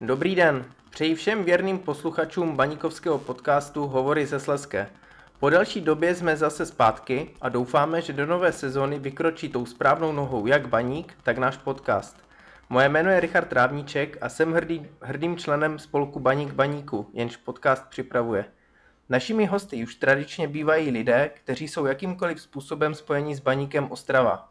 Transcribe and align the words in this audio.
Dobrý 0.00 0.34
den, 0.34 0.64
přeji 0.90 1.14
všem 1.14 1.44
věrným 1.44 1.78
posluchačům 1.78 2.56
baníkovského 2.56 3.18
podcastu 3.18 3.86
Hovory 3.86 4.26
ze 4.26 4.40
Sleské. 4.40 4.88
Po 5.38 5.50
delší 5.50 5.80
době 5.80 6.14
jsme 6.14 6.36
zase 6.36 6.66
zpátky 6.66 7.30
a 7.40 7.48
doufáme, 7.48 8.02
že 8.02 8.12
do 8.12 8.26
nové 8.26 8.52
sezóny 8.52 8.98
vykročí 8.98 9.48
tou 9.48 9.66
správnou 9.66 10.12
nohou 10.12 10.46
jak 10.46 10.68
baník, 10.68 11.14
tak 11.22 11.38
náš 11.38 11.56
podcast. 11.56 12.16
Moje 12.68 12.88
jméno 12.88 13.10
je 13.10 13.20
Richard 13.20 13.48
Trávníček 13.48 14.18
a 14.20 14.28
jsem 14.28 14.52
hrdý, 14.52 14.86
hrdým 15.02 15.36
členem 15.36 15.78
spolku 15.78 16.20
Baník 16.20 16.52
Baníku, 16.52 17.10
jenž 17.12 17.36
podcast 17.36 17.86
připravuje. 17.88 18.44
Našimi 19.08 19.46
hosty 19.46 19.82
už 19.82 19.94
tradičně 19.94 20.48
bývají 20.48 20.90
lidé, 20.90 21.30
kteří 21.34 21.68
jsou 21.68 21.86
jakýmkoliv 21.86 22.40
způsobem 22.40 22.94
spojeni 22.94 23.36
s 23.36 23.40
Baníkem 23.40 23.90
Ostrava. 23.90 24.48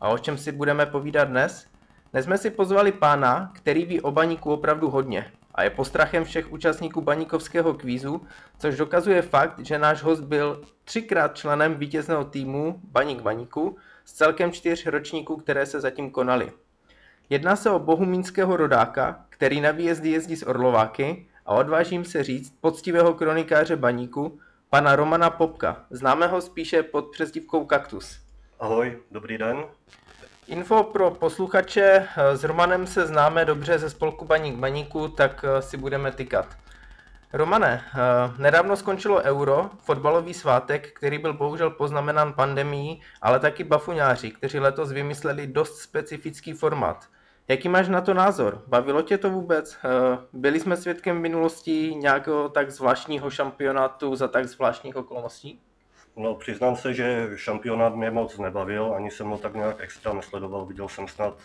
A 0.00 0.08
o 0.08 0.18
čem 0.18 0.38
si 0.38 0.52
budeme 0.52 0.86
povídat 0.86 1.28
dnes? 1.28 1.66
Dnes 2.12 2.24
jsme 2.24 2.38
si 2.38 2.50
pozvali 2.50 2.92
pána, 2.92 3.52
který 3.54 3.84
ví 3.84 4.00
o 4.00 4.10
baníku 4.10 4.52
opravdu 4.52 4.90
hodně 4.90 5.32
a 5.54 5.62
je 5.62 5.70
postrachem 5.70 6.24
všech 6.24 6.52
účastníků 6.52 7.00
baníkovského 7.00 7.74
kvízu, 7.74 8.26
což 8.58 8.76
dokazuje 8.76 9.22
fakt, 9.22 9.58
že 9.58 9.78
náš 9.78 10.02
host 10.02 10.24
byl 10.24 10.62
třikrát 10.84 11.36
členem 11.36 11.74
vítězného 11.74 12.24
týmu 12.24 12.80
Baník 12.84 13.22
Baníku 13.22 13.76
z 14.04 14.12
celkem 14.12 14.52
čtyř 14.52 14.86
ročníků, 14.86 15.36
které 15.36 15.66
se 15.66 15.80
zatím 15.80 16.10
konaly. 16.10 16.52
Jedná 17.30 17.56
se 17.56 17.70
o 17.70 17.78
bohumínského 17.78 18.56
rodáka, 18.56 19.24
který 19.28 19.60
na 19.60 19.70
výjezdy 19.70 20.10
jezdí 20.10 20.36
s 20.36 20.46
Orlováky 20.46 21.26
a 21.46 21.54
odvážím 21.54 22.04
se 22.04 22.24
říct 22.24 22.54
poctivého 22.60 23.14
kronikáře 23.14 23.76
baníku, 23.76 24.38
pana 24.70 24.96
Romana 24.96 25.30
Popka, 25.30 25.84
známého 25.90 26.40
spíše 26.40 26.82
pod 26.82 27.10
přezdívkou 27.10 27.64
Kaktus. 27.64 28.20
Ahoj, 28.60 28.98
dobrý 29.10 29.38
den. 29.38 29.64
Info 30.50 30.82
pro 30.82 31.10
posluchače. 31.10 32.08
S 32.32 32.44
Romanem 32.44 32.86
se 32.86 33.06
známe 33.06 33.44
dobře 33.44 33.78
ze 33.78 33.90
spolku 33.90 34.24
Baník 34.24 34.56
Baníku, 34.56 35.08
tak 35.08 35.44
eh, 35.44 35.62
si 35.62 35.76
budeme 35.76 36.12
tykat. 36.12 36.46
Romane, 37.32 37.84
eh, 37.94 37.98
nedávno 38.42 38.76
skončilo 38.76 39.22
Euro, 39.22 39.70
fotbalový 39.78 40.34
svátek, 40.34 40.92
který 40.92 41.18
byl 41.18 41.32
bohužel 41.32 41.70
poznamenán 41.70 42.32
pandemií, 42.32 43.02
ale 43.22 43.40
taky 43.40 43.64
bafuňáři, 43.64 44.30
kteří 44.30 44.58
letos 44.58 44.92
vymysleli 44.92 45.46
dost 45.46 45.78
specifický 45.78 46.52
formát. 46.52 47.06
Jaký 47.48 47.68
máš 47.68 47.88
na 47.88 48.00
to 48.00 48.14
názor? 48.14 48.62
Bavilo 48.66 49.02
tě 49.02 49.18
to 49.18 49.30
vůbec? 49.30 49.78
Eh, 49.84 50.18
byli 50.32 50.60
jsme 50.60 50.76
svědkem 50.76 51.20
minulosti 51.20 51.94
nějakého 51.94 52.48
tak 52.48 52.70
zvláštního 52.70 53.30
šampionátu 53.30 54.16
za 54.16 54.28
tak 54.28 54.48
zvláštních 54.48 54.96
okolností? 54.96 55.60
No, 56.20 56.34
přiznám 56.34 56.76
se, 56.76 56.94
že 56.94 57.30
šampionát 57.36 57.94
mě 57.94 58.10
moc 58.10 58.38
nebavil, 58.38 58.94
ani 58.94 59.10
jsem 59.10 59.26
ho 59.26 59.38
tak 59.38 59.54
nějak 59.54 59.76
extra 59.78 60.12
nesledoval. 60.12 60.66
Viděl 60.66 60.88
jsem 60.88 61.08
snad 61.08 61.42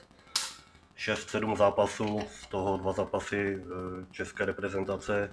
6-7 0.98 1.56
zápasů, 1.56 2.22
z 2.32 2.48
toho 2.48 2.78
dva 2.78 2.94
zápasy 2.94 3.62
eh, 3.62 4.06
české 4.12 4.46
reprezentace. 4.46 5.32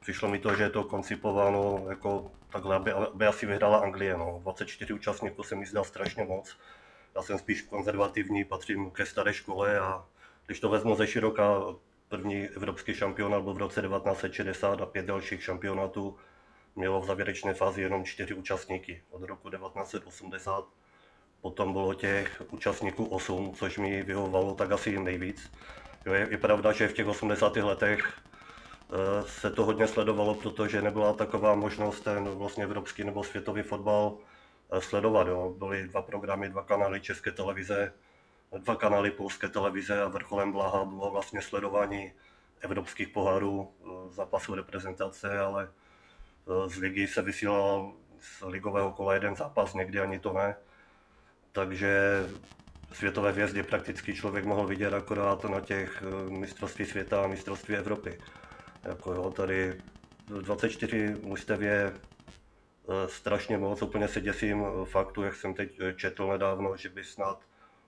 Přišlo 0.00 0.28
mi 0.28 0.38
to, 0.38 0.54
že 0.54 0.62
je 0.62 0.70
to 0.70 0.84
koncipováno 0.84 1.86
jako 1.88 2.30
takhle, 2.50 2.76
aby, 2.76 2.92
aby 2.92 3.26
asi 3.26 3.46
vyhrála 3.46 3.78
Anglie. 3.78 4.16
No. 4.16 4.40
24 4.42 4.92
účastníků 4.92 5.42
se 5.42 5.54
mi 5.54 5.66
zdá 5.66 5.84
strašně 5.84 6.24
moc. 6.24 6.56
Já 7.14 7.22
jsem 7.22 7.38
spíš 7.38 7.62
konzervativní, 7.62 8.44
patřím 8.44 8.90
ke 8.90 9.06
staré 9.06 9.34
škole 9.34 9.78
a 9.78 10.04
když 10.46 10.60
to 10.60 10.68
vezmu 10.68 10.94
ze 10.94 11.06
široka, 11.06 11.60
první 12.08 12.48
evropský 12.48 12.94
šampionát 12.94 13.42
byl 13.42 13.54
v 13.54 13.58
roce 13.58 13.82
1960 13.82 14.80
a 14.80 14.86
pět 14.86 15.06
dalších 15.06 15.42
šampionátů 15.42 16.16
mělo 16.76 17.00
v 17.00 17.06
závěrečné 17.06 17.54
fázi 17.54 17.82
jenom 17.82 18.04
čtyři 18.04 18.34
účastníky 18.34 19.02
od 19.10 19.22
roku 19.22 19.50
1980. 19.50 20.64
Potom 21.40 21.72
bylo 21.72 21.94
těch 21.94 22.42
účastníků 22.50 23.04
8, 23.04 23.54
což 23.54 23.78
mi 23.78 24.02
vyhovovalo 24.02 24.54
tak 24.54 24.72
asi 24.72 24.98
nejvíc. 24.98 25.52
Jo, 26.06 26.12
je, 26.12 26.28
je 26.30 26.38
pravda, 26.38 26.72
že 26.72 26.88
v 26.88 26.92
těch 26.92 27.06
80. 27.06 27.56
letech 27.56 28.12
e, 28.12 29.28
se 29.28 29.50
to 29.50 29.64
hodně 29.64 29.86
sledovalo, 29.86 30.34
protože 30.34 30.82
nebyla 30.82 31.12
taková 31.12 31.54
možnost 31.54 32.00
ten 32.00 32.28
vlastně 32.28 32.64
evropský 32.64 33.04
nebo 33.04 33.24
světový 33.24 33.62
fotbal 33.62 34.18
e, 34.72 34.80
sledovat. 34.80 35.26
Jo. 35.26 35.54
Byly 35.58 35.88
dva 35.88 36.02
programy, 36.02 36.48
dva 36.48 36.62
kanály 36.62 37.00
České 37.00 37.30
televize, 37.30 37.92
dva 38.58 38.76
kanály 38.76 39.10
Polské 39.10 39.48
televize 39.48 40.02
a 40.02 40.08
vrcholem 40.08 40.52
blaha 40.52 40.84
bylo 40.84 41.10
vlastně 41.10 41.42
sledování 41.42 42.12
evropských 42.60 43.08
pohárů, 43.08 43.72
e, 43.80 44.12
zápasů 44.14 44.54
reprezentace, 44.54 45.38
ale 45.38 45.68
Eh, 45.68 45.83
z 46.66 46.76
ligy 46.76 47.06
se 47.06 47.22
vysílal 47.22 47.92
z 48.18 48.42
ligového 48.46 48.92
kola 48.92 49.14
jeden 49.14 49.36
zápas, 49.36 49.74
někdy 49.74 50.00
ani 50.00 50.18
to 50.18 50.32
ne. 50.32 50.56
Takže 51.52 52.22
světové 52.92 53.32
hvězdy 53.32 53.62
prakticky 53.62 54.14
člověk 54.14 54.44
mohl 54.44 54.66
vidět 54.66 54.94
akorát 54.94 55.44
na 55.44 55.60
těch 55.60 56.02
eh, 56.02 56.30
mistrovství 56.30 56.84
světa 56.84 57.24
a 57.24 57.26
mistrovství 57.26 57.76
Evropy. 57.76 58.18
Jako 58.82 59.12
jo, 59.12 59.30
tady 59.30 59.80
24 60.40 61.16
mužstev 61.22 61.60
je 61.60 61.92
eh, 61.92 63.08
strašně 63.08 63.58
moc, 63.58 63.82
úplně 63.82 64.08
se 64.08 64.20
děsím 64.20 64.64
faktu, 64.84 65.22
jak 65.22 65.34
jsem 65.34 65.54
teď 65.54 65.78
četl 65.96 66.28
nedávno, 66.28 66.76
že 66.76 66.88
by 66.88 67.04
snad 67.04 67.44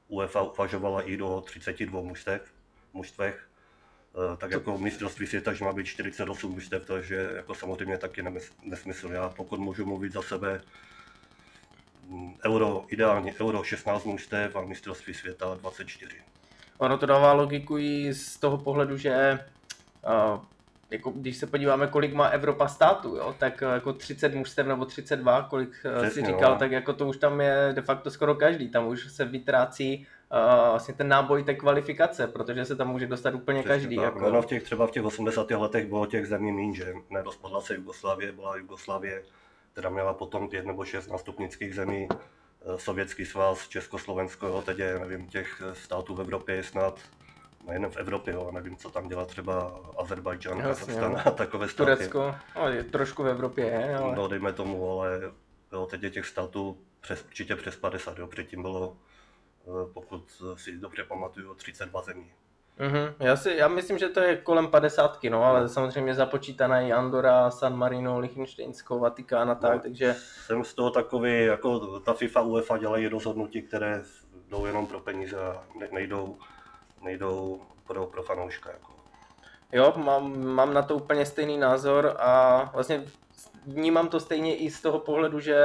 UEFA 0.08 0.42
uvažovala 0.42 1.02
i 1.02 1.16
do 1.16 1.40
32 1.40 2.00
mužstev, 2.00 2.52
mužstvech. 2.92 3.48
Eh, 4.16 4.36
tak 4.36 4.50
jako 4.50 4.78
mistrovství 4.78 5.26
světa, 5.26 5.52
že 5.52 5.64
má 5.64 5.72
být 5.72 5.86
48 5.86 6.50
mužstev, 6.52 6.86
to 6.86 6.96
je 6.96 7.30
jako 7.36 7.54
samozřejmě 7.54 7.98
taky 7.98 8.24
nesmysl. 8.62 9.08
Já 9.12 9.28
pokud 9.28 9.60
můžu 9.60 9.86
mluvit 9.86 10.12
za 10.12 10.22
sebe, 10.22 10.60
mm, 12.08 12.34
euro, 12.46 12.84
ideálně 12.88 13.34
euro 13.40 13.62
16 13.62 14.04
mužstev 14.04 14.56
a 14.56 14.60
mistrovství 14.60 15.14
světa 15.14 15.56
24. 15.60 16.16
Ono 16.78 16.98
to 16.98 17.06
dává 17.06 17.32
logiku 17.32 17.78
i 17.78 18.14
z 18.14 18.36
toho 18.36 18.58
pohledu, 18.58 18.96
že 18.96 19.38
uh, 20.34 20.44
jako 20.90 21.10
když 21.10 21.36
se 21.36 21.46
podíváme, 21.46 21.86
kolik 21.86 22.14
má 22.14 22.26
Evropa 22.26 22.68
států, 22.68 23.16
jo, 23.16 23.34
tak 23.38 23.62
eh, 23.62 23.66
jako 23.66 23.92
30 23.92 24.34
mužstev 24.34 24.66
nebo 24.66 24.84
32, 24.84 25.42
kolik 25.42 25.70
Přesně, 25.98 26.10
si 26.10 26.26
říkal, 26.26 26.52
no. 26.52 26.58
tak 26.58 26.72
jako 26.72 26.92
to 26.92 27.08
už 27.08 27.16
tam 27.16 27.40
je 27.40 27.72
de 27.72 27.82
facto 27.82 28.10
skoro 28.10 28.34
každý. 28.34 28.68
Tam 28.68 28.86
už 28.86 29.12
se 29.12 29.24
vytrácí 29.24 30.06
uh, 30.32 30.70
vlastně 30.70 30.94
ten 30.94 31.08
náboj 31.08 31.44
té 31.44 31.54
kvalifikace, 31.54 32.26
protože 32.26 32.64
se 32.64 32.76
tam 32.76 32.88
může 32.88 33.06
dostat 33.06 33.34
úplně 33.34 33.62
Přesně 33.62 33.74
každý. 33.74 33.96
Tak. 33.96 34.04
Jako... 34.04 34.30
No, 34.30 34.42
v 34.42 34.46
těch, 34.46 34.62
třeba 34.62 34.86
v 34.86 34.90
těch 34.90 35.04
80. 35.04 35.50
letech 35.50 35.86
bylo 35.86 36.06
těch 36.06 36.26
zemí 36.26 36.52
méně, 36.52 36.74
že 36.74 36.94
nerozpadla 37.10 37.60
se 37.60 37.74
Jugoslávie, 37.74 38.32
byla 38.32 38.56
Jugoslávie, 38.56 39.22
která 39.72 39.90
měla 39.90 40.14
potom 40.14 40.48
pět 40.48 40.66
nebo 40.66 40.84
šest 40.84 41.08
nástupnických 41.08 41.74
zemí, 41.74 42.08
eh, 42.10 42.78
Sovětský 42.78 43.26
svaz, 43.26 43.68
Československo, 43.68 44.46
jo, 44.46 44.62
teď 44.66 44.78
je, 44.78 44.98
nevím, 44.98 45.26
těch 45.26 45.62
států 45.72 46.14
v 46.14 46.20
Evropě 46.20 46.54
je 46.54 46.62
snad 46.62 47.00
nejen 47.66 47.90
v 47.90 47.96
Evropě, 47.96 48.34
jo, 48.34 48.50
nevím, 48.54 48.76
co 48.76 48.90
tam 48.90 49.08
dělá 49.08 49.24
třeba 49.24 49.80
Azerbajdžan, 49.98 50.62
Kazachstan 50.62 51.22
a 51.24 51.30
takové 51.30 51.68
státy. 51.68 51.96
Turecko, 51.96 52.34
no, 52.56 52.68
je, 52.68 52.84
trošku 52.84 53.22
v 53.22 53.28
Evropě 53.28 53.64
je, 53.64 53.96
ale... 53.96 54.16
No, 54.16 54.28
dejme 54.28 54.52
tomu, 54.52 54.90
ale 54.90 55.20
jo, 55.72 55.86
teď 55.86 56.02
je 56.02 56.10
těch 56.10 56.26
států 56.26 56.78
přes, 57.00 57.24
určitě 57.24 57.56
přes 57.56 57.76
50, 57.76 58.18
jo, 58.18 58.26
předtím 58.26 58.62
bylo 58.62 58.96
pokud 59.94 60.42
si 60.56 60.78
dobře 60.78 61.04
pamatuju, 61.04 61.54
32 61.54 62.02
zemí. 62.02 62.32
Mm-hmm. 62.78 63.14
Já, 63.20 63.36
si, 63.36 63.50
já 63.56 63.68
myslím, 63.68 63.98
že 63.98 64.08
to 64.08 64.20
je 64.20 64.36
kolem 64.36 64.68
50, 64.68 65.18
no, 65.30 65.44
ale 65.44 65.60
no. 65.60 65.68
samozřejmě 65.68 66.14
započítaná 66.14 66.80
i 66.80 66.92
Andora, 66.92 67.50
San 67.50 67.76
Marino, 67.76 68.18
Lichtensteinsko, 68.18 68.98
Vatikán 68.98 69.50
a 69.50 69.54
tak, 69.54 69.74
no, 69.74 69.80
takže... 69.80 70.16
Jsem 70.46 70.64
z 70.64 70.74
toho 70.74 70.90
takový, 70.90 71.44
jako 71.44 72.00
ta 72.00 72.12
FIFA, 72.12 72.40
UEFA 72.40 72.78
dělají 72.78 73.08
rozhodnutí, 73.08 73.62
které 73.62 74.02
jdou 74.48 74.66
jenom 74.66 74.86
pro 74.86 75.00
peníze 75.00 75.36
a 75.36 75.64
nejdou, 75.92 76.38
nejdou 77.02 77.62
pro, 77.86 78.06
pro 78.06 78.22
fanouška. 78.22 78.70
Jako. 78.70 78.92
Jo, 79.72 79.92
mám, 79.96 80.44
mám 80.46 80.74
na 80.74 80.82
to 80.82 80.96
úplně 80.96 81.26
stejný 81.26 81.58
názor 81.58 82.16
a 82.18 82.62
vlastně 82.74 83.04
vnímám 83.66 84.08
to 84.08 84.20
stejně 84.20 84.56
i 84.56 84.70
z 84.70 84.80
toho 84.80 84.98
pohledu, 84.98 85.40
že 85.40 85.56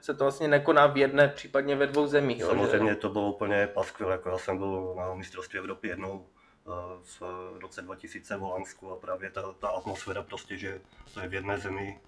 se 0.00 0.14
to 0.14 0.24
vlastně 0.24 0.48
nekoná 0.48 0.86
v 0.86 0.96
jedné, 0.96 1.28
případně 1.28 1.76
ve 1.76 1.86
dvou 1.86 2.06
zemích. 2.06 2.44
Samozřejmě 2.44 2.90
že... 2.90 2.96
to 2.96 3.08
bylo 3.08 3.32
úplně 3.32 3.66
paskvil, 3.66 4.08
jako 4.08 4.28
já 4.28 4.38
jsem 4.38 4.58
byl 4.58 4.94
na 4.96 5.14
mistrovství 5.14 5.58
Evropy 5.58 5.88
jednou 5.88 6.26
eh, 6.66 6.70
v 7.20 7.22
roce 7.60 7.82
2000 7.82 8.36
v 8.36 8.40
Holandsku 8.40 8.90
a 8.90 8.96
právě 8.96 9.30
ta, 9.30 9.52
ta 9.58 9.68
atmosféra 9.68 10.22
prostě, 10.22 10.56
že 10.56 10.80
to 11.14 11.20
je 11.20 11.28
v 11.28 11.34
jedné 11.34 11.58
zemi, 11.58 12.00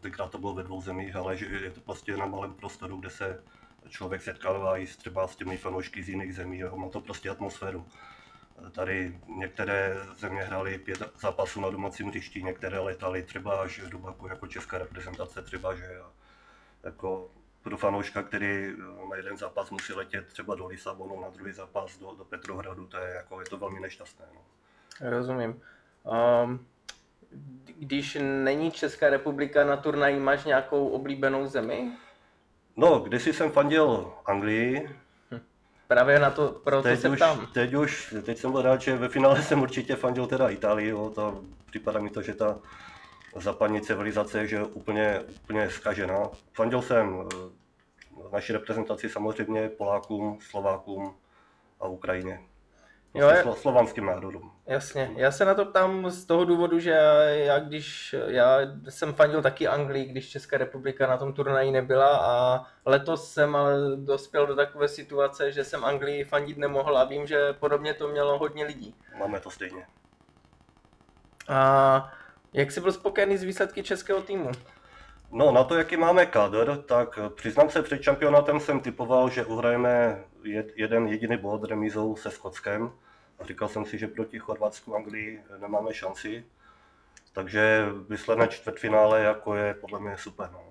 tenkrát 0.00 0.30
to 0.30 0.38
bylo 0.38 0.54
ve 0.54 0.62
dvou 0.62 0.82
zemích, 0.82 1.16
ale 1.16 1.36
že 1.36 1.46
je 1.46 1.70
to 1.70 1.80
prostě 1.80 2.16
na 2.16 2.26
malém 2.26 2.54
prostoru, 2.54 2.96
kde 2.96 3.10
se 3.10 3.42
člověk 3.88 4.22
setkává 4.22 4.78
i 4.78 4.86
třeba 4.86 5.28
s 5.28 5.36
těmi 5.36 5.56
fanoušky 5.56 6.02
z 6.02 6.08
jiných 6.08 6.34
zemí, 6.34 6.58
jo, 6.58 6.76
má 6.76 6.88
to 6.88 7.00
prostě 7.00 7.30
atmosféru. 7.30 7.86
Tady 8.72 9.20
některé 9.26 9.96
země 10.18 10.42
hrály 10.42 10.78
pět 10.78 11.02
zápasů 11.20 11.60
na 11.60 11.70
domácím 11.70 12.08
hřišti, 12.08 12.42
některé 12.42 12.78
letaly 12.78 13.22
třeba 13.22 13.62
až 13.62 13.80
Dubaku 13.88 14.26
jako 14.26 14.46
česká 14.46 14.78
reprezentace 14.78 15.42
třeba, 15.42 15.74
že 15.74 15.98
jako 16.82 17.30
pro 17.62 17.76
fanouška, 17.76 18.22
který 18.22 18.72
na 19.10 19.16
jeden 19.16 19.36
zápas 19.36 19.70
musí 19.70 19.92
letět 19.92 20.26
třeba 20.26 20.54
do 20.54 20.66
Lisabonu, 20.66 21.20
na 21.20 21.28
druhý 21.28 21.52
zápas 21.52 21.98
do, 21.98 22.14
do 22.14 22.24
Petrohradu, 22.24 22.86
to 22.86 22.96
je, 22.96 23.14
jako, 23.14 23.40
je 23.40 23.46
to 23.46 23.58
velmi 23.58 23.80
nešťastné. 23.80 24.24
No. 24.34 24.40
Rozumím. 25.10 25.62
Um, 26.44 26.66
když 27.78 28.18
není 28.20 28.70
Česká 28.70 29.10
republika 29.10 29.64
na 29.64 29.76
turnaji, 29.76 30.20
máš 30.20 30.44
nějakou 30.44 30.88
oblíbenou 30.88 31.46
zemi? 31.46 31.92
No, 32.76 32.98
kdysi 32.98 33.32
jsem 33.32 33.50
fandil 33.50 34.12
Anglii, 34.26 34.90
právě 35.90 36.18
na 36.18 36.30
to, 36.30 36.48
proto 36.48 36.82
teď 36.82 37.00
se 37.00 37.08
už, 37.08 37.16
ptám. 37.16 37.46
teď 37.52 37.74
už, 37.74 38.14
teď 38.22 38.38
jsem 38.38 38.52
byl 38.52 38.62
rád, 38.62 38.80
že 38.80 38.96
ve 38.96 39.08
finále 39.08 39.42
jsem 39.42 39.62
určitě 39.62 39.96
fandil 39.96 40.26
teda 40.26 40.48
Itálii, 40.48 40.88
jo, 40.88 41.10
to 41.14 41.40
připadá 41.70 42.00
mi 42.00 42.10
to, 42.10 42.22
že 42.22 42.34
ta 42.34 42.58
západní 43.36 43.80
civilizace 43.80 44.38
je 44.38 44.46
že 44.46 44.62
úplně, 44.64 45.20
úplně 45.20 45.70
zkažená. 45.70 46.28
Fandil 46.52 46.82
jsem 46.82 47.28
eh, 47.32 48.32
naší 48.32 48.52
reprezentaci 48.52 49.08
samozřejmě 49.08 49.68
Polákům, 49.68 50.38
Slovákům 50.40 51.14
a 51.80 51.86
Ukrajině. 51.86 52.40
Jo, 53.14 53.26
Vlastně 53.26 53.42
slo, 53.42 53.54
slovanským 53.54 54.06
národům. 54.06 54.52
Jasně, 54.66 55.10
já 55.16 55.32
se 55.32 55.44
na 55.44 55.54
to 55.54 55.64
ptám 55.64 56.10
z 56.10 56.24
toho 56.24 56.44
důvodu, 56.44 56.78
že 56.78 56.90
já, 56.90 57.22
já 57.24 57.58
když, 57.58 58.14
já 58.26 58.58
jsem 58.88 59.12
fandil 59.14 59.42
taky 59.42 59.68
Anglii, 59.68 60.04
když 60.04 60.30
Česká 60.30 60.58
republika 60.58 61.06
na 61.06 61.16
tom 61.16 61.32
turnaji 61.32 61.70
nebyla 61.70 62.16
a 62.16 62.64
letos 62.86 63.32
jsem 63.32 63.56
ale 63.56 63.96
dospěl 63.96 64.46
do 64.46 64.56
takové 64.56 64.88
situace, 64.88 65.52
že 65.52 65.64
jsem 65.64 65.84
Anglii 65.84 66.24
fandit 66.24 66.58
nemohl 66.58 66.98
a 66.98 67.04
vím, 67.04 67.26
že 67.26 67.52
podobně 67.52 67.94
to 67.94 68.08
mělo 68.08 68.38
hodně 68.38 68.64
lidí. 68.64 68.94
Máme 69.18 69.40
to 69.40 69.50
stejně. 69.50 69.86
A 71.48 72.12
jak 72.52 72.70
jsi 72.70 72.80
byl 72.80 72.92
spokojený 72.92 73.36
s 73.36 73.42
výsledky 73.42 73.82
českého 73.82 74.22
týmu? 74.22 74.50
No, 75.32 75.52
na 75.52 75.64
to, 75.64 75.74
jaký 75.74 75.96
máme 75.96 76.26
kadr, 76.26 76.82
tak 76.82 77.18
eh, 77.22 77.30
přiznám 77.30 77.70
se, 77.70 77.82
před 77.82 78.02
šampionátem 78.02 78.60
jsem 78.60 78.80
typoval, 78.80 79.30
že 79.30 79.44
uhrajeme 79.44 80.24
jed, 80.44 80.72
jeden 80.76 81.08
jediný 81.08 81.36
bod 81.36 81.64
remízou 81.64 82.16
se 82.16 82.30
Skotskem. 82.30 82.92
A 83.38 83.44
říkal 83.44 83.68
jsem 83.68 83.84
si, 83.84 83.98
že 83.98 84.08
proti 84.08 84.38
Chorvatsku, 84.38 84.96
Anglii 84.96 85.42
nemáme 85.58 85.94
šanci. 85.94 86.44
Takže 87.32 87.86
výsledné 88.08 88.48
čtvrtfinále 88.48 89.20
jako 89.20 89.54
je 89.54 89.74
podle 89.74 90.00
mě 90.00 90.16
super. 90.18 90.50
No. 90.52 90.70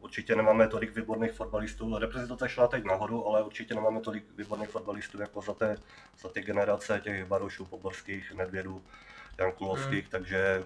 Určitě 0.00 0.36
nemáme 0.36 0.68
tolik 0.68 0.96
výborných 0.96 1.32
fotbalistů. 1.32 1.98
Reprezentace 1.98 2.48
šla 2.48 2.68
teď 2.68 2.84
nahoru, 2.84 3.26
ale 3.26 3.42
určitě 3.42 3.74
nemáme 3.74 4.00
tolik 4.00 4.24
výborných 4.36 4.68
fotbalistů 4.68 5.20
jako 5.20 5.40
za 5.40 5.54
té, 5.54 5.76
za 6.18 6.28
ty 6.28 6.40
generace 6.40 7.00
těch 7.04 7.24
Barošů, 7.24 7.64
Poborských, 7.64 8.32
Nedvědů, 8.32 8.82
Jankulovských, 9.38 10.08
takže 10.08 10.64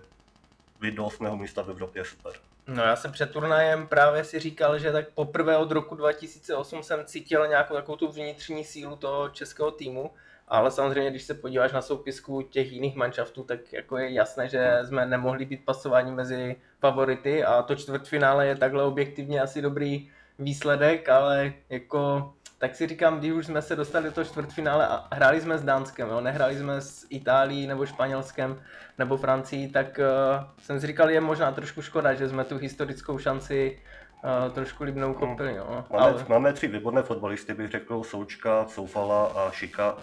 být 0.80 0.94
do 0.94 1.06
8. 1.06 1.40
místa 1.40 1.62
v 1.62 1.70
Evropě 1.70 2.00
je 2.00 2.04
super. 2.04 2.32
No 2.68 2.82
já 2.82 2.96
jsem 2.96 3.12
před 3.12 3.30
turnajem 3.30 3.86
právě 3.86 4.24
si 4.24 4.38
říkal, 4.38 4.78
že 4.78 4.92
tak 4.92 5.10
poprvé 5.10 5.56
od 5.56 5.70
roku 5.72 5.94
2008 5.94 6.82
jsem 6.82 7.04
cítil 7.04 7.46
nějakou 7.46 7.74
takovou 7.74 7.96
tu 7.96 8.08
vnitřní 8.08 8.64
sílu 8.64 8.96
toho 8.96 9.28
českého 9.28 9.70
týmu, 9.70 10.10
ale 10.48 10.70
samozřejmě, 10.70 11.10
když 11.10 11.22
se 11.22 11.34
podíváš 11.34 11.72
na 11.72 11.82
soupisku 11.82 12.42
těch 12.42 12.72
jiných 12.72 12.96
manšaftů, 12.96 13.42
tak 13.42 13.72
jako 13.72 13.98
je 13.98 14.12
jasné, 14.12 14.48
že 14.48 14.78
jsme 14.84 15.06
nemohli 15.06 15.44
být 15.44 15.64
pasováni 15.64 16.12
mezi 16.12 16.56
favority 16.80 17.44
a 17.44 17.62
to 17.62 17.76
čtvrtfinále 17.76 18.46
je 18.46 18.56
takhle 18.56 18.82
objektivně 18.82 19.40
asi 19.40 19.62
dobrý 19.62 20.10
výsledek, 20.38 21.08
ale 21.08 21.52
jako 21.68 22.32
tak 22.58 22.76
si 22.76 22.86
říkám, 22.86 23.18
když 23.18 23.32
už 23.32 23.46
jsme 23.46 23.62
se 23.62 23.76
dostali 23.76 24.04
do 24.04 24.12
toho 24.12 24.24
čtvrtfinále 24.24 24.88
a 24.88 25.08
hráli 25.12 25.40
jsme 25.40 25.58
s 25.58 25.62
Dánskem, 25.62 26.08
jo? 26.08 26.20
nehráli 26.20 26.58
jsme 26.58 26.80
s 26.80 27.06
Itálií 27.10 27.66
nebo 27.66 27.86
Španělskem 27.86 28.62
nebo 28.98 29.16
Francií, 29.16 29.68
tak 29.72 29.98
uh, 29.98 30.44
jsem 30.62 30.80
si 30.80 30.86
říkal, 30.86 31.10
je 31.10 31.20
možná 31.20 31.52
trošku 31.52 31.82
škoda, 31.82 32.14
že 32.14 32.28
jsme 32.28 32.44
tu 32.44 32.58
historickou 32.58 33.18
šanci 33.18 33.80
uh, 34.24 34.52
trošku 34.52 34.84
líbnou 34.84 35.14
kopili. 35.14 35.56
No. 35.56 35.84
Máme, 35.90 36.04
Ale, 36.04 36.24
máme 36.28 36.52
tři 36.52 36.68
výborné 36.68 37.02
fotbalisty, 37.02 37.54
bych 37.54 37.70
řekl, 37.70 38.02
Součka, 38.02 38.66
Soufala 38.68 39.26
a 39.26 39.50
Šika, 39.50 39.96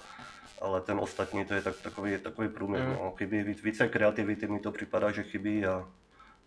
ale 0.62 0.82
ten 0.82 1.00
ostatní 1.00 1.46
to 1.46 1.54
je 1.54 1.62
tak, 1.62 1.76
takový, 1.84 2.18
takový 2.18 2.48
průměr. 2.48 2.84
Mm. 2.84 2.94
No. 2.94 3.14
Chybí 3.18 3.44
víc, 3.44 3.64
více 3.64 3.88
kreativity, 3.88 4.48
mi 4.48 4.60
to 4.60 4.72
připadá, 4.72 5.12
že 5.12 5.24
chybí 5.24 5.66
a 5.66 5.86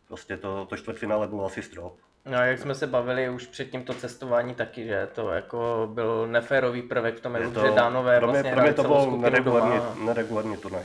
prostě 0.08 0.36
to, 0.36 0.66
to 0.66 0.76
čtvrtfinále 0.76 1.28
bylo 1.28 1.46
asi 1.46 1.62
strop. 1.62 1.98
No, 2.26 2.38
a 2.38 2.44
jak 2.44 2.58
jsme 2.58 2.74
se 2.74 2.86
bavili 2.86 3.28
už 3.28 3.46
před 3.46 3.64
tímto 3.70 3.94
cestování 3.94 4.54
taky, 4.54 4.86
že 4.86 5.08
to 5.14 5.28
jako 5.30 5.88
byl 5.94 6.26
neférový 6.26 6.82
prvek 6.82 7.16
v 7.16 7.20
tom, 7.20 7.34
Je 7.36 7.42
že 7.44 7.50
to, 7.50 7.74
Dánové 7.74 8.18
pro 8.18 8.26
mě, 8.26 8.32
vlastně 8.32 8.52
pro 8.52 8.62
mě 8.62 8.72
to 8.74 8.82
celou 8.82 8.94
byl 8.94 9.02
skupinu 9.02 9.22
neregulární, 9.22 9.80
neregulární 10.04 10.56
turnaj. 10.56 10.82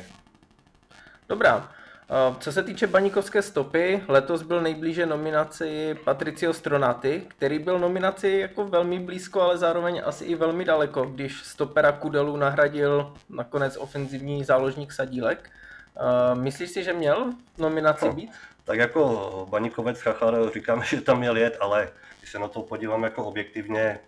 Dobrá. 1.29 1.69
Eh, 2.13 2.35
Co 2.39 2.51
se 2.51 2.63
týče 2.63 2.87
baníkovské 2.87 3.41
stopy, 3.41 4.03
letos 4.07 4.41
byl 4.41 4.61
nejblíže 4.61 5.05
nominaci 5.05 5.95
Patricio 6.05 6.53
Stronaty, 6.53 7.21
který 7.27 7.59
byl 7.59 7.79
nominaci 7.79 8.29
jako 8.29 8.65
velmi 8.67 8.99
blízko, 8.99 9.41
ale 9.41 9.57
zároveň 9.57 10.01
asi 10.05 10.25
i 10.25 10.35
velmi 10.35 10.65
daleko, 10.65 11.03
když 11.05 11.43
stopera 11.43 11.91
Kudelu 11.91 12.37
nahradil 12.37 13.13
nakonec 13.29 13.77
ofenzivní 13.77 14.43
záložník 14.43 14.91
Sadílek. 14.91 15.49
Eh, 15.97 16.35
Myslíš 16.35 16.69
si, 16.69 16.83
že 16.83 16.93
měl 16.93 17.33
nominaci 17.57 18.05
No. 18.05 18.13
být? 18.13 18.31
Tak 18.63 18.79
jako 18.79 19.47
baníkovec 19.49 20.01
Chachar 20.01 20.35
říkáme, 20.53 20.85
že 20.89 21.01
tam 21.01 21.19
měl 21.19 21.37
jet, 21.37 21.57
ale 21.59 21.91
když 22.19 22.31
se 22.31 22.39
na 22.39 22.47
to 22.47 22.61
podívám 22.61 23.03
jako 23.03 23.25
objektivně, 23.25 23.99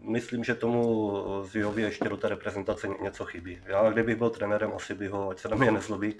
myslím, 0.00 0.44
že 0.44 0.54
tomu 0.54 1.12
Ziovi 1.44 1.82
ještě 1.82 2.08
do 2.08 2.16
té 2.16 2.28
reprezentace 2.28 2.88
něco 3.02 3.24
chybí. 3.24 3.62
Já 3.66 3.90
kdybych 3.90 4.16
byl 4.16 4.30
trenérem, 4.30 4.72
asi 4.76 4.94
bych 4.94 5.10
ho, 5.10 5.30
ať 5.30 5.38
se 5.38 5.48
na 5.48 5.56
mě 5.56 5.70
nezlobí, 5.70 6.14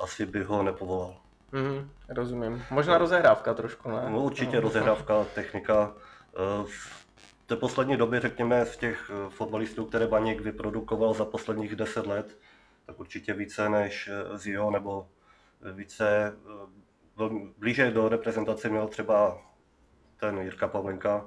asi 0.00 0.26
bych 0.26 0.46
ho 0.46 0.62
nepovolal. 0.62 1.16
Mhm, 1.52 1.90
rozumím. 2.08 2.64
Možná 2.70 2.98
rozehrávka 2.98 3.54
trošku, 3.54 3.90
ne? 3.90 4.02
No, 4.08 4.20
určitě 4.20 4.60
rozehrávka, 4.60 5.24
technika. 5.34 5.94
Eh, 6.34 6.64
V 6.66 7.46
té 7.46 7.56
poslední 7.56 7.96
době, 7.96 8.20
řekněme, 8.20 8.66
z 8.66 8.76
těch 8.76 9.10
eh, 9.10 9.30
fotbalistů, 9.30 9.84
které 9.84 10.06
Baník 10.06 10.40
vyprodukoval 10.40 11.14
za 11.14 11.24
posledních 11.24 11.76
10 11.76 12.06
let, 12.06 12.38
tak 12.86 13.00
určitě 13.00 13.34
více 13.34 13.68
než 13.68 14.08
eh, 14.12 14.38
Zio, 14.38 14.70
nebo 14.70 15.08
více, 15.72 16.36
eh, 17.20 17.28
blíže 17.58 17.90
do 17.90 18.08
reprezentace 18.08 18.68
měl 18.68 18.88
třeba 18.88 19.38
ten 20.20 20.38
Jirka 20.38 20.68
Pavlenka, 20.68 21.24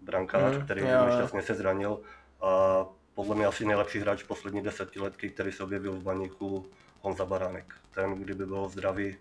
brankář, 0.00 0.56
Mhm, 0.56 0.64
který 0.64 0.80
jo. 0.80 1.06
nešťastně 1.06 1.42
se 1.42 1.54
zranil. 1.54 2.00
A 2.40 2.84
podle 3.14 3.34
mě 3.34 3.46
asi 3.46 3.64
nejlepší 3.66 3.98
hráč 3.98 4.22
poslední 4.22 4.62
desetiletky, 4.62 5.30
který 5.30 5.52
se 5.52 5.62
objevil 5.64 5.92
v 5.92 6.02
Baníku, 6.02 6.66
Honza 7.00 7.24
Baránek. 7.26 7.74
Ten, 7.94 8.14
kdyby 8.14 8.46
byl 8.46 8.68
zdravý, 8.68 9.16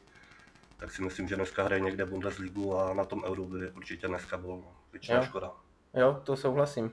tak 0.77 0.91
si 0.91 1.01
myslím, 1.01 1.27
že 1.27 1.35
dneska 1.35 1.63
hraje 1.63 1.81
někde 1.81 2.05
Bundesligu 2.05 2.77
a 2.77 2.93
na 2.93 3.05
tom 3.05 3.23
Euro 3.23 3.43
by 3.43 3.69
určitě 3.71 4.07
dneska 4.07 4.37
byl 4.37 4.63
většina 4.91 5.17
Jo. 5.17 5.23
škoda. 5.25 5.51
Jo, 5.93 6.21
to 6.23 6.35
souhlasím. 6.37 6.91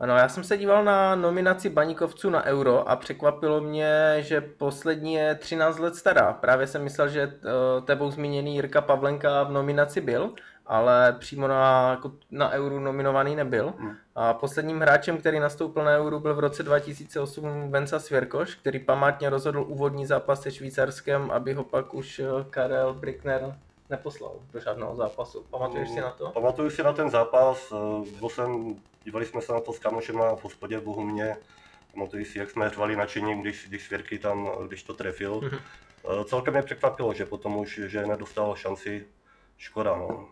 Ano, 0.00 0.16
já 0.16 0.28
jsem 0.28 0.44
se 0.44 0.56
díval 0.56 0.84
na 0.84 1.14
nominaci 1.14 1.70
baníkovců 1.70 2.30
na 2.30 2.44
Euro 2.44 2.88
a 2.88 2.96
překvapilo 2.96 3.60
mě, 3.60 4.16
že 4.18 4.40
poslední 4.40 5.14
je 5.14 5.34
13 5.34 5.78
let 5.78 5.96
stará. 5.96 6.32
Právě 6.32 6.66
jsem 6.66 6.82
myslel, 6.82 7.08
že 7.08 7.22
eh, 7.22 7.80
tebou 7.84 8.10
zmíněný 8.10 8.54
Jirka 8.54 8.80
Pavlenka 8.80 9.42
v 9.42 9.52
nominaci 9.52 10.00
byl, 10.00 10.32
ale 10.66 11.16
přímo 11.18 11.48
na, 11.48 11.90
jako 11.90 12.12
na 12.30 12.50
Euro 12.50 12.80
nominovaný 12.80 13.36
nebyl. 13.36 13.72
Hmm. 13.78 13.96
A 14.14 14.34
posledním 14.34 14.80
hráčem, 14.80 15.18
který 15.18 15.40
nastoupil 15.40 15.84
na 15.84 15.96
Euro, 15.96 16.20
byl 16.20 16.34
v 16.34 16.40
roce 16.40 16.62
2008 16.62 17.70
Venca 17.70 17.98
Svěrkoš, 17.98 18.54
který 18.54 18.78
památně 18.78 19.30
rozhodl 19.30 19.64
úvodní 19.68 20.06
zápas 20.06 20.42
se 20.42 20.50
Švýcarskem, 20.50 21.30
aby 21.30 21.54
ho 21.54 21.64
pak 21.64 21.94
už 21.94 22.18
eh, 22.18 22.24
Karel 22.50 22.94
Brickner 22.94 23.54
neposlal 23.90 24.40
do 24.52 24.60
žádného 24.60 24.96
zápasu. 24.96 25.42
Pamatuješ 25.50 25.88
si 25.90 26.00
na 26.00 26.10
to? 26.10 26.30
Pamatuju 26.30 26.70
si 26.70 26.82
na 26.82 26.92
ten 26.92 27.10
zápas, 27.10 27.72
eh, 27.72 28.10
byl 28.18 28.28
jsem, 28.28 28.76
dívali 29.04 29.26
jsme 29.26 29.42
se 29.42 29.52
na 29.52 29.60
to 29.60 29.72
s 29.72 29.78
kamošema 29.78 30.36
v 30.36 30.44
hospodě 30.44 30.78
v 30.78 30.82
Bohumě. 30.82 31.36
Pamatuju 31.94 32.24
si, 32.24 32.38
jak 32.38 32.50
jsme 32.50 32.70
řvali 32.70 32.96
nadšením, 32.96 33.40
když, 33.42 33.68
když 33.68 33.84
Svěrky 33.86 34.18
tam, 34.18 34.50
když 34.68 34.82
to 34.82 34.94
trefil. 34.94 35.40
Mhm. 35.40 35.58
Eh, 36.20 36.24
Celkem 36.24 36.54
mě 36.54 36.62
překvapilo, 36.62 37.14
že 37.14 37.26
potom 37.26 37.56
už, 37.56 37.80
že 37.86 38.06
nedostal 38.06 38.56
šanci, 38.56 39.06
škoda 39.56 39.96
no. 39.96 40.28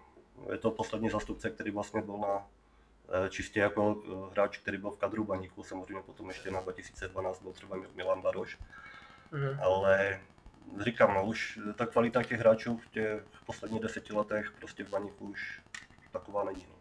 Je 0.52 0.58
to 0.58 0.70
poslední 0.70 1.10
zastupce, 1.10 1.50
který 1.50 1.70
vlastně 1.70 2.02
byl 2.02 2.18
na 2.18 2.46
eh, 3.26 3.30
čistě 3.30 3.60
jako 3.60 3.96
hráč, 4.32 4.58
který 4.58 4.78
byl 4.78 4.90
v 4.90 4.96
kadru 4.98 5.24
baníku, 5.24 5.62
samozřejmě 5.62 6.02
potom 6.02 6.28
ještě 6.28 6.50
na 6.50 6.60
2012 6.60 7.42
byl 7.42 7.52
třeba 7.52 7.76
Milan 7.94 8.22
Baroš, 8.22 8.58
Mhm. 9.32 9.60
ale 9.62 10.20
říkám, 10.80 11.14
no, 11.14 11.24
už 11.26 11.58
ta 11.74 11.86
kvalita 11.86 12.22
těch 12.22 12.40
hráčů 12.40 12.76
v 12.76 12.88
těch 12.90 13.22
posledních 13.46 13.82
deseti 13.82 14.12
letech 14.12 14.52
prostě 14.58 14.84
v 14.84 14.90
baníku 14.90 15.28
už 15.28 15.60
taková 16.12 16.44
není. 16.44 16.66
No. 16.68 16.76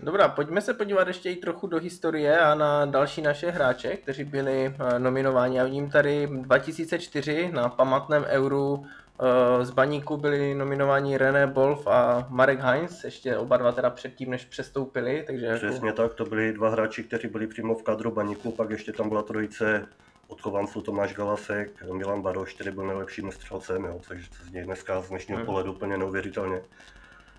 Dobrá, 0.00 0.28
pojďme 0.28 0.60
se 0.60 0.74
podívat 0.74 1.08
ještě 1.08 1.30
i 1.30 1.36
trochu 1.36 1.66
do 1.66 1.78
historie 1.78 2.40
a 2.40 2.54
na 2.54 2.86
další 2.86 3.22
naše 3.22 3.50
hráče, 3.50 3.96
kteří 3.96 4.24
byli 4.24 4.66
eh, 4.66 4.98
nominováni. 4.98 5.56
Já 5.56 5.64
vidím 5.64 5.90
tady 5.90 6.26
2004 6.26 7.50
na 7.52 7.68
pamatném 7.68 8.24
euru 8.24 8.86
eh, 9.20 9.64
z 9.64 9.70
Baníku 9.70 10.16
byli 10.16 10.54
nominováni 10.54 11.16
René 11.16 11.46
Bolf 11.46 11.86
a 11.86 12.26
Marek 12.30 12.60
Heinz, 12.60 13.04
ještě 13.04 13.36
oba 13.36 13.56
dva 13.56 13.72
teda 13.72 13.90
předtím, 13.90 14.30
než 14.30 14.44
přestoupili, 14.44 15.24
takže 15.26 15.46
jako, 15.46 15.66
Přesně 15.66 15.92
tak, 15.92 16.14
to 16.14 16.24
byli 16.24 16.52
dva 16.52 16.70
hráči, 16.70 17.04
kteří 17.04 17.28
byli 17.28 17.46
přímo 17.46 17.74
v 17.74 17.82
kadru 17.82 18.10
baníku, 18.10 18.52
pak 18.52 18.70
ještě 18.70 18.92
tam 18.92 19.08
byla 19.08 19.22
trojice 19.22 19.86
odchovanců 20.28 20.82
Tomáš 20.82 21.14
Galasek, 21.14 21.82
Milan 21.92 22.22
Baroš, 22.22 22.54
který 22.54 22.70
byl 22.70 22.86
nejlepším 22.86 23.32
střelcem, 23.32 23.84
jo, 23.84 24.00
takže 24.08 24.30
to 24.30 24.36
z 24.44 24.50
něj 24.50 24.64
dneska 24.64 25.00
z 25.00 25.08
dnešního 25.08 25.36
Hmm. 25.38 25.46
pohledu 25.46 25.72
úplně 25.72 25.96
neuvěřitelně. 25.96 26.62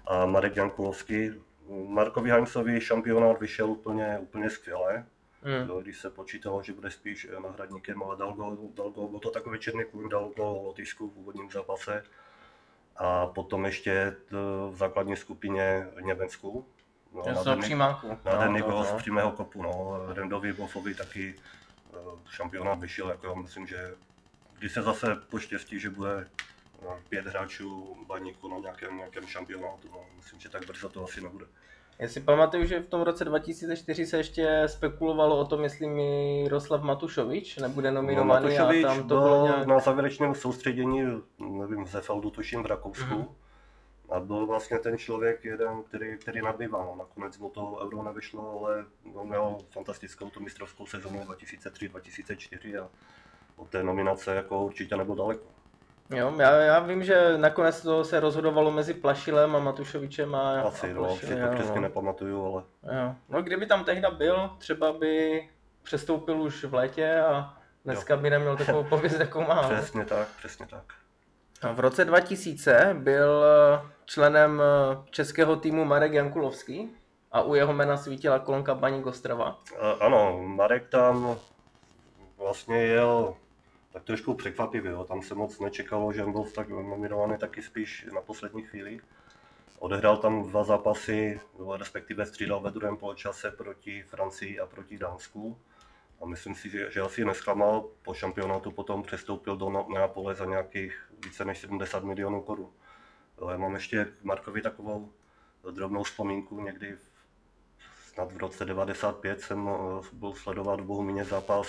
A 0.08 0.26
Marek 0.26 0.56
Jankulovský, 0.56 1.32
Markovi 1.88 2.30
Heinzovi 2.30 2.82
šampionát 2.82 3.40
vyšel 3.40 3.70
úplně, 3.72 4.20
úplně 4.22 4.50
skvěle, 4.50 5.06
mm, 5.46 5.70
jo, 5.70 5.82
když 5.82 5.98
se 6.00 6.10
počítalo, 6.10 6.64
že 6.64 6.74
bude 6.74 6.92
spíš 6.92 7.28
eh, 7.32 7.40
náhradníkem, 7.40 8.04
ale 8.04 8.18
dal 8.18 8.34
gol, 8.34 8.58
dal 8.74 8.90
gol, 8.90 9.08
byl 9.08 9.20
to 9.20 9.30
takový 9.32 9.60
černý 9.60 9.84
kůň, 9.92 10.10
dal 10.10 10.30
gol 10.36 10.62
Lotyšsku 10.66 11.10
v 11.10 11.18
úvodním 11.18 11.52
zápase. 11.52 12.04
A 12.96 13.26
potom 13.28 13.66
ještě 13.66 14.16
v 14.70 14.72
základní 14.76 15.16
skupině 15.16 15.88
Německu, 16.02 16.66
No, 17.14 17.24
jsou 17.24 17.30
nádherný- 17.30 17.62
přímáku. 17.62 18.18
Nádherný 18.26 18.60
No, 18.60 18.66
gol 18.70 18.84
z 18.84 18.92
přímého 18.92 19.32
kopu, 19.32 19.62
no. 19.64 20.00
Rendovi 20.14 20.54
Bofovi 20.54 20.96
taky 20.96 21.36
šampionát 22.30 22.80
vyšel, 22.80 23.10
jako 23.10 23.36
myslím, 23.36 23.68
že 23.68 23.96
když 24.60 24.72
se 24.72 24.82
zase 24.82 25.16
poštěstí, 25.30 25.80
že 25.80 25.90
bude 25.90 26.28
eh, 26.82 27.02
pět 27.10 27.26
hráčů 27.26 27.98
baníku 28.08 28.48
na 28.48 28.58
nějakém, 28.58 28.98
nějakém 28.98 29.28
šampionátu, 29.28 29.88
no. 29.92 30.06
myslím, 30.18 30.40
že 30.40 30.50
tak 30.50 30.68
brzo 30.68 30.90
to 30.90 31.04
asi 31.04 31.22
nebude. 31.22 31.46
Já 32.00 32.08
si 32.08 32.22
pamatuju, 32.22 32.66
že 32.66 32.80
v 32.80 32.88
tom 32.88 33.02
roce 33.02 33.26
2004 33.26 34.06
se 34.06 34.18
ještě 34.18 34.64
spekulovalo 34.68 35.40
o 35.40 35.46
tom, 35.46 35.64
jestli 35.64 35.88
Miroslav 35.88 36.82
Matušovič 36.82 37.58
nebude 37.58 37.92
nominovaný 37.92 38.28
No, 38.30 38.34
Matušovič 38.34 38.84
a 38.84 38.88
tam 38.88 38.98
to 38.98 39.04
byl 39.04 39.22
bylo 39.22 39.44
nějak... 39.44 39.68
na 39.68 39.80
závěrečném 39.80 40.36
soustředění, 40.36 41.02
nevím, 41.40 41.86
v 41.86 41.90
Zefeldu 41.90 42.30
tuším 42.30 42.64
v 42.64 42.66
Rakousku. 42.66 43.16
Mhm. 43.16 43.26
A 44.10 44.20
byl 44.20 44.46
vlastně 44.46 44.80
ten 44.80 44.98
člověk 44.98 45.46
jeden, 45.46 45.84
který, 45.84 46.18
který 46.18 46.42
nabýval. 46.42 46.86
No, 46.86 46.96
nakonec 46.96 47.38
mu 47.38 47.50
to 47.50 47.80
euro 47.82 48.04
nevyšlo, 48.04 48.60
ale 48.60 48.86
on 49.14 49.28
měl 49.28 49.58
fantastickou 49.72 50.30
tu 50.30 50.40
mistrovskou 50.40 50.86
sezonu 50.86 51.20
2003-2004 51.20 52.84
a 52.84 52.90
od 53.56 53.70
té 53.70 53.84
nominace 53.84 54.36
jako 54.36 54.66
určitě 54.66 54.96
nebyl 54.96 55.16
daleko. 55.16 55.46
Jo, 56.10 56.34
já, 56.40 56.52
já 56.52 56.80
vím, 56.80 57.04
že 57.04 57.38
nakonec 57.38 57.82
to 57.82 58.04
se 58.04 58.20
rozhodovalo 58.20 58.72
mezi 58.72 58.94
Plašilem 58.94 59.56
a 59.56 59.60
Matušovičem 59.60 60.36
a, 60.36 60.62
Asi, 60.62 60.92
a 60.92 60.94
no, 60.94 61.16
si 61.16 61.26
to 61.26 61.32
jo, 61.32 61.48
přesně 61.56 61.76
no. 61.76 61.82
nepamatuju, 61.82 62.46
ale 62.46 62.64
Jo. 62.84 63.16
No 63.30 63.42
kdyby 63.42 63.66
tam 63.66 63.84
tehda 63.84 64.12
byl, 64.12 64.50
třeba 64.58 64.94
by 64.94 65.50
přestoupil 65.84 66.42
už 66.42 66.64
v 66.64 66.74
létě 66.74 67.20
a 67.20 67.58
dneska 67.86 68.18
by 68.18 68.30
neměl 68.30 68.58
takovou 68.58 68.84
pověst, 68.84 69.20
jakou 69.20 69.42
má. 69.42 69.70
přesně 69.70 70.06
tak, 70.06 70.28
přesně 70.38 70.68
tak. 70.68 70.94
V 71.74 71.80
roce 71.80 72.06
2000 72.06 72.96
byl 73.00 73.46
členem 74.06 74.62
českého 75.10 75.56
týmu 75.56 75.86
Marek 75.86 76.14
Jankulovský 76.14 76.90
a 77.32 77.42
u 77.42 77.56
jeho 77.56 77.74
jména 77.74 77.98
svítila 77.98 78.40
kolonka 78.40 78.76
Baník 78.76 79.06
Ostrava. 79.06 79.60
Ano, 80.00 80.42
Marek 80.44 80.90
tam 80.90 81.38
vlastně 82.38 82.78
jel 82.78 83.36
tak 83.94 84.04
trošku 84.04 84.34
překvapivě, 84.34 84.92
jo. 84.92 85.04
tam 85.04 85.22
se 85.22 85.36
moc 85.36 85.60
nečekalo, 85.60 86.14
že 86.14 86.24
on 86.24 86.32
byl 86.32 86.44
tak 86.44 86.70
nominovaný 86.70 87.38
taky 87.38 87.62
spíš 87.62 88.08
na 88.14 88.22
poslední 88.22 88.64
chvíli. 88.64 89.00
Odehrál 89.80 90.18
tam 90.18 90.50
dva 90.50 90.64
zápasy, 90.64 91.40
respektive 91.78 92.26
střídal 92.26 92.60
ve 92.60 92.72
druhém 92.72 92.98
poločase 92.98 93.52
proti 93.52 94.04
Francii 94.04 94.60
a 94.60 94.66
proti 94.66 94.98
Dánsku. 94.98 95.58
A 96.22 96.26
myslím 96.26 96.56
si, 96.56 96.70
že, 96.70 96.92
že 96.92 97.02
asi 97.02 97.26
nesklamal. 97.26 97.86
Po 98.02 98.14
šampionátu 98.14 98.72
potom 98.72 99.04
přestoupil 99.04 99.58
do 99.58 99.86
Neapole 99.94 100.36
za 100.36 100.46
nějakých 100.46 101.09
více 101.26 101.46
než 101.46 101.58
70 101.60 102.04
milionů 102.04 102.42
korun. 102.42 102.70
Já 103.52 103.58
mám 103.58 103.74
ještě 103.74 104.06
k 104.06 104.24
Markovi 104.24 104.62
takovou 104.62 105.12
drobnou 105.72 106.04
vzpomínku. 106.04 106.62
Někdy 106.62 106.96
v- 106.96 107.00
snad 108.14 108.32
v 108.32 108.38
roce 108.38 108.66
95 108.66 109.42
jsem 109.42 109.70
eh, 109.70 110.08
byl 110.14 110.34
sledovat 110.34 110.80
v 110.80 110.84
Bohumíně 110.84 111.24
zápas 111.26 111.68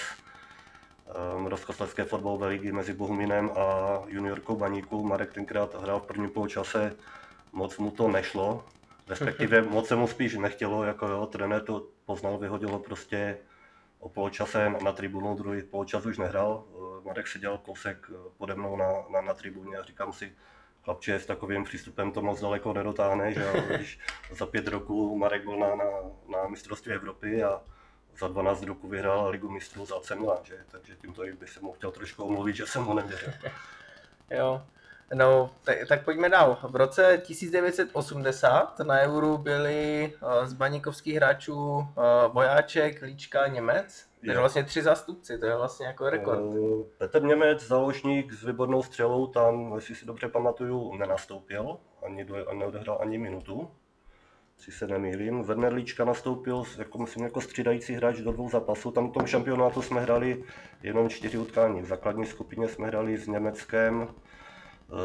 um, 1.37 1.47
Rozkoslecké 1.47 2.05
fotbalové 2.05 2.47
ligy 2.49 2.73
mezi 2.73 2.93
Bohumínem 2.93 3.51
a 3.51 3.99
juniorkou 4.07 4.57
Baníku. 4.57 5.05
Marek 5.07 5.33
tenkrát 5.33 5.75
hrál 5.83 6.01
v 6.01 6.07
prvním 6.07 6.31
poločase, 6.31 6.97
moc 7.53 7.79
mu 7.79 7.91
to 7.91 8.09
nešlo, 8.09 8.65
respektive 9.09 9.63
moc 9.77 9.87
se 9.89 9.97
mu 9.97 10.07
spíš 10.09 10.35
nechtělo, 10.35 10.85
jako 10.85 11.09
jo, 11.09 11.27
trenér 11.27 11.63
to 11.65 11.87
poznal, 12.05 12.39
vyhodilo 12.39 12.79
prostě 12.79 13.39
o 14.01 14.09
poločase 14.09 14.71
na, 14.83 14.93
tribunu, 14.93 15.35
druhý 15.35 15.63
poločas 15.63 16.07
už 16.07 16.19
nehrál. 16.19 16.65
Eh, 16.69 17.05
Marek 17.05 17.29
seděl 17.29 17.59
kousek 17.59 18.11
eh, 18.11 18.17
pode 18.39 18.55
mnou 18.55 18.77
na, 18.77 18.87
na, 19.13 19.21
na 19.21 19.35
tribuně 19.35 19.77
a 19.77 19.83
říkám 19.83 20.13
si, 20.13 20.33
chlapče, 20.83 21.15
s 21.15 21.27
takovým 21.27 21.65
přístupem 21.65 22.13
to 22.13 22.23
moc 22.23 22.41
daleko 22.41 22.73
nedotáhne, 22.73 23.33
že 23.33 23.53
když 23.75 23.99
za 24.31 24.47
pět 24.47 24.69
roků 24.69 25.19
Marek 25.19 25.45
byl 25.45 25.57
na, 25.59 25.75
na, 25.75 25.85
na 26.29 26.49
mistrovství 26.49 26.93
Evropy 26.93 27.45
a 27.45 27.63
za 28.19 28.29
12 28.29 28.63
roků 28.63 28.89
vyhrál 28.89 29.29
Ligu 29.29 29.51
mistrů 29.51 29.87
za 29.87 29.97
AC 29.97 30.13
že? 30.43 30.65
takže 30.71 30.97
tímto 30.97 31.23
bych 31.39 31.51
se 31.51 31.61
mu 31.61 31.73
chtěl 31.73 31.91
trošku 31.91 32.25
omluvit, 32.25 32.57
že 32.57 32.67
jsem 32.67 32.83
mu 32.83 32.95
nevěřil. 32.95 33.33
Jo. 34.31 34.67
No, 35.15 35.51
tak, 35.65 35.77
tak 35.89 36.05
pojďme 36.05 36.29
dál. 36.29 36.59
V 36.63 36.77
roce 36.77 37.23
1980 37.27 38.79
na 38.79 39.01
Euru 39.01 39.39
byli 39.39 40.13
uh, 40.23 40.47
z 40.47 40.53
baníkovských 40.53 41.17
hráčů 41.17 41.57
uh, 41.57 41.85
Vojáček, 42.33 43.03
Líčka, 43.03 43.47
Němec. 43.47 44.11
Takže 44.27 44.39
vlastně 44.39 44.65
tři 44.65 44.83
zástupci, 44.83 45.39
to 45.39 45.47
je 45.47 45.57
vlastně 45.57 45.87
jako 45.87 46.11
rekord. 46.11 46.41
Eh, 46.41 46.85
Petr 46.99 47.23
Němec, 47.23 47.67
záložník 47.67 48.33
s 48.33 48.45
výbornou 48.45 48.83
střelou, 48.83 49.27
tam, 49.27 49.75
jestli 49.75 49.95
si 49.95 50.07
dobře 50.07 50.29
pamatuju, 50.29 50.97
nenastoupil, 50.97 51.79
ani, 52.07 52.25
do, 52.25 52.49
ani 52.49 52.59
neodehrál 52.59 52.99
ani 53.01 53.19
minutu, 53.19 53.71
si 54.59 54.73
se 54.73 54.87
nemýlím. 54.87 55.43
Werner 55.43 55.73
Líčka 55.73 56.05
nastoupil 56.05 56.65
jako, 56.79 56.99
myslím, 56.99 57.25
jako 57.25 57.41
střídající 57.41 57.95
hráč 57.95 58.19
do 58.19 58.33
dvou 58.33 58.51
zápasů. 58.51 58.91
Tam 58.91 59.11
v 59.11 59.13
tom 59.13 59.27
šampionátu 59.27 59.83
jsme 59.83 60.01
hráli 60.01 60.45
jenom 60.83 61.09
čtyři 61.09 61.39
utkání. 61.39 61.83
V 61.83 61.87
základní 61.87 62.27
skupině 62.27 62.69
jsme 62.69 62.87
hráli 62.87 63.19
s 63.19 63.27
Německem, 63.27 64.09
eh, 64.09 64.30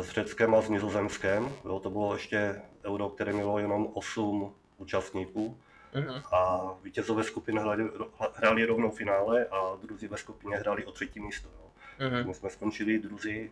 s 0.01 0.09
Řeckem 0.09 0.55
a 0.55 0.61
s 0.61 0.69
Nizozemskem. 0.69 1.49
Jo, 1.65 1.79
to 1.79 1.89
bylo 1.89 2.13
ještě 2.13 2.61
euro, 2.85 3.09
které 3.09 3.33
mělo 3.33 3.59
jenom 3.59 3.87
8 3.93 4.55
účastníků 4.77 5.57
Mhm. 5.95 6.21
a 6.31 6.71
vítězové 6.83 7.23
skupiny 7.23 7.61
hráli, 7.61 7.89
hráli 8.33 8.65
rovnou 8.65 8.89
finále 8.91 9.45
a 9.45 9.75
druzí 9.81 10.07
ve 10.07 10.17
skupině 10.17 10.57
hráli 10.57 10.85
o 10.85 10.91
třetí 10.91 11.19
místo. 11.19 11.49
Jo. 11.59 11.71
Mhm. 12.09 12.27
My 12.27 12.33
jsme 12.33 12.49
skončili 12.49 12.99
druzí, 12.99 13.51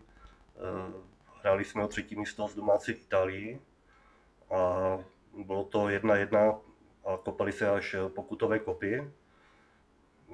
eh, 0.58 0.94
hráli 1.42 1.66
jsme 1.66 1.84
o 1.84 1.88
třetí 1.88 2.16
místo 2.16 2.48
z 2.48 2.56
domácí 2.56 2.92
Itálii 2.92 3.62
a 4.52 4.98
bylo 5.46 5.64
to 5.64 5.90
jedna 5.90 6.16
jedna 6.16 6.56
a 7.06 7.18
kopali 7.24 7.52
se 7.52 7.70
až 7.70 7.96
pokutové 8.16 8.60
kopy. 8.60 9.12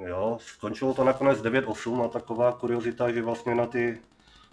Jo, 0.06 0.38
skončilo 0.42 0.94
to 0.94 1.04
nakonec 1.04 1.42
9-8 1.42 2.02
a 2.02 2.08
taková 2.08 2.52
kuriozita, 2.52 3.12
že 3.12 3.22
vlastně 3.22 3.56
na 3.56 3.66
ty 3.68 4.02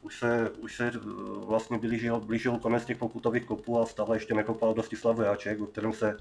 už 0.06 0.18
se, 0.18 0.50
už 0.50 0.76
se 0.76 0.86
eh, 0.86 0.98
vlastně 1.46 1.78
blížil, 1.78 2.20
blížil 2.20 2.58
konec 2.58 2.84
těch 2.84 2.98
pokutových 2.98 3.44
kopů 3.44 3.80
a 3.80 3.86
stále 3.86 4.16
ještě 4.16 4.34
nekopal 4.34 4.74
Dostislav 4.74 5.16
Vojáček, 5.16 5.60
o 5.60 5.66
kterém 5.66 5.92
se, 5.92 6.16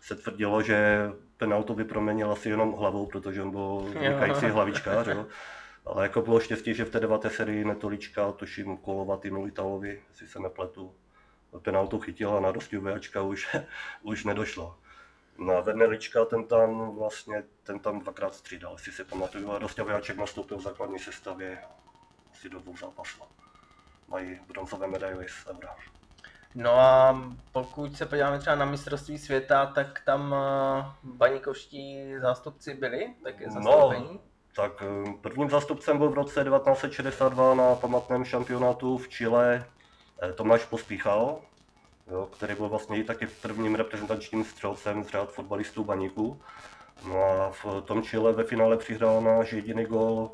se 0.00 0.16
tvrdilo, 0.16 0.62
že 0.62 1.10
penaltu 1.36 1.74
by 1.74 1.84
proměnil 1.84 2.32
asi 2.32 2.48
jenom 2.48 2.72
hlavou, 2.72 3.06
protože 3.06 3.42
on 3.42 3.50
byl 3.50 3.86
vynikající 3.92 4.46
hlavičkář. 4.46 5.06
Jo. 5.06 5.26
Ale 5.86 6.02
jako 6.02 6.22
bylo 6.22 6.40
štěstí, 6.40 6.74
že 6.74 6.84
v 6.84 6.90
té 6.90 7.00
deváté 7.00 7.30
sérii 7.30 7.64
Netolička, 7.64 8.32
tuším 8.32 8.76
Kolovatýmu 8.76 9.46
Italovi, 9.46 10.02
jestli 10.08 10.26
se 10.26 10.38
nepletu, 10.40 10.94
penaltu 11.62 11.98
chytil 11.98 12.36
a 12.36 12.40
na 12.40 12.52
dosti 12.52 12.76
Vojáčka 12.76 13.22
už, 13.22 13.56
už 14.02 14.24
nedošlo. 14.24 14.78
Na 15.38 15.60
Vernelička 15.60 16.24
ten 16.24 16.44
tam 16.44 16.96
vlastně, 16.96 17.42
ten 17.62 17.78
tam 17.78 17.98
dvakrát 18.00 18.34
střídal, 18.34 18.72
jestli 18.72 18.92
si 18.92 19.04
pamatuju, 19.04 19.50
a 19.50 19.58
Rostě 19.58 19.82
Vojáček 19.82 20.16
nastoupil 20.16 20.58
v 20.58 20.62
základní 20.62 20.98
sestavě 20.98 21.58
do 22.48 22.58
dvou 22.58 22.76
zápasů. 22.76 23.22
Mají 24.08 24.40
bronzové 24.48 24.86
medaily 24.86 25.26
z 25.28 25.46
Eura. 25.46 25.76
No 26.54 26.70
a 26.70 27.22
pokud 27.52 27.96
se 27.96 28.06
podíváme 28.06 28.38
třeba 28.38 28.56
na 28.56 28.64
mistrovství 28.64 29.18
světa, 29.18 29.66
tak 29.66 30.00
tam 30.04 30.32
uh, 30.32 31.12
baníkovští 31.16 32.14
zástupci 32.20 32.74
byli, 32.74 33.14
tak 33.22 33.40
je 33.40 33.46
No, 33.46 33.52
zastoupení. 33.52 34.20
Tak 34.56 34.82
eh, 34.82 35.12
prvním 35.20 35.50
zástupcem 35.50 35.98
byl 35.98 36.10
v 36.10 36.14
roce 36.14 36.44
1962 36.44 37.54
na 37.54 37.74
pamatném 37.74 38.24
šampionátu 38.24 38.98
v 38.98 39.08
Chile 39.08 39.66
eh, 40.22 40.32
Tomáš 40.32 40.64
Pospíchal, 40.64 41.38
jo, 42.10 42.28
který 42.36 42.54
byl 42.54 42.68
vlastně 42.68 42.98
i 42.98 43.04
taky 43.04 43.26
prvním 43.26 43.74
reprezentačním 43.74 44.44
střelcem 44.44 45.04
z 45.04 45.08
řád 45.08 45.32
fotbalistů 45.32 45.84
Baníku. 45.84 46.40
No 47.08 47.22
a 47.22 47.50
v 47.50 47.82
tom 47.84 48.02
Chile 48.02 48.32
ve 48.32 48.44
finále 48.44 48.76
přihrál 48.76 49.20
náš 49.20 49.52
jediný 49.52 49.84
gol 49.84 50.30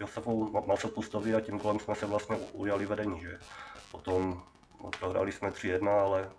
Josefu 0.00 0.50
Ma- 0.50 0.66
Masopustovi 0.66 1.34
a 1.34 1.40
tím 1.40 1.58
golem 1.58 1.78
jsme 1.78 1.94
se 1.94 2.06
vlastně 2.06 2.36
ujali 2.36 2.86
vedení. 2.86 3.20
Že? 3.20 3.38
Potom 3.90 4.42
no, 4.84 4.90
prohráli 5.00 5.32
jsme 5.32 5.50
3-1, 5.50 5.88
ale 5.88 6.30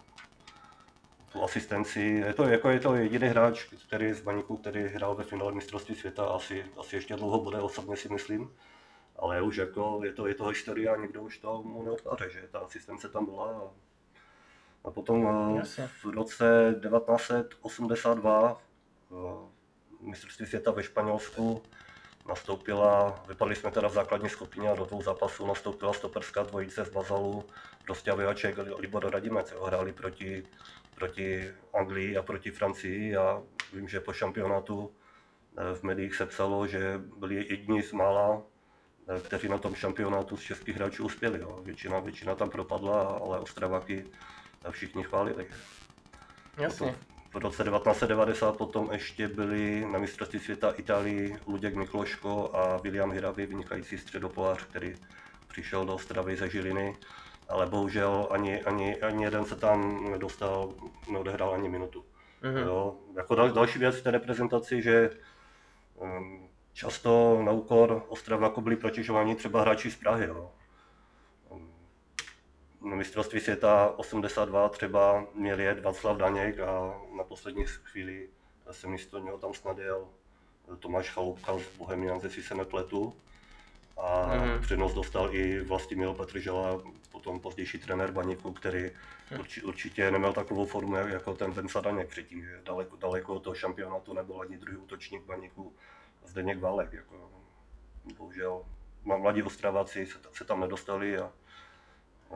tu 1.32 1.44
asistenci, 1.44 2.02
je 2.02 2.34
to, 2.34 2.44
jako 2.44 2.70
je 2.70 2.80
to 2.80 2.96
jediný 2.96 3.28
hráč, 3.28 3.66
který 3.88 4.14
z 4.14 4.22
Baníku, 4.22 4.58
který 4.58 4.84
hrál 4.84 5.16
ve 5.16 5.24
finále 5.24 5.52
mistrovství 5.52 5.96
světa, 5.96 6.26
asi, 6.26 6.66
asi 6.78 6.96
ještě 6.96 7.16
dlouho 7.16 7.40
bude, 7.40 7.58
osobně 7.60 7.98
si 7.98 8.10
myslím. 8.10 8.54
Ale 9.16 9.42
už 9.42 9.58
jako, 9.58 10.02
je 10.04 10.14
to, 10.14 10.28
je 10.28 10.36
to 10.36 10.46
historie 10.46 10.90
a 10.90 10.96
nikdo 10.96 11.22
už 11.22 11.38
to 11.38 11.64
mu 11.64 11.84
neodkáže, 11.84 12.30
že 12.30 12.48
ta 12.52 12.60
asistence 12.60 13.10
tam 13.10 13.26
byla. 13.26 13.46
A, 13.46 13.70
a 14.84 14.92
potom 14.92 15.28
eh, 15.28 15.58
Jasně. 15.58 15.88
v 15.88 16.06
roce 16.06 16.76
1982 16.90 18.62
eh, 19.12 19.16
mistrovství 20.02 20.46
světa 20.46 20.72
ve 20.72 20.84
Španělsku 20.84 21.62
nastoupila, 22.28 23.24
vypadli 23.28 23.56
jsme 23.56 23.72
teda 23.72 23.88
v 23.88 23.94
základní 23.94 24.30
skupině 24.30 24.70
a 24.70 24.76
do 24.76 24.86
dvou 24.86 25.02
zápasů 25.02 25.48
nastoupila 25.48 25.94
stoperská 25.94 26.44
dvojice 26.44 26.86
z 26.86 26.90
Bazalu, 26.90 27.46
Rostě 27.90 28.12
Vojáček 28.12 28.60
a 28.60 28.62
Libor 28.78 29.10
Radimec. 29.10 29.52
Jo, 29.52 29.64
hráli 29.64 29.94
proti, 29.94 30.44
proti 30.96 31.52
Anglii 31.74 32.18
a 32.18 32.24
proti 32.24 32.52
Francii 32.52 33.18
a 33.18 33.44
vím, 33.74 33.88
že 33.88 34.00
po 34.00 34.14
šampionátu 34.14 34.92
eh, 35.58 35.76
v 35.76 35.84
médiích 35.84 36.16
se 36.16 36.26
psalo, 36.26 36.68
že 36.68 37.02
byli 37.18 37.36
jediní 37.36 37.82
z 37.82 37.92
mála, 37.92 38.42
eh, 39.08 39.20
kteří 39.20 39.50
na 39.50 39.58
tom 39.58 39.76
šampionátu 39.76 40.38
z 40.38 40.42
českých 40.42 40.76
hráčů 40.76 41.06
uspěli. 41.06 41.40
Jo. 41.40 41.60
Většina, 41.64 42.00
většina 42.00 42.36
tam 42.36 42.50
propadla, 42.50 43.02
ale 43.04 43.40
Ostravaky 43.40 44.06
eh, 44.66 44.72
všichni 44.72 45.04
chválili. 45.04 45.48
Jasně. 46.58 46.96
V 47.36 47.38
roce 47.38 47.64
1990 47.64 48.58
potom 48.58 48.90
ještě 48.92 49.28
byli 49.28 49.86
na 49.92 50.00
mistrovství 50.00 50.40
světa 50.40 50.72
Itálii 50.72 51.38
Luděk 51.48 51.76
Mikloško 51.76 52.50
a 52.54 52.78
William 52.78 53.12
Hiravi, 53.12 53.46
vynikající 53.46 53.98
středopolář, 53.98 54.64
který 54.64 54.96
přišel 55.48 55.86
do 55.86 55.94
Ostravy 55.94 56.36
ze 56.36 56.50
Žiliny, 56.50 56.98
ale 57.50 57.66
bohužel 57.66 58.28
ani, 58.32 58.64
ani, 58.64 59.02
ani 59.02 59.24
jeden 59.24 59.46
se 59.46 59.56
tam 59.56 60.12
nedostal, 60.12 60.74
neodehrál 61.12 61.54
ani 61.54 61.70
minutu. 61.70 62.06
Mhm. 62.42 62.58
Jo. 62.58 62.96
Jako 63.16 63.36
dal, 63.36 63.50
další 63.50 63.80
věc 63.80 63.96
v 63.96 64.04
té 64.04 64.12
reprezentaci, 64.12 64.82
že 64.82 65.10
um, 65.96 66.50
často 66.74 67.42
na 67.44 67.52
úkor 67.52 68.04
Ostrava 68.08 68.48
jako 68.48 68.62
byli 68.62 68.76
protěžováni 68.76 69.36
třeba 69.36 69.62
hráči 69.62 69.92
z 69.92 69.96
Prahy. 69.96 70.26
Jo. 70.26 70.52
Na 72.86 72.96
mistrovství 72.96 73.40
světa 73.40 73.94
82 73.98 74.70
třeba 74.70 75.26
měl 75.34 75.60
jet 75.60 75.80
Václav 75.84 76.18
Daněk 76.18 76.60
a 76.60 77.02
na 77.18 77.24
poslední 77.24 77.66
chvíli 77.66 78.30
se 78.72 78.88
místo 78.88 79.20
něho 79.20 79.38
tam 79.38 79.54
snad 79.54 79.78
jel 79.78 80.08
Tomáš 80.80 81.10
Chaloupka 81.10 81.58
z 81.58 81.78
Bohemians, 81.78 82.24
jestli 82.24 82.44
se 82.44 82.56
nepletu. 82.56 83.16
A 83.98 84.26
Mhm. 84.36 84.62
přednost 84.62 84.94
dostal 84.94 85.36
i 85.36 85.60
Vlastimil 85.60 86.14
Petržela, 86.14 86.82
potom 87.12 87.40
pozdější 87.40 87.78
trenér 87.78 88.12
Baníku, 88.12 88.54
který 88.54 88.92
urči, 89.40 89.64
určitě 89.64 90.12
neměl 90.12 90.34
takovou 90.34 90.66
formu 90.66 90.96
jak- 90.96 91.10
jako 91.10 91.34
ten 91.34 91.52
Ben 91.52 91.68
Sadaněk 91.68 92.08
předtím, 92.10 92.42
že 92.46 92.62
daleko, 92.64 92.96
daleko 92.96 93.34
od 93.36 93.44
toho 93.44 93.56
šampionátu 93.56 94.14
nebyl 94.14 94.42
ani 94.42 94.58
druhý 94.58 94.78
útočník 94.78 95.24
Baníku 95.24 95.74
Zdeněk 96.26 96.60
Válek. 96.60 96.94
Jako, 96.94 97.30
bohužel 98.18 98.64
mladí 99.04 99.44
Ostraváci 99.44 100.06
se, 100.06 100.18
se 100.34 100.46
tam 100.46 100.60
nedostali 100.60 101.18
a, 101.18 101.32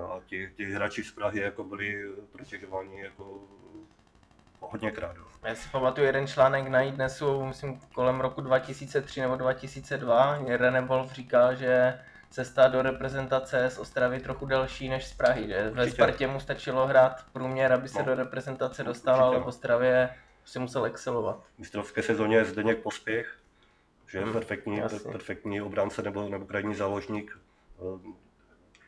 a 0.06 0.20
ti, 0.26 0.52
ti 0.56 0.66
hráči 0.72 1.04
z 1.04 1.12
Prahy 1.12 1.40
jako 1.42 1.64
byli 1.64 2.06
protěžováni 2.32 3.02
jako 3.02 3.42
hodněkrát. 4.60 5.16
Já 5.44 5.56
si 5.56 5.70
pamatuju 5.70 6.08
jeden 6.08 6.28
článek 6.28 6.68
na 6.68 6.82
iDnesu, 6.82 7.46
myslím 7.46 7.80
kolem 7.94 8.20
roku 8.22 8.42
2003 8.42 9.22
nebo 9.22 9.36
2002, 9.36 10.38
kde 10.38 10.58
René 10.58 10.82
Wolf 10.82 11.12
říkal, 11.14 11.56
že 11.56 12.00
cesta 12.30 12.68
do 12.68 12.82
reprezentace 12.82 13.70
z 13.70 13.78
Ostravy 13.78 14.20
trochu 14.20 14.46
delší 14.46 14.90
než 14.90 15.08
z 15.08 15.14
Prahy, 15.14 15.48
že 15.48 15.64
ve 15.70 15.82
Určitě. 15.82 15.92
Spartě 15.96 16.28
mu 16.28 16.40
stačilo 16.40 16.88
hrát 16.88 17.26
průměr, 17.34 17.74
aby 17.74 17.88
se 17.90 18.00
No. 18.00 18.06
do 18.06 18.16
reprezentace 18.16 18.84
dostal, 18.84 19.14
Určitě, 19.16 19.26
ale 19.28 19.38
no. 19.38 19.44
v 19.44 19.48
Ostravě 19.48 20.10
si 20.46 20.60
musel 20.60 20.86
excelovat. 20.86 21.44
V 21.56 21.60
mistrovské 21.60 22.04
sezóně 22.04 22.46
Zdeněk 22.46 22.78
Pospěch, 22.82 23.36
že 24.08 24.18
je 24.18 24.24
Hmm, 24.24 24.34
perfektní, 24.34 24.78
jasně. 24.78 25.12
perfektní 25.12 25.62
obránce 25.62 26.02
nebo, 26.02 26.30
nebo 26.30 26.46
krajní 26.46 26.76
záložník. 26.76 27.40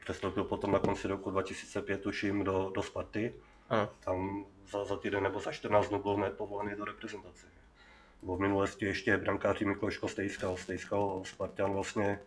Přestoupil 0.04 0.44
potom 0.44 0.72
na 0.72 0.80
konci 0.80 1.08
roku 1.08 1.32
2005, 1.32 2.02
tuším, 2.02 2.44
do, 2.44 2.72
do 2.76 2.84
Sparty. 2.84 3.34
Ano. 3.70 3.90
Tam 4.00 4.46
za, 4.72 4.86
za 4.86 4.98
týden 4.98 5.24
nebo 5.24 5.40
za 5.40 5.52
14 5.52 5.90
dnů 5.90 6.00
byl 6.02 6.18
nepovolený 6.18 6.76
do 6.78 6.86
reprezentace. 6.86 7.48
Nebo 8.22 8.38
v 8.38 8.40
minulosti 8.40 8.86
ještě 8.86 9.18
brankáři 9.18 9.66
Mikloško 9.66 10.08
stejskal. 10.08 10.58
Stejskal 10.58 11.22
Spartan 11.26 11.74
vlastně, 11.74 12.20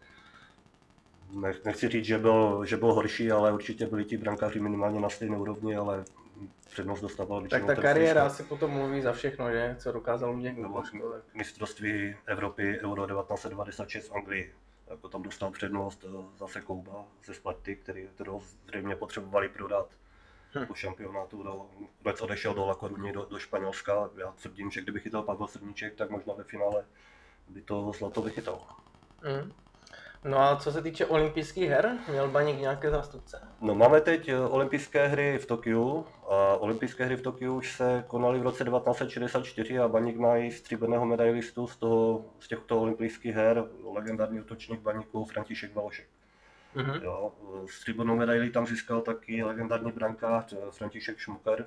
nech, 1.30 1.64
nechci 1.64 1.88
říct, 1.88 2.04
že 2.04 2.18
byl, 2.18 2.64
že 2.64 2.76
byl 2.76 2.92
horší, 2.92 3.30
ale 3.30 3.52
určitě 3.52 3.86
byli 3.86 4.04
ti 4.04 4.16
brankáři 4.16 4.60
minimálně 4.60 5.00
na 5.00 5.08
stejné 5.08 5.36
úrovni, 5.38 5.76
ale 5.76 6.04
přednost 6.70 7.00
dostával 7.00 7.40
Tak 7.40 7.50
většinou 7.50 7.66
ta 7.66 7.74
ten 7.74 7.82
kariéra 7.82 8.20
Stejskal. 8.30 8.44
si 8.46 8.48
potom 8.48 8.70
mluví 8.70 9.02
za 9.02 9.12
všechno, 9.12 9.50
že? 9.50 9.76
Co 9.78 9.92
dokázal 9.92 10.36
Nebo 10.36 10.52
Mikloško. 10.52 11.10
tak- 11.12 11.34
mistrovství 11.34 12.16
Evropy 12.26 12.80
Euro 12.80 13.06
1996 13.06 14.08
v 14.08 14.12
Anglii. 14.14 14.54
Jako 14.86 15.08
tam 15.08 15.22
dostal 15.22 15.50
přednost 15.50 16.04
eh, 16.04 16.38
zase 16.38 16.60
Kouba 16.60 17.04
ze 17.24 17.34
Sparty, 17.34 17.76
který, 17.76 18.08
kterého 18.08 18.40
zřejmě 18.40 18.96
potřebovali 18.96 19.48
prodat 19.48 19.94
Hm. 20.54 20.66
po 20.66 20.74
šampionátu. 20.74 21.42
Do, 21.42 21.70
vůbec 21.98 22.20
odešel 22.20 22.54
do 22.54 22.66
La 22.66 22.78
do, 23.12 23.24
do 23.24 23.38
Španělska. 23.38 24.10
Já 24.16 24.32
tvrdím, 24.32 24.70
že 24.70 24.80
kdyby 24.80 25.00
chytal 25.00 25.22
Pavel 25.22 25.46
Srníček, 25.46 25.94
tak 25.94 26.10
možná 26.10 26.34
ve 26.34 26.44
finále 26.44 26.86
by 27.48 27.62
to 27.62 27.92
zlato 27.98 28.22
vychytal. 28.22 28.66
Mm. 29.24 29.52
No 30.24 30.38
a 30.38 30.56
co 30.56 30.72
se 30.72 30.82
týče 30.82 31.06
olympijských 31.06 31.68
her, 31.68 31.98
měl 32.08 32.28
Baník 32.28 32.58
nějaké 32.58 32.90
zástupce? 32.90 33.48
No 33.60 33.74
máme 33.74 34.00
teď 34.00 34.28
eh, 34.28 34.40
olympijské 34.40 35.06
hry 35.06 35.38
v 35.38 35.46
Tokiu 35.46 36.06
a 36.28 36.56
olympijské 36.56 37.04
hry 37.04 37.16
v 37.16 37.22
Tokiu 37.22 37.56
už 37.56 37.76
se 37.76 38.04
konaly 38.06 38.38
v 38.38 38.42
roce 38.42 38.64
1964 38.64 39.78
a 39.78 39.88
Baník 39.88 40.16
má 40.16 40.36
i 40.36 40.50
stříbrného 40.50 41.06
medailistu 41.06 41.66
z, 41.66 41.76
toho, 41.76 42.24
z 42.40 42.48
těchto 42.48 42.80
olympijských 42.80 43.34
her, 43.34 43.64
legendární 43.94 44.40
útočník 44.40 44.80
Baníku 44.80 45.24
František 45.24 45.72
Balošek. 45.72 46.06
Mhm. 46.74 47.00
Jo, 47.02 47.32
stříbrnou 47.66 48.16
medaili 48.16 48.50
tam 48.50 48.66
získal 48.66 49.00
taky 49.00 49.44
legendární 49.44 49.92
brankář 49.92 50.52
eh, 50.52 50.56
František 50.70 51.18
Šmuker, 51.18 51.66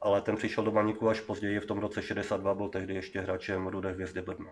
ale 0.00 0.20
ten 0.20 0.36
přišel 0.36 0.64
do 0.64 0.70
Baníku 0.70 1.08
až 1.08 1.20
později, 1.20 1.60
v 1.60 1.66
tom 1.66 1.78
roce 1.78 2.02
62 2.02 2.54
byl 2.54 2.68
tehdy 2.68 2.94
ještě 2.94 3.20
hráčem 3.20 3.66
Rudé 3.66 3.92
hvězdy 3.92 4.22
Brno. 4.22 4.50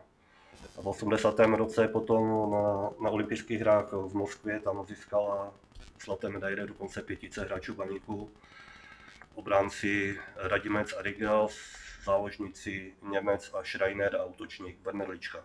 V 0.82 0.86
80. 0.86 1.38
roce 1.38 1.88
potom 1.88 2.50
na, 2.50 2.90
na 3.04 3.10
olympijských 3.10 3.60
hrách 3.60 3.92
v 3.92 4.14
Moskvě 4.14 4.60
tam 4.60 4.86
získala 4.86 5.52
zlaté 6.04 6.28
medaile 6.28 6.66
dokonce 6.66 7.02
pětice 7.02 7.44
hráčů 7.44 7.74
Baníku. 7.74 8.30
Obránci 9.34 10.18
Radimec 10.36 10.92
a 10.98 11.02
Rigel, 11.02 11.48
záložníci 12.04 12.94
Němec 13.10 13.50
a 13.54 13.64
Schreiner 13.64 14.16
a 14.16 14.24
útočník 14.24 14.78
Werner 14.84 15.08
Lička. 15.10 15.38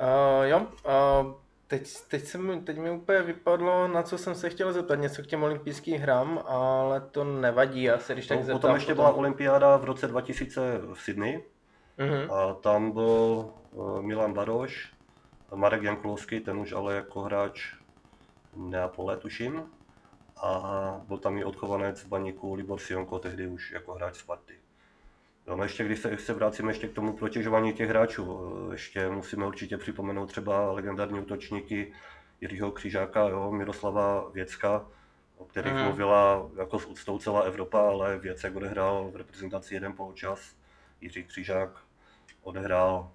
Uh, 0.00 0.44
jo, 0.44 0.58
uh, 0.58 1.32
teď, 1.66 1.88
teď, 2.08 2.24
se 2.24 2.38
mi, 2.38 2.60
teď 2.60 2.78
mi 2.78 2.90
úplně 2.90 3.22
vypadlo, 3.22 3.88
na 3.88 4.02
co 4.02 4.18
jsem 4.18 4.34
se 4.34 4.50
chtěl 4.50 4.72
zeptat, 4.72 4.94
něco 4.94 5.22
k 5.22 5.26
těm 5.26 5.42
olympijským 5.42 6.00
hrám, 6.00 6.40
ale 6.46 7.00
to 7.00 7.24
nevadí, 7.24 7.82
já 7.82 7.98
se 7.98 8.12
když 8.12 8.26
tak 8.26 8.38
No, 8.38 8.44
zeptám. 8.44 8.60
potom 8.60 8.74
ještě 8.74 8.94
byla 8.94 9.12
olympiáda 9.12 9.76
v 9.76 9.84
roce 9.84 10.06
2000 10.06 10.78
v 10.94 11.00
Sydney, 11.02 11.42
Mhm. 11.98 12.30
A 12.30 12.54
tam 12.54 12.92
byl 12.92 13.50
eh, 13.72 14.02
Milan 14.02 14.32
Baroš, 14.32 14.92
Marek 15.54 15.82
Jankulovský, 15.82 16.40
ten 16.40 16.58
už 16.58 16.72
ale 16.72 16.94
jako 16.94 17.20
hráč 17.20 17.74
Neapole, 18.56 19.16
tuším. 19.16 19.62
A 20.36 21.00
byl 21.08 21.18
tam 21.18 21.38
i 21.38 21.44
odchovanec 21.44 22.02
v 22.02 22.08
baníku 22.08 22.54
Libor 22.54 22.78
Sionko, 22.78 23.18
tehdy 23.18 23.46
už 23.46 23.70
jako 23.70 23.94
hráč 23.94 24.16
Sparty. 24.16 24.54
No, 25.46 25.56
no 25.56 25.62
ještě 25.62 25.84
když 25.84 25.98
se, 25.98 26.08
když 26.08 26.20
se 26.20 26.32
vracíme 26.32 26.70
ještě 26.70 26.88
k 26.88 26.92
tomu 26.92 27.12
protěžování 27.12 27.72
těch 27.72 27.88
hráčů, 27.88 28.38
eh, 28.70 28.74
ještě 28.74 29.08
musíme 29.10 29.46
určitě 29.46 29.78
připomenout 29.78 30.26
třeba 30.26 30.72
legendární 30.72 31.20
útočníky 31.20 31.92
Jiřího 32.40 32.70
Křižáka, 32.72 33.28
jo, 33.28 33.52
Miroslava 33.52 34.28
Věcka, 34.30 34.86
o 35.36 35.44
kterých 35.44 35.72
Mhm. 35.72 35.84
mluvila 35.84 36.50
jako 36.56 36.78
s 36.78 36.86
úctou 36.86 37.18
celá 37.18 37.40
Evropa, 37.40 37.88
ale 37.88 38.18
Věcek 38.18 38.56
odehrál 38.56 39.10
v 39.10 39.16
reprezentaci 39.16 39.74
jeden 39.74 39.92
poločas. 39.92 40.56
Jiří 41.00 41.24
Křižák 41.24 41.83
odehrál 42.44 43.10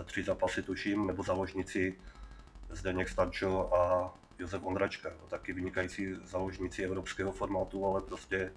eh, 0.00 0.04
tři 0.04 0.22
zápasy, 0.22 0.62
tuším, 0.62 1.06
nebo 1.06 1.22
záložníci 1.22 1.98
Zdeněk 2.70 3.08
Stančo 3.08 3.74
a 3.74 4.14
Josef 4.38 4.64
Ondračka, 4.64 5.08
jo, 5.08 5.26
taky 5.28 5.52
vynikající 5.52 6.14
záložníci 6.24 6.84
evropského 6.84 7.32
formátu, 7.32 7.86
ale 7.86 8.00
prostě 8.00 8.52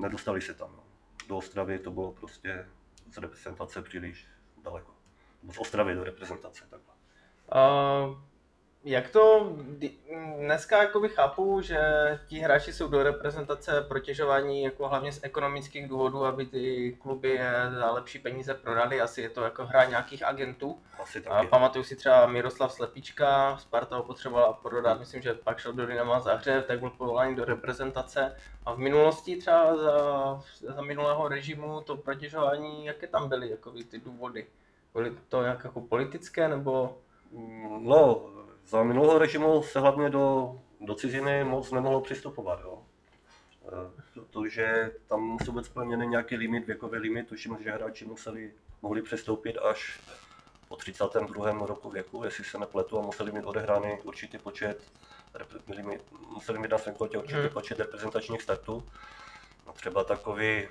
nedostali 0.00 0.40
se 0.40 0.54
tam. 0.54 0.72
No. 0.76 0.82
Do 1.28 1.36
Ostravy 1.36 1.78
to 1.78 1.90
bylo 1.90 2.12
prostě 2.12 2.66
z 3.12 3.18
reprezentace 3.18 3.82
příliš 3.82 4.26
daleko. 4.64 4.94
Z 5.52 5.58
Ostravy 5.58 5.94
do 5.94 6.04
reprezentace, 6.04 6.64
takhle. 6.70 6.94
Uh, 7.54 8.18
jak 8.84 9.08
to, 9.08 9.52
dneska 10.38 10.82
jakoby 10.82 11.08
chápu, 11.08 11.60
že 11.60 11.80
ti 12.26 12.38
hráči 12.38 12.72
jsou 12.72 12.88
do 12.88 13.02
reprezentace 13.02 13.84
protěžování 13.88 14.62
jako 14.62 14.88
hlavně 14.88 15.12
z 15.12 15.20
ekonomických 15.22 15.88
důvodů, 15.88 16.24
aby 16.24 16.46
ty 16.46 16.96
kluby 17.02 17.40
za 17.78 17.90
lepší 17.90 18.18
peníze 18.18 18.54
prodali, 18.54 19.00
asi 19.00 19.22
je 19.22 19.28
to 19.28 19.42
jako 19.42 19.66
hra 19.66 19.84
nějakých 19.84 20.22
agentů. 20.22 20.78
Asi 21.02 21.18
A 21.18 21.22
taky. 21.22 21.46
pamatuju 21.46 21.84
si 21.84 21.96
třeba 21.96 22.26
Miroslav 22.26 22.72
Slepička, 22.72 23.56
Sparta 23.56 23.96
ho 23.96 24.02
potřebovala 24.02 24.52
prodat, 24.52 24.98
myslím, 24.98 25.22
že 25.22 25.34
pak 25.34 25.58
šel 25.58 25.72
do 25.72 25.86
Dynama 25.86 26.20
Záhřev, 26.20 26.66
tak 26.66 26.80
byl 26.80 26.90
povolání 26.90 27.36
do 27.36 27.44
reprezentace. 27.44 28.36
A 28.66 28.72
v 28.74 28.78
minulosti 28.78 29.36
třeba 29.36 29.76
za, 29.76 30.40
za 30.74 30.82
minulého 30.82 31.28
režimu 31.28 31.80
to 31.80 31.96
protěžování, 31.96 32.86
jaké 32.86 33.06
tam 33.06 33.28
byly 33.28 33.50
jako 33.50 33.72
ty 33.90 33.98
důvody? 33.98 34.46
Byly 34.94 35.12
to 35.28 35.42
nějak 35.42 35.64
jako 35.64 35.80
politické 35.80 36.48
nebo... 36.48 36.98
No, 37.80 38.30
za 38.70 38.82
minulého 38.82 39.18
režimu 39.18 39.62
se 39.62 39.80
hlavně 39.80 40.10
do, 40.10 40.54
do 40.80 40.94
ciziny 40.94 41.44
moc 41.44 41.70
nemohlo 41.72 42.00
přistupovat, 42.00 42.60
jo. 42.64 42.82
Eh, 43.66 44.02
Protože 44.14 44.90
tam 45.06 45.20
musel 45.20 45.54
být 45.54 45.64
splněný 45.64 46.06
nějaký 46.06 46.36
limit, 46.36 46.66
věkový 46.66 46.98
limit, 46.98 47.28
tuším, 47.28 47.56
že 47.60 47.70
hráči 47.70 48.04
museli, 48.04 48.52
mohli 48.82 49.02
přestoupit 49.02 49.56
až 49.58 50.00
po 50.68 50.76
32. 50.76 51.66
roku 51.66 51.90
věku, 51.90 52.24
jestli 52.24 52.44
se 52.44 52.58
nepletu, 52.58 52.98
a 52.98 53.02
museli 53.02 53.32
mít 53.32 53.44
odehrány 53.44 53.98
určitý 54.04 54.38
počet, 54.38 54.82
repre- 55.34 56.00
museli 56.32 56.58
mít 56.58 56.70
na 56.70 56.78
svém 56.78 56.94
kontě 56.94 57.18
určitý 57.18 57.40
Mhm. 57.40 57.48
počet 57.48 57.78
reprezentačních 57.78 58.42
startů. 58.42 58.86
No, 59.66 59.72
třeba 59.72 60.04
takový, 60.04 60.68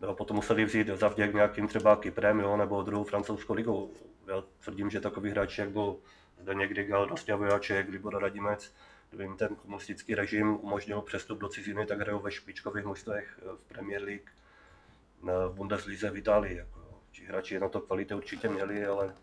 nebo 0.00 0.14
potom 0.14 0.36
museli 0.36 0.64
vzít 0.64 0.86
za 0.86 1.08
vděk 1.08 1.34
nějakým 1.34 1.68
třeba 1.68 1.96
Kyprem, 1.96 2.40
jo, 2.40 2.56
nebo 2.56 2.82
druhou 2.82 3.04
francouzskou 3.04 3.54
ligou. 3.54 3.90
Já 4.26 4.42
tvrdím, 4.64 4.90
že 4.90 5.00
takový 5.00 5.30
hráči, 5.30 5.60
jak 5.60 5.70
byl 5.70 5.96
zde 6.40 6.54
někdy 6.54 6.84
Gal, 6.84 7.06
Dostia 7.06 7.36
Vojáček, 7.36 7.88
Libor 7.88 8.22
Radimec, 8.22 8.74
kdyby 9.08 9.24
jim 9.24 9.36
ten 9.36 9.56
komunistický 9.56 10.14
režim 10.14 10.58
umožnil 10.60 11.00
přestup 11.00 11.38
do 11.38 11.48
ciziny, 11.48 11.86
tak 11.86 12.00
hrajou 12.00 12.18
ve 12.18 12.30
špičkových 12.30 12.84
mužstvech 12.84 13.40
v 13.56 13.68
Premier 13.68 14.02
League, 14.02 14.30
v 15.22 15.52
Bundeslize 15.54 16.10
v 16.10 16.16
Itálii. 16.16 16.56
Jako, 16.56 17.00
ti 17.12 17.24
hráči 17.24 17.58
na 17.60 17.68
to 17.68 17.80
kvality 17.80 18.14
určitě 18.14 18.48
měli, 18.48 18.86
ale 18.86 19.14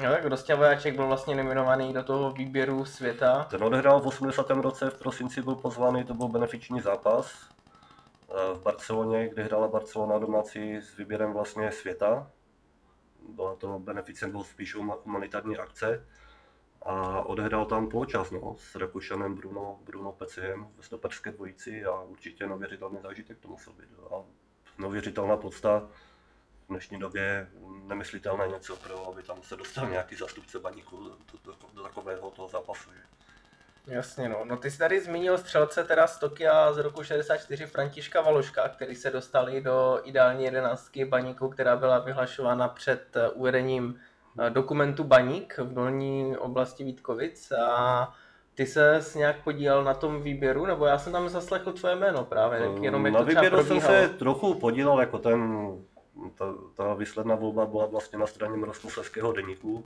No 0.00 0.10
tak 0.10 0.24
Rostia 0.24 0.56
Vojáček 0.56 0.96
byl 0.96 1.06
vlastně 1.06 1.34
nominovaný 1.34 1.92
do 1.92 2.02
toho 2.02 2.32
výběru 2.32 2.84
světa. 2.84 3.46
Ten 3.50 3.64
odehrál 3.64 4.00
v 4.00 4.06
80. 4.06 4.50
roce, 4.50 4.90
v 4.90 4.98
prosinci 4.98 5.42
byl 5.42 5.54
pozvaný, 5.54 6.04
to 6.04 6.14
byl 6.14 6.28
benefiční 6.28 6.80
zápas 6.80 7.48
v 8.54 8.62
Barceloně, 8.62 9.28
kde 9.28 9.42
hrála 9.42 9.68
Barcelona 9.68 10.18
domácí 10.18 10.76
s 10.76 10.96
výběrem 10.96 11.32
vlastně 11.32 11.72
světa. 11.72 12.30
Byla 13.28 13.56
to 13.56 13.78
beneficent, 13.78 14.32
byl 14.32 14.44
spíš 14.44 14.74
humanitární 14.74 15.56
akce. 15.56 16.06
A 16.84 17.22
odehrál 17.22 17.66
tam 17.66 17.88
poločas 17.88 18.30
no, 18.30 18.56
s 18.58 18.74
Rakušanem 18.74 19.34
Bruno, 19.34 19.78
Bruno 19.84 20.12
Peciem 20.12 20.68
ve 20.76 20.82
stoperské 20.82 21.32
dvojici 21.32 21.84
a 21.84 22.00
určitě 22.00 22.46
neuvěřitelný 22.46 22.98
zážitek 23.02 23.38
to 23.38 23.48
musel 23.48 23.72
být. 23.72 23.88
A 24.10 24.24
neuvěřitelná 24.78 25.36
podsta 25.36 25.88
v 26.64 26.68
dnešní 26.68 26.98
době 26.98 27.48
nemyslitelné 27.86 28.48
něco 28.48 28.76
pro, 28.76 29.08
aby 29.08 29.22
tam 29.22 29.42
se 29.42 29.56
dostal 29.56 29.88
nějaký 29.88 30.16
zastupce 30.16 30.58
baníku 30.58 30.96
do, 31.04 31.16
do, 31.44 31.54
do 31.74 31.82
takového 31.82 32.30
toho 32.30 32.48
zápasu. 32.48 32.90
Že? 32.92 33.02
Jasně, 33.86 34.28
no. 34.28 34.44
No 34.44 34.56
ty 34.56 34.70
jsi 34.70 34.78
tady 34.78 35.00
zmínil 35.00 35.38
střelce 35.38 35.84
teda 35.84 36.06
z 36.06 36.18
Tokia 36.18 36.72
z 36.72 36.78
roku 36.78 37.02
64 37.02 37.66
Františka 37.66 38.20
Valoška, 38.20 38.68
který 38.68 38.96
se 38.96 39.10
dostali 39.10 39.60
do 39.60 40.00
ideální 40.04 40.44
jedenáctky 40.44 41.04
baníku, 41.04 41.48
která 41.48 41.76
byla 41.76 41.98
vyhlašována 41.98 42.68
před 42.68 43.16
eh, 43.16 43.28
uvedením 43.28 44.00
dokumentu 44.48 45.04
Baník 45.04 45.58
v 45.58 45.74
dolní 45.74 46.36
oblasti 46.36 46.84
Vítkovic 46.84 47.52
a 47.52 48.14
ty 48.54 48.66
se 48.66 49.02
nějak 49.16 49.44
podílel 49.44 49.84
na 49.84 49.94
tom 49.94 50.22
výběru, 50.22 50.66
nebo 50.66 50.86
já 50.86 50.98
jsem 50.98 51.12
tam 51.12 51.28
zaslechl 51.28 51.72
tvoje 51.72 51.96
jméno 51.96 52.24
právě, 52.24 52.70
jenom 52.80 53.06
jak 53.06 53.14
Na 53.14 53.20
to 53.20 53.26
výběru 53.26 53.64
jsem 53.64 53.80
se 53.80 54.08
trochu 54.08 54.54
podílel, 54.54 55.00
jako 55.00 55.18
ten, 55.18 55.72
ta, 56.34 56.54
ta 56.74 56.94
výsledná 56.94 57.34
volba 57.34 57.66
byla 57.66 57.86
vlastně 57.86 58.18
na 58.18 58.26
straně 58.26 58.56
Moravskoslezského 58.56 59.32
deníku, 59.32 59.84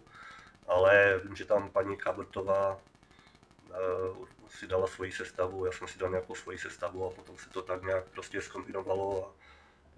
ale 0.66 1.20
vím, 1.24 1.36
že 1.36 1.44
tam 1.44 1.70
paní 1.70 1.96
Kabrtová 1.96 2.78
uh, 3.70 4.26
si 4.48 4.66
dala 4.66 4.86
svoji 4.86 5.12
sestavu, 5.12 5.66
já 5.66 5.72
jsem 5.72 5.88
si 5.88 5.98
dal 5.98 6.10
nějakou 6.10 6.34
svoji 6.34 6.58
sestavu 6.58 7.06
a 7.06 7.10
potom 7.10 7.36
se 7.36 7.50
to 7.50 7.62
tak 7.62 7.82
nějak 7.82 8.04
prostě 8.04 8.42
zkombinovalo 8.42 9.26
a 9.26 9.30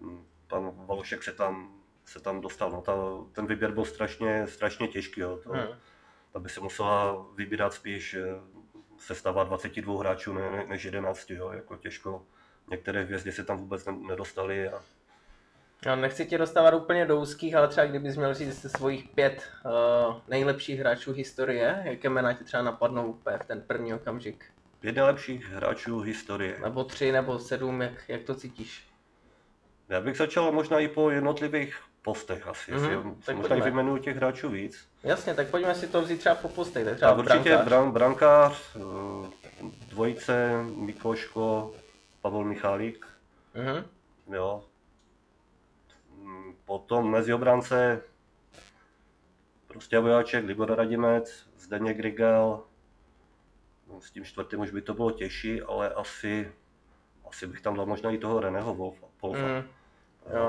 um, 0.00 0.26
pan 0.48 0.70
Valošek 0.86 1.22
se 1.22 1.32
tam, 1.32 1.77
se 2.08 2.20
tam 2.20 2.40
dostal. 2.40 2.70
No, 2.70 2.80
ta, 2.80 2.94
ten 3.32 3.46
výběr 3.46 3.72
byl 3.72 3.84
strašně, 3.84 4.46
strašně 4.46 4.88
těžký. 4.88 5.20
Jo. 5.20 5.40
To, 5.42 5.50
hmm. 5.50 5.68
Ta 6.32 6.38
by 6.38 6.48
se 6.48 6.60
musela 6.60 7.26
vybírat 7.34 7.72
spíš 7.74 8.14
eh, 8.14 8.24
sestava 8.98 9.44
22 9.44 9.98
hráčů 9.98 10.32
ne, 10.32 10.64
než 10.68 10.84
11. 10.84 11.30
Jo. 11.30 11.50
Jako 11.52 11.76
těžko. 11.76 12.22
Některé 12.70 13.02
hvězdy 13.02 13.32
se 13.32 13.44
tam 13.44 13.56
vůbec 13.56 13.88
nedostali 14.08 14.68
a 14.68 14.82
No, 15.86 15.96
nechci 15.96 16.26
tě 16.26 16.38
dostávat 16.38 16.74
úplně 16.74 17.06
do 17.06 17.20
úzkých, 17.20 17.54
ale 17.54 17.68
třeba 17.68 17.86
kdybys 17.86 18.16
měl 18.16 18.34
říct 18.34 18.76
svojich 18.76 19.08
pět 19.08 19.50
uh, 19.64 20.16
nejlepších 20.28 20.80
hráčů 20.80 21.12
historie, 21.12 21.82
jaké 21.84 22.08
jména 22.08 22.32
ti 22.32 22.44
třeba 22.44 22.62
napadnou 22.62 23.06
úplně 23.06 23.38
v 23.38 23.44
ten 23.44 23.60
první 23.60 23.94
okamžik? 23.94 24.44
Pět 24.80 24.96
nejlepších 24.96 25.48
hráčů 25.48 26.00
historie. 26.00 26.58
Nebo 26.62 26.84
tři, 26.84 27.12
nebo 27.12 27.38
sedm, 27.38 27.82
jak, 27.82 28.08
jak 28.08 28.22
to 28.22 28.34
cítíš? 28.34 28.88
Já 29.88 30.00
bych 30.00 30.16
začal 30.16 30.52
možná 30.52 30.80
i 30.80 30.88
po 30.88 31.10
jednotlivých 31.10 31.87
postech 32.08 32.48
asi, 32.48 32.72
mm-hmm, 32.72 33.14
tak 33.24 33.36
možná 33.36 33.56
vyjmenuju 33.56 33.98
těch 33.98 34.16
hráčů 34.16 34.48
víc. 34.48 34.88
Jasně, 35.04 35.34
tak 35.34 35.48
pojďme 35.48 35.74
si 35.74 35.86
to 35.86 36.02
vzít 36.02 36.18
třeba 36.18 36.34
po 36.34 36.48
postech. 36.48 36.84
Tak, 36.84 36.96
třeba 36.96 37.10
tak 37.10 37.18
určitě 37.18 37.56
brankář. 37.56 37.92
brankář, 37.92 38.76
eh, 38.76 39.66
dvojice, 39.88 40.62
Mikoško, 40.76 41.74
Pavel 42.22 42.44
Michálík. 42.44 43.06
Mm-hmm. 43.54 43.84
Jo, 44.34 44.64
Potom 46.64 47.10
mezi 47.10 47.34
obránce 47.34 48.02
prostě 49.66 49.98
Vojáček, 49.98 50.44
Libor 50.44 50.74
Radimec, 50.74 51.46
Zdeněk 51.58 52.00
Rigel. 52.00 52.60
No, 53.88 54.00
s 54.00 54.10
tím 54.10 54.24
čtvrtým 54.24 54.60
už 54.60 54.70
by 54.70 54.82
to 54.82 54.94
bylo 54.94 55.10
těžší, 55.10 55.62
ale 55.62 55.90
asi, 55.90 56.52
asi 57.28 57.46
bych 57.46 57.60
tam 57.60 57.76
dal 57.76 57.86
možná 57.86 58.10
i 58.10 58.18
toho 58.18 58.40
Reného 58.40 58.74
Wolfa. 58.74 59.06
Mm. 59.26 59.77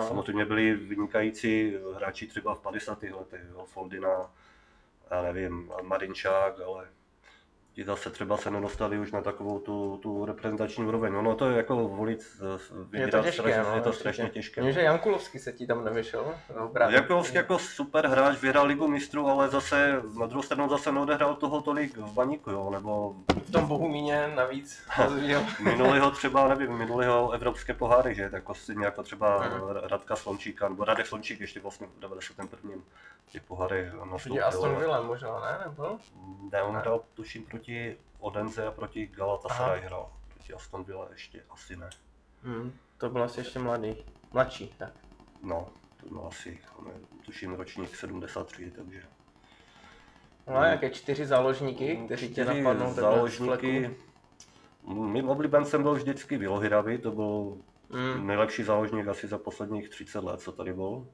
Samozřejmě 0.07 0.45
byli 0.45 0.75
vynikající 0.75 1.77
hráči 1.95 2.27
třeba 2.27 2.55
v 2.55 2.59
50. 2.59 3.03
letech, 3.03 3.41
Foldina, 3.65 4.31
já 5.11 5.21
nevím, 5.21 5.71
Marinčák, 5.81 6.59
ale 6.59 6.87
ti 7.79 7.85
zase 7.85 8.09
třeba 8.09 8.37
se 8.37 8.51
nedostali 8.51 8.99
už 8.99 9.11
na 9.11 9.21
takovou 9.21 9.59
tu, 9.59 9.99
tu 10.03 10.25
reprezentační 10.25 10.85
úroveň. 10.85 11.13
No, 11.13 11.21
no 11.21 11.35
to 11.35 11.49
je 11.49 11.57
jako 11.57 11.75
volit, 11.75 12.25
je 12.93 13.07
to, 13.07 13.17
těžké, 13.17 13.31
strašně, 13.31 13.63
no, 13.63 13.75
je 13.75 13.81
to 13.81 13.93
strašně 13.93 14.29
těžké. 14.29 14.61
Vím, 14.61 14.71
že 14.71 14.81
Jankulovský 14.81 15.39
se 15.39 15.53
ti 15.53 15.67
tam 15.67 15.85
nevyšel. 15.85 16.35
Jankulovský 16.89 17.35
jako 17.35 17.59
super 17.59 18.07
hráč, 18.07 18.41
vyhrál 18.41 18.65
ligu 18.65 18.87
mistrů, 18.87 19.27
ale 19.27 19.49
zase 19.49 20.01
na 20.19 20.25
druhou 20.25 20.43
stranu 20.43 20.69
zase 20.69 20.91
neodehrál 20.91 21.35
toho 21.35 21.61
tolik 21.61 21.97
v 21.97 22.13
baníku, 22.13 22.51
jo, 22.51 22.69
nebo... 22.69 23.15
V 23.47 23.51
tom 23.51 23.67
Bohumíně 23.67 24.31
navíc. 24.35 24.83
minulýho 25.63 26.11
třeba, 26.11 26.47
nevím, 26.47 26.77
minulýho 26.77 27.31
evropské 27.31 27.73
poháry, 27.73 28.15
že, 28.15 28.31
si 28.53 28.75
jako 28.83 29.03
třeba. 29.03 29.47
Radka 29.83 30.15
Slončíka, 30.15 30.69
nebo 30.69 30.85
Radek 30.85 31.07
Slončík 31.07 31.41
ještě 31.41 31.59
vlastně 31.59 31.87
v 31.87 31.99
91. 31.99 32.71
ty 33.31 33.39
poháry 33.39 33.91
nastoupil. 34.11 34.45
Aston 34.45 34.75
Villa 34.79 35.01
možná, 35.01 35.39
ne? 35.39 35.59
Nebo? 35.65 35.99
Ne, 36.51 36.63
on 36.63 36.75
hrál 36.75 37.03
tuším 37.13 37.45
proti 37.45 37.97
Odense 38.19 38.67
a 38.67 38.71
proti 38.71 39.07
Galatasaray 39.07 39.81
hrál. 39.81 40.11
Proti 40.33 40.53
Aston 40.53 40.83
Villa 40.83 41.07
ještě 41.11 41.43
asi 41.49 41.75
ne. 41.75 41.89
Hmm, 42.43 42.73
to 42.97 43.09
byl 43.09 43.23
asi 43.23 43.39
ještě 43.39 43.59
mladý. 43.59 43.95
Mladší, 44.31 44.75
tak. 44.77 44.93
No, 45.43 45.67
to 46.03 46.09
byl 46.09 46.27
asi, 46.27 46.59
ne, 46.85 46.91
tuším 47.25 47.53
ročník 47.53 47.95
73, 47.95 48.71
takže... 48.71 49.01
No 50.47 50.57
a 50.57 50.65
jaké 50.67 50.89
čtyři 50.89 51.25
záložníky, 51.25 52.01
kteří 52.05 52.33
tě 52.33 52.45
napadnou 52.45 52.93
záložníky. 52.93 53.97
Mým 54.87 55.29
oblíbencem 55.29 55.83
byl 55.83 55.93
vždycky 55.93 56.37
Vilohiravi, 56.37 56.97
to 56.97 57.11
byl 57.11 57.57
hmm. 57.91 58.27
nejlepší 58.27 58.63
záložník 58.63 59.07
asi 59.07 59.27
za 59.27 59.37
posledních 59.37 59.89
30 59.89 60.23
let, 60.23 60.41
co 60.41 60.51
tady 60.51 60.73
byl. 60.73 61.07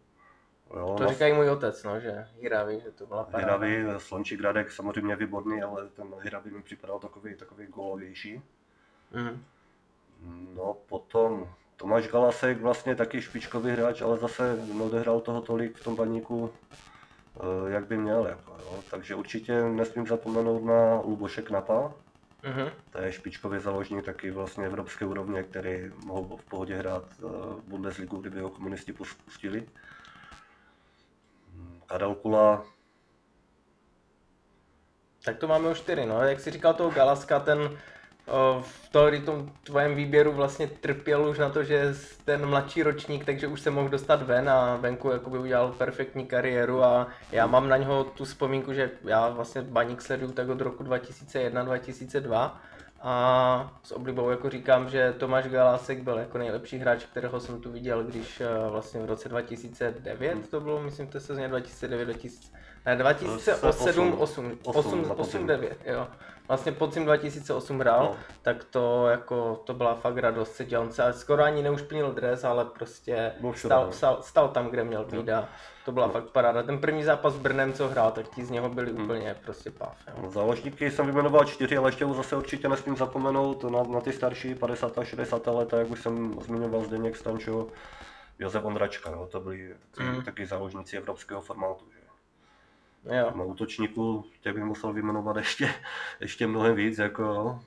Jo, 0.74 0.96
to 0.98 1.04
no, 1.04 1.10
říkají 1.10 1.34
můj 1.34 1.50
otec, 1.50 1.84
no, 1.84 2.00
že 2.00 2.28
Hiravi, 2.40 2.80
že 2.80 2.92
to 2.92 3.06
byla 3.06 3.24
paráda. 3.24 3.66
Hiravi, 3.66 4.00
Slončík 4.00 4.42
Radek 4.42 4.72
samozřejmě 4.72 5.16
výborný, 5.16 5.64
ale 5.64 5.90
ten 5.90 6.08
Hiravi 6.22 6.52
mi 6.52 6.62
připadal 6.62 7.00
takový, 7.00 7.36
takový 7.36 7.68
golovější. 7.68 8.42
Mm. 9.12 9.44
No 10.56 10.78
potom 10.86 11.50
Tomáš 11.76 12.08
Galasek 12.08 12.62
vlastně 12.62 12.96
taky 12.96 13.22
špičkový 13.22 13.72
hráč, 13.72 14.02
ale 14.02 14.18
zase 14.18 14.58
neodehrál 14.74 15.20
toho 15.20 15.42
tolik 15.42 15.78
v 15.78 15.84
tom 15.84 15.96
baníku, 15.96 16.54
eh, 17.36 17.72
jak 17.72 17.88
by 17.88 17.98
měl. 17.98 18.26
Jako, 18.26 18.52
jo. 18.52 18.80
Takže 18.92 19.16
určitě 19.16 19.62
nesmím 19.62 20.08
zapomenout 20.08 20.66
na 20.66 21.02
Luboše 21.06 21.42
Knapa. 21.42 21.94
Mm-hmm. 22.44 22.72
To 22.90 23.02
je 23.02 23.12
špičkový 23.12 23.60
založník 23.60 24.06
taky 24.06 24.32
vlastně 24.32 24.66
evropské 24.66 25.06
úrovně, 25.06 25.44
který 25.44 25.92
mohl 26.06 26.38
v 26.38 26.46
pohodě 26.46 26.76
hrát 26.76 27.04
eh, 27.20 27.26
Bundesligu, 27.68 28.18
kdyby 28.18 28.40
ho 28.40 28.50
komunisti 28.50 28.94
pustili. 28.94 29.68
Karel 31.86 32.16
Kula. 32.16 32.66
Tak 35.26 35.38
to 35.38 35.48
máme 35.48 35.70
už 35.70 35.78
čtyři, 35.78 36.06
no. 36.06 36.22
Jak 36.22 36.40
jsi 36.40 36.52
říkal 36.52 36.74
toho 36.74 36.90
Galaska, 36.90 37.40
ten 37.40 37.78
v 38.62 38.90
tom 39.26 39.52
tvojem 39.64 39.96
výběru 39.96 40.32
vlastně 40.32 40.68
trpěl 40.68 41.30
už 41.30 41.40
na 41.40 41.50
to, 41.50 41.64
že 41.64 41.94
ten 42.26 42.46
mladší 42.46 42.84
ročník, 42.84 43.26
takže 43.26 43.48
už 43.48 43.62
se 43.62 43.72
mohl 43.72 43.90
dostat 43.90 44.22
ven 44.22 44.50
a 44.50 44.76
venku 44.76 45.12
jakoby 45.12 45.38
udělal 45.38 45.72
perfektní 45.72 46.26
kariéru 46.26 46.84
a 46.84 47.08
já 47.32 47.48
mám 47.48 47.70
na 47.70 47.78
něho 47.78 48.04
tu 48.04 48.26
vzpomínku, 48.26 48.74
že 48.74 48.92
já 49.04 49.30
vlastně 49.30 49.62
Baník 49.62 50.02
sleduju 50.02 50.32
tak 50.32 50.50
od 50.50 50.62
roku 50.62 50.84
2001-2002 50.84 52.52
a 53.08 53.72
s 53.84 53.92
oblibou 53.92 54.30
jako 54.30 54.50
říkám, 54.50 54.90
že 54.90 55.14
Tomáš 55.18 55.48
Galásek 55.48 56.04
byl 56.04 56.18
jako 56.18 56.38
nejlepší 56.38 56.78
hráč, 56.78 57.04
kterého 57.04 57.40
jsem 57.40 57.62
tu 57.62 57.72
viděl, 57.72 58.04
když 58.04 58.42
eh, 58.42 58.70
vlastně 58.70 59.02
v 59.02 59.06
roce 59.06 59.30
2009 59.30 60.50
to 60.50 60.62
bylo, 60.62 60.82
myslím, 60.82 61.08
to 61.08 61.20
sezóně 61.20 61.48
2009, 61.48 62.06
2000, 62.06 62.52
ne, 62.86 62.96
2008, 62.96 64.14
8, 64.20 64.58
8, 64.64 65.12
8, 65.18 65.48
9, 65.48 65.78
jo. 65.86 66.08
Vlastně 66.48 66.72
podzim 66.72 67.06
2008 67.06 67.80
hrál, 67.80 68.04
no. 68.04 68.16
tak 68.42 68.64
to 68.64 69.08
jako, 69.08 69.62
to 69.66 69.74
byla 69.74 69.96
fakt 69.96 70.18
radost 70.18 70.56
se 70.56 70.66
dělat. 70.66 70.84
On 70.84 70.92
se 70.92 71.14
skoro 71.14 71.44
ani 71.44 71.64
neušpinil 71.64 72.12
dres, 72.12 72.44
ale 72.44 72.66
prostě 72.66 73.32
stal, 73.56 73.92
stal, 73.92 74.18
stal, 74.22 74.50
tam, 74.50 74.68
kde 74.68 74.84
měl 74.84 75.06
být 75.06 75.30
a 75.30 75.50
to 75.86 75.92
byla 75.92 76.10
fakt 76.10 76.30
paráda. 76.30 76.64
Ten 76.64 76.78
první 76.80 77.04
zápas 77.04 77.34
s 77.34 77.38
Brnem, 77.38 77.74
co 77.74 77.88
hrál, 77.88 78.12
tak 78.12 78.28
ti 78.28 78.46
z 78.46 78.50
něho 78.50 78.70
byli 78.70 78.92
hmm. 78.92 79.04
úplně 79.04 79.36
prostě 79.46 79.72
pav. 79.72 79.98
No, 80.22 80.32
záložníky 80.32 80.92
jsem 80.92 81.06
vyjmenoval 81.06 81.46
čtyři, 81.46 81.78
ale 81.78 81.88
ještě 81.90 82.06
zase 82.06 82.36
určitě 82.36 82.70
nesmím 82.70 82.98
zapomenout 82.98 83.64
na, 83.64 83.84
na 83.84 84.02
ty 84.02 84.14
starší 84.14 84.56
50. 84.56 84.98
a 84.98 85.04
60. 85.04 85.48
leta, 85.48 85.80
jak 85.80 85.92
už 85.92 86.02
jsem 86.02 86.36
zmiňoval 86.42 86.84
Zdeněk 86.84 87.16
Stančo, 87.16 87.68
Josef 88.40 88.66
Ondračka, 88.66 89.10
jo, 89.10 89.28
to 89.32 89.40
byli 89.40 89.76
hmm. 89.98 90.24
taky 90.24 90.46
záložníci 90.46 90.98
evropského 90.98 91.42
formátu. 91.42 91.86
Že? 91.92 93.18
Jo. 93.18 93.32
Na 93.36 93.44
útočníku 93.44 94.26
těch 94.42 94.54
bych 94.54 94.64
musel 94.64 94.94
vyjmenovat 94.94 95.36
ještě, 95.36 95.70
ještě 96.20 96.48
mnohem 96.48 96.76
víc, 96.76 96.98
jako 96.98 97.60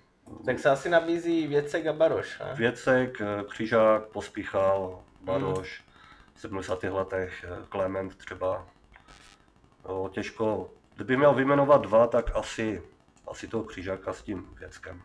Tak 0.44 0.58
se 0.58 0.70
asi 0.70 0.88
nabízí 0.88 1.46
Věcek 1.46 1.86
a 1.86 1.92
Baroš, 1.92 2.38
ne? 2.38 2.54
Věcek, 2.54 3.20
eh, 3.20 3.44
Křižák, 3.48 4.04
Pospíchal, 4.04 5.00
Baroš, 5.20 5.82
v 5.87 5.87
70. 6.38 6.82
letech 6.82 7.44
eh, 7.48 7.66
Klement 7.68 8.16
třeba. 8.16 8.66
Jo, 9.88 10.10
těžko, 10.12 10.70
kdyby 10.94 11.16
měl 11.16 11.34
vyjmenovat 11.34 11.82
dva, 11.82 12.06
tak 12.06 12.36
asi, 12.36 12.82
asi 13.28 13.48
toho 13.48 13.64
Křižáka 13.64 14.12
s 14.12 14.22
tím 14.22 14.48
Věckem. 14.58 15.02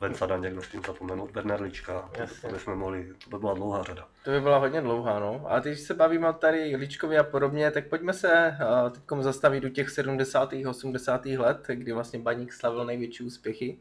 Mhm. 0.00 0.08
Vence 0.08 0.26
Daněk, 0.26 0.54
nesmím 0.54 0.82
zapomenout, 0.86 1.30
Bernard 1.30 1.72
Jasně. 2.18 2.48
to 2.48 2.54
bychom 2.54 2.78
mohli, 2.78 3.08
to 3.24 3.30
by 3.30 3.38
byla 3.38 3.54
dlouhá 3.54 3.82
řada. 3.82 4.08
To 4.24 4.30
by 4.30 4.40
byla 4.40 4.58
hodně 4.58 4.80
dlouhá, 4.80 5.18
no. 5.18 5.44
A 5.48 5.58
když 5.58 5.80
se 5.80 5.94
bavíme 5.94 6.32
tady 6.38 6.76
Ličkovi 6.76 7.18
a 7.18 7.24
podobně, 7.24 7.70
tak 7.70 7.86
pojďme 7.86 8.12
se 8.12 8.56
uh, 8.84 8.90
teď 8.90 9.02
zastavit 9.20 9.60
do 9.60 9.68
těch 9.68 9.90
70. 9.90 10.52
80. 10.68 11.26
let, 11.26 11.58
kdy 11.72 11.92
vlastně 11.92 12.18
Baník 12.18 12.52
slavil 12.52 12.84
největší 12.84 13.24
úspěchy. 13.24 13.78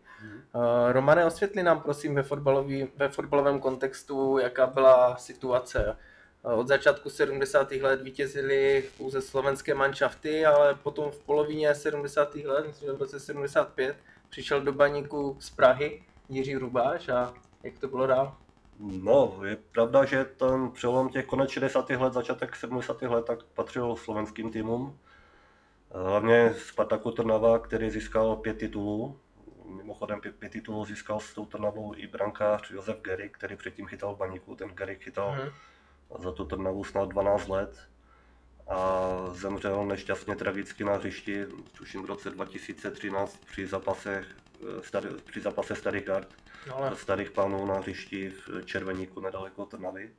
Uh, 0.53 0.61
Romane, 0.91 1.25
osvětli 1.25 1.63
nám 1.63 1.81
prosím 1.81 2.15
ve, 2.15 2.23
fotbalový, 2.23 2.87
ve 2.95 3.09
fotbalovém 3.09 3.59
kontextu, 3.59 4.37
jaká 4.37 4.67
byla 4.67 5.15
situace. 5.15 5.97
Uh, 6.43 6.59
od 6.59 6.67
začátku 6.67 7.09
70. 7.09 7.71
let 7.71 8.01
vítězili 8.01 8.83
pouze 8.97 9.21
slovenské 9.21 9.73
manšafty, 9.73 10.45
ale 10.45 10.75
potom 10.75 11.11
v 11.11 11.19
polovině 11.19 11.75
70. 11.75 12.35
let, 12.35 12.67
myslím, 12.67 12.87
že 12.87 12.93
v 12.93 12.99
roce 12.99 13.19
75, 13.19 13.95
přišel 14.29 14.61
do 14.61 14.73
Baníku 14.73 15.37
z 15.39 15.49
Prahy 15.49 16.03
Jiří 16.29 16.55
Rubáš 16.55 17.09
a 17.09 17.33
jak 17.63 17.79
to 17.79 17.87
bylo 17.87 18.07
dál? 18.07 18.37
No, 18.79 19.39
je 19.45 19.55
pravda, 19.71 20.05
že 20.05 20.25
ten 20.25 20.71
přelom 20.71 21.09
těch 21.09 21.25
konec 21.25 21.49
60. 21.49 21.89
let, 21.89 22.13
začátek 22.13 22.55
70. 22.55 23.01
let, 23.01 23.25
tak 23.25 23.43
patřil 23.43 23.95
slovenským 23.95 24.51
týmům. 24.51 24.99
Hlavně 25.91 26.53
Spartaku 26.53 27.11
Trnava, 27.11 27.59
který 27.59 27.89
získal 27.89 28.35
pět 28.35 28.57
titulů. 28.57 29.19
Mimochodem 29.65 30.21
pět, 30.21 30.35
pět 30.35 30.51
titulů 30.51 30.85
získal 30.85 31.19
s 31.19 31.33
tou 31.33 31.45
Trnavou 31.45 31.93
i 31.95 32.07
brankář 32.07 32.71
Josef 32.71 33.01
Gery, 33.01 33.29
který 33.29 33.55
předtím 33.55 33.85
chytal 33.87 34.15
v 34.15 34.17
baníku. 34.17 34.55
Ten 34.55 34.69
Gery 34.69 34.95
chytal 34.95 35.31
Mhm. 35.31 35.49
za 36.19 36.31
tu 36.31 36.45
Trnavu 36.45 36.83
snad 36.83 37.09
12 37.09 37.47
let 37.47 37.87
a 38.69 39.09
zemřel 39.31 39.85
nešťastně 39.85 40.35
tragicky 40.35 40.83
na 40.83 40.93
hřišti, 40.93 41.45
tuším 41.77 42.01
v 42.03 42.05
roce 42.05 42.29
2013 42.29 43.45
při 43.45 43.67
zápase, 43.67 44.25
starý, 44.81 45.09
při 45.25 45.41
zápase 45.41 45.75
starých 45.75 46.05
gard 46.05 46.27
No, 46.67 46.77
ale 46.77 46.95
starých 46.95 47.31
pánů 47.31 47.65
na 47.65 47.73
hřišti 47.79 48.29
v 48.29 48.65
Červeníku 48.65 49.19
nedaleko 49.19 49.65
Trnavy. 49.65 50.11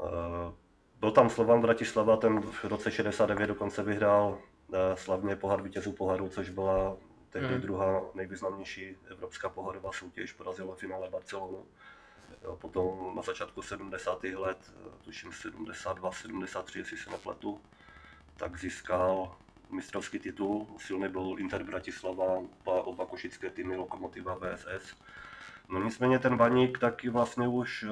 Eh, 0.00 0.52
Byl 1.00 1.10
tam 1.10 1.30
Slovan 1.30 1.60
Bratislava, 1.60 2.16
ten 2.16 2.40
v 2.40 2.64
roce 2.64 2.90
69 2.90 3.46
dokonce 3.46 3.82
vyhrál 3.82 4.38
eh, 4.72 4.96
slavně 4.96 5.36
pohár 5.36 5.62
vítězů 5.62 5.92
poháru, 5.92 6.28
což 6.28 6.50
byla 6.50 6.96
tehdy 7.30 7.48
Hmm. 7.48 7.60
druhá 7.60 8.02
nejvýznamnější 8.14 8.96
evropská 9.10 9.48
pohárová 9.48 9.92
soutěž, 9.92 10.32
porazila 10.32 10.74
v 10.74 10.78
finále 10.78 11.10
Barcelonu. 11.10 11.66
Jo, 12.44 12.56
Potom 12.56 13.16
na 13.16 13.22
začátku 13.22 13.62
70. 13.62 14.24
let, 14.24 14.72
tuším 15.04 15.32
72, 15.32 16.12
73, 16.12 16.78
jestli 16.78 16.96
se 16.96 17.10
nepletu, 17.10 17.60
tak 18.36 18.58
získal 18.58 19.36
mistrovský 19.70 20.18
titul. 20.18 20.66
Silný 20.78 21.08
byl 21.08 21.34
Inter 21.38 21.64
Bratislava, 21.64 22.24
oba, 22.24 22.82
oba 22.82 23.06
košické 23.06 23.50
týmy 23.50 23.76
Lokomotiva 23.76 24.34
VSS. 24.34 24.96
No 25.68 25.82
nicméně 25.82 26.18
ten 26.18 26.36
Baník 26.36 26.78
taky 26.78 27.10
vlastně 27.10 27.48
už 27.48 27.84
eh, 27.84 27.88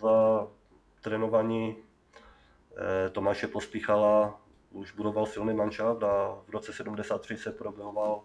za 0.00 0.46
trénování 1.00 1.76
eh, 1.76 3.10
Tomáše 3.10 3.46
Pospíchala 3.46 4.40
už 4.70 4.92
budoval 4.92 5.26
silný 5.26 5.54
manšaft 5.54 6.02
a 6.02 6.38
v 6.46 6.50
roce 6.50 6.72
73 6.72 7.36
se 7.36 7.52
proboval 7.52 8.22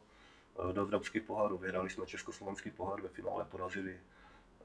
eh, 0.69 0.73
do 0.73 0.81
evropských 0.81 1.23
pohárů. 1.23 1.57
Vyhrali 1.57 1.89
jsme 1.89 2.05
Československý 2.05 2.71
pohár, 2.71 3.01
ve 3.01 3.09
finále 3.09 3.45
porazili 3.45 3.99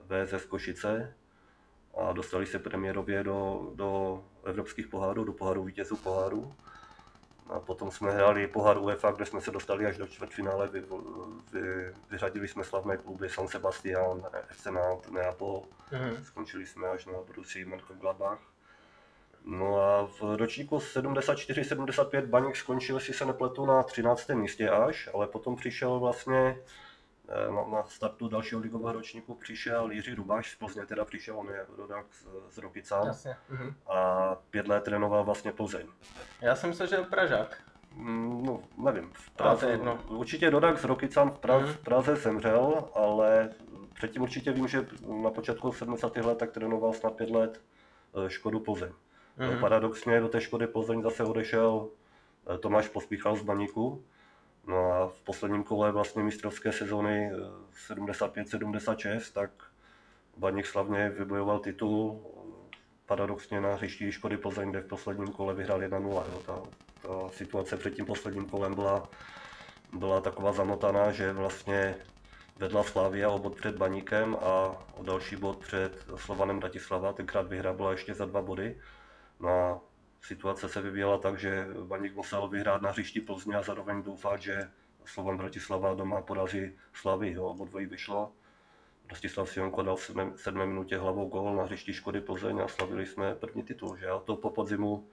VSS 0.09 0.45
Košice 0.45 1.15
a 1.97 2.13
dostali 2.13 2.47
se 2.47 2.59
premiérově 2.59 3.25
do, 3.25 3.71
do 3.75 4.23
evropských 4.45 4.89
pohárů, 4.89 5.25
do 5.25 5.33
poháru 5.33 5.65
vítězů 5.65 5.97
poháru. 5.97 6.55
A 7.49 7.61
potom 7.61 7.91
jsme 7.91 8.11
hráli 8.11 8.47
pohár 8.47 8.79
UEFA, 8.79 9.11
kde 9.11 9.27
jsme 9.27 9.41
se 9.41 9.51
dostali 9.51 9.87
až 9.87 9.97
do 9.97 10.07
čtvrtfinále. 10.07 10.69
Vy, 10.69 10.81
vy, 11.53 11.93
vyřadili 12.11 12.49
jsme 12.49 12.65
slavné 12.65 12.97
kluby 12.97 13.29
San 13.29 13.49
Sebastian, 13.49 14.23
FC 14.51 14.67
Nantes, 14.67 15.11
Neapol. 15.13 15.63
Mhm. 15.93 16.25
Skončili 16.25 16.67
jsme 16.67 16.89
až 16.89 17.07
na 17.07 17.13
Borussia 17.13 17.67
Mönchengladbach. 17.67 18.39
No 19.45 19.81
a 19.81 20.07
v 20.07 20.37
ročníku 20.37 20.79
74-75 20.79 22.27
Baník 22.27 22.57
skončil, 22.57 22.97
jestli 22.97 23.15
se 23.15 23.25
nepletu, 23.25 23.67
na 23.67 23.83
13. 23.83 24.29
místě 24.29 24.71
až, 24.71 25.09
ale 25.15 25.27
potom 25.27 25.57
přišel 25.57 25.99
vlastně 25.99 26.59
na, 27.51 27.77
na 27.77 27.85
startu 27.85 28.29
dalšího 28.29 28.61
ligového 28.61 28.93
ročníku 28.93 29.35
přišel 29.35 29.91
Jiří 29.91 30.15
Rubáš 30.15 30.51
z 30.51 30.55
Plzně, 30.57 30.87
teda 30.87 31.05
přišel, 31.05 31.39
on 31.39 31.49
je 31.49 31.67
rodák 31.77 32.07
z, 32.11 32.27
z 32.55 32.59
Rokycan 32.59 33.07
Jasně. 33.07 33.37
Mhm. 33.49 33.75
a 33.87 34.35
pět 34.51 34.69
let 34.69 34.85
trénoval 34.85 35.25
vlastně 35.25 35.53
Plzeň. 35.53 35.87
Já 36.41 36.57
jsem 36.57 36.71
myslel, 36.71 36.89
že 36.89 36.97
je 36.97 37.03
Pražák. 37.03 37.63
Mm, 37.93 38.43
No, 38.47 38.63
nevím. 38.85 39.11
V 39.13 39.31
Ale 39.39 39.57
to 39.57 39.67
je 39.67 39.69
Praze, 39.69 39.71
jedno. 39.71 39.99
určitě 40.09 40.51
Rodak 40.51 40.79
z 40.79 40.85
Rokycan 40.85 41.31
v, 41.31 41.39
Praze, 41.39 41.65
Mhm. 41.65 41.75
v 41.75 41.79
Praze 41.79 42.17
zemřel, 42.17 42.89
ale 42.95 43.51
předtím 43.95 44.23
určitě 44.23 44.53
vím, 44.53 44.69
že 44.69 44.87
na 45.23 45.31
počátku 45.31 45.73
70. 45.73 46.17
let 46.17 46.39
tak 46.39 46.51
trénoval 46.53 46.93
snad 46.93 47.13
pět 47.15 47.31
let 47.31 47.61
eh, 48.27 48.31
Škodu 48.31 48.61
Plzeň. 48.61 48.93
Mhm. 49.37 49.61
Paradoxně 49.61 50.21
do 50.21 50.29
té 50.29 50.41
Škody 50.41 50.67
Plzeň 50.67 51.03
zase 51.03 51.25
odešel 51.25 51.89
eh, 52.55 52.59
Tomáš 52.59 52.89
Pospíchal 52.89 53.37
z 53.37 53.43
Baníku. 53.43 54.05
No 54.67 54.93
a 54.93 55.09
v 55.09 55.21
posledním 55.21 55.65
kole 55.65 55.93
vlastně 55.93 56.23
mistrovské 56.23 56.73
sezóny 56.73 57.31
eh, 57.33 57.95
75-76, 57.95 59.33
tak 59.33 59.51
Baník 60.37 60.67
slavně 60.67 61.11
vybojoval 61.11 61.59
titul 61.59 62.21
paradoxně 63.07 63.61
na 63.61 63.75
hřišti 63.75 64.13
Škody 64.13 64.37
Plzeň, 64.37 64.71
kde 64.71 64.81
v 64.81 64.87
posledním 64.87 65.29
kole 65.29 65.55
vyhrál 65.55 65.81
1-0. 65.81 66.09
Jo. 66.09 66.43
Ta, 66.47 66.63
ta 67.03 67.29
situace 67.29 67.77
před 67.77 67.95
tím 67.95 68.07
posledním 68.07 68.47
kolem 68.47 68.75
byla, 68.75 69.09
byla 69.93 70.21
taková 70.21 70.53
zamotaná, 70.53 71.13
že 71.13 71.33
vlastně 71.33 71.95
vedla 72.57 72.83
Slavia 72.83 73.31
o 73.31 73.39
bod 73.39 73.55
před 73.55 73.77
Baníkem 73.77 74.37
a 74.37 74.77
o 74.97 75.03
další 75.03 75.37
bod 75.37 75.59
před 75.59 76.07
Slovanem 76.17 76.61
Bratislava. 76.61 77.13
Tenkrát 77.13 77.49
vyhra 77.49 77.73
byla 77.73 77.91
ještě 77.91 78.15
za 78.15 78.25
dva 78.25 78.43
body. 78.43 78.77
No 79.41 79.49
a 79.49 79.81
situace 80.21 80.69
se 80.69 80.81
vyvíjela 80.81 81.19
tak, 81.19 81.39
že 81.39 81.67
Baník 81.85 82.15
musel 82.15 82.49
vyhrát 82.49 82.83
na 82.83 82.91
hřišti 82.91 83.21
Plzně 83.21 83.57
a 83.57 83.63
zároveň 83.63 84.03
doufat, 84.03 84.43
že 84.43 84.71
Slovan 85.07 85.37
Bratislava 85.37 85.95
doma 85.95 86.23
porazí 86.23 86.73
Slavy. 86.93 87.33
Jo. 87.33 87.45
Obo 87.45 87.65
dvojí 87.65 87.87
vyšlo. 87.87 88.33
Rostislav 89.11 89.51
Sionko 89.51 89.83
dal 89.83 89.97
v 89.97 90.03
sedmé, 90.03 90.33
sedmé 90.37 90.67
minutě 90.67 90.99
hlavou 90.99 91.29
gól 91.29 91.57
na 91.57 91.65
hřišti 91.65 91.95
Škody 91.95 92.21
Plzeň 92.21 92.61
a 92.61 92.69
slavili 92.69 93.07
jsme 93.07 93.35
první 93.35 93.63
titul. 93.63 93.97
Že? 93.97 94.07
A 94.07 94.19
to 94.19 94.37
po 94.37 94.51
podzimu 94.51 95.09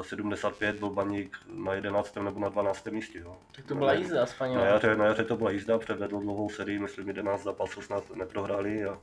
eh, 0.00 0.04
75 0.04 0.78
byl 0.78 0.90
Baník 0.90 1.38
na 1.46 1.74
11. 1.74 2.16
nebo 2.16 2.40
na 2.40 2.48
12. 2.48 2.86
místě. 2.86 3.18
Jo. 3.18 3.38
Tak 3.52 3.66
to 3.66 3.74
byla 3.74 3.92
jízda 3.92 4.26
s 4.26 4.34
paní 4.34 4.54
Na 4.54 4.64
jaře, 4.64 4.96
na 4.96 5.04
jaře 5.04 5.24
to 5.24 5.36
byla 5.36 5.50
jízda, 5.50 5.78
předvedl 5.78 6.20
dlouhou 6.20 6.48
sérii, 6.48 6.78
myslím 6.78 7.08
11 7.08 7.42
zápasů 7.42 7.82
snad 7.82 8.10
neprohráli 8.10 8.84
a 8.84 8.98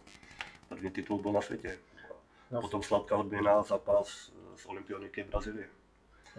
první 0.70 0.92
titul 0.92 1.22
byl 1.22 1.32
na 1.32 1.42
světě. 1.42 1.78
No. 2.52 2.62
Potom 2.62 2.84
sladká 2.84 3.16
odměna 3.16 3.62
zápas 3.62 4.32
s 4.58 4.66
olympioniky 4.66 5.24
v 5.24 5.30
Brazílii. 5.30 5.66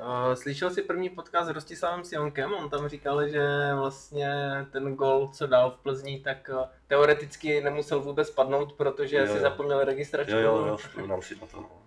Uh, 0.01 0.35
Slyšel 0.35 0.71
jsi 0.71 0.83
první 0.83 1.11
podcast 1.11 1.49
s 1.49 1.51
Rostislavem 1.53 2.05
Sionkem, 2.05 2.53
on 2.53 2.71
tam 2.71 2.89
říkal, 2.89 3.29
že 3.29 3.47
vlastně 3.75 4.31
ten 4.73 4.95
gol, 4.95 5.29
co 5.29 5.47
dal 5.47 5.71
v 5.71 5.77
Plzni, 5.83 6.21
tak 6.21 6.51
uh, 6.53 6.65
teoreticky 6.87 7.61
nemusel 7.61 8.01
vůbec 8.01 8.31
padnout, 8.31 8.73
protože 8.73 9.17
Jo, 9.17 9.27
si 9.27 9.33
jo. 9.33 9.41
zapomněl 9.41 9.85
registračku. 9.85 10.33
Jo, 10.33 10.41
jo, 10.41 10.67
jo, 10.67 10.77
vzpomínám 10.77 11.23
si 11.23 11.35
na 11.41 11.47
to. 11.47 11.57
No. 11.61 11.86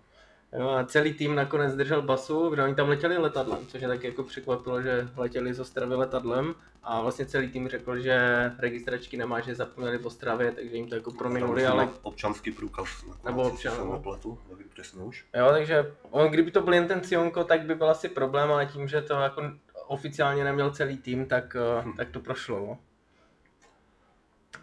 A 0.52 0.84
celý 0.84 1.12
tým 1.12 1.34
nakonec 1.34 1.74
držel 1.74 2.02
basu, 2.02 2.50
protože 2.50 2.62
oni 2.62 2.74
tam 2.74 2.88
letěli 2.88 3.18
letadlem, 3.18 3.66
což 3.66 3.82
je 3.82 3.88
taky 3.88 4.06
jako 4.06 4.22
překvapilo, 4.22 4.82
že 4.82 5.08
letěli 5.16 5.54
z 5.54 5.60
Ostravy 5.60 5.94
letadlem 5.94 6.54
a 6.82 7.00
vlastně 7.00 7.26
celý 7.26 7.48
tým 7.48 7.68
řekl, 7.68 7.98
že 7.98 8.20
registračky 8.58 9.16
nemá, 9.16 9.40
že 9.40 9.54
zapomněli 9.54 9.98
v 9.98 10.06
Ostravě, 10.06 10.52
takže 10.52 10.76
jim 10.76 10.88
to 10.88 10.94
jako 10.94 11.10
prominuli, 11.10 11.66
ale 11.66 11.88
občanský 12.02 12.52
průkaz. 12.52 12.88
Nebo 13.24 13.42
občan, 13.42 13.78
no. 13.78 13.92
nepletu, 13.92 14.38
nevím 14.50 14.68
přesně 14.68 15.02
už. 15.02 15.26
Jo, 15.36 15.48
takže 15.50 15.92
on, 16.10 16.28
kdyby 16.28 16.50
to 16.50 16.62
byl 16.62 16.74
jen 16.74 16.88
ten 16.88 17.04
Sionko, 17.04 17.44
tak 17.44 17.60
by 17.66 17.74
byl 17.74 17.90
asi 17.90 18.08
problém, 18.08 18.52
ale 18.52 18.66
tím, 18.66 18.88
že 18.88 19.02
to 19.02 19.14
jako 19.14 19.42
oficiálně 19.86 20.44
neměl 20.44 20.70
celý 20.70 20.98
tým, 20.98 21.26
tak, 21.26 21.56
eh, 21.56 21.82
Hm. 21.84 21.92
tak 21.96 22.10
to 22.10 22.20
prošlo. 22.20 22.60
No. 22.60 22.78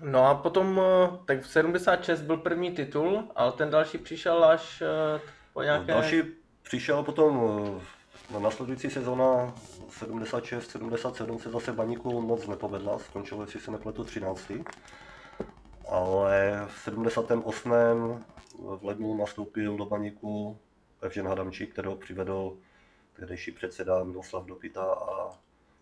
No 0.02 0.26
a 0.26 0.36
potom, 0.36 0.82
eh, 0.84 1.18
tak 1.26 1.42
v 1.42 1.48
76 1.48 2.22
byl 2.22 2.38
první 2.38 2.72
titul, 2.72 3.24
ale 3.36 3.52
ten 3.52 3.70
další 3.70 3.98
přišel 3.98 4.46
až 4.46 4.84
eh, 4.86 5.22
po 5.58 5.64
nějaké... 5.64 5.86
Další 5.86 6.22
přišel 6.64 7.04
potom 7.04 7.42
eh, 8.30 8.34
na 8.34 8.40
následující 8.40 8.90
sezóna 8.90 9.56
76-77 10.00 11.38
se 11.38 11.50
zase 11.50 11.74
Baníku 11.74 12.22
moc 12.22 12.48
nepovedla, 12.48 13.00
skončilo, 13.00 13.42
jestli 13.42 13.60
se 13.60 13.72
nepletu, 13.72 14.04
13. 14.04 14.52
Ale 15.90 16.66
v 16.68 16.80
78. 16.80 17.72
v 18.58 18.80
lednu 18.84 19.18
nastoupil 19.18 19.78
do 19.78 19.86
Baníku 19.86 20.60
Evžen 21.02 21.28
Hadamčík, 21.28 21.72
kterého 21.72 21.96
přivedl 21.96 22.58
tehdejší 23.14 23.52
předseda 23.52 24.04
Miroslav 24.04 24.46
Dopita 24.46 24.84
a 24.84 25.30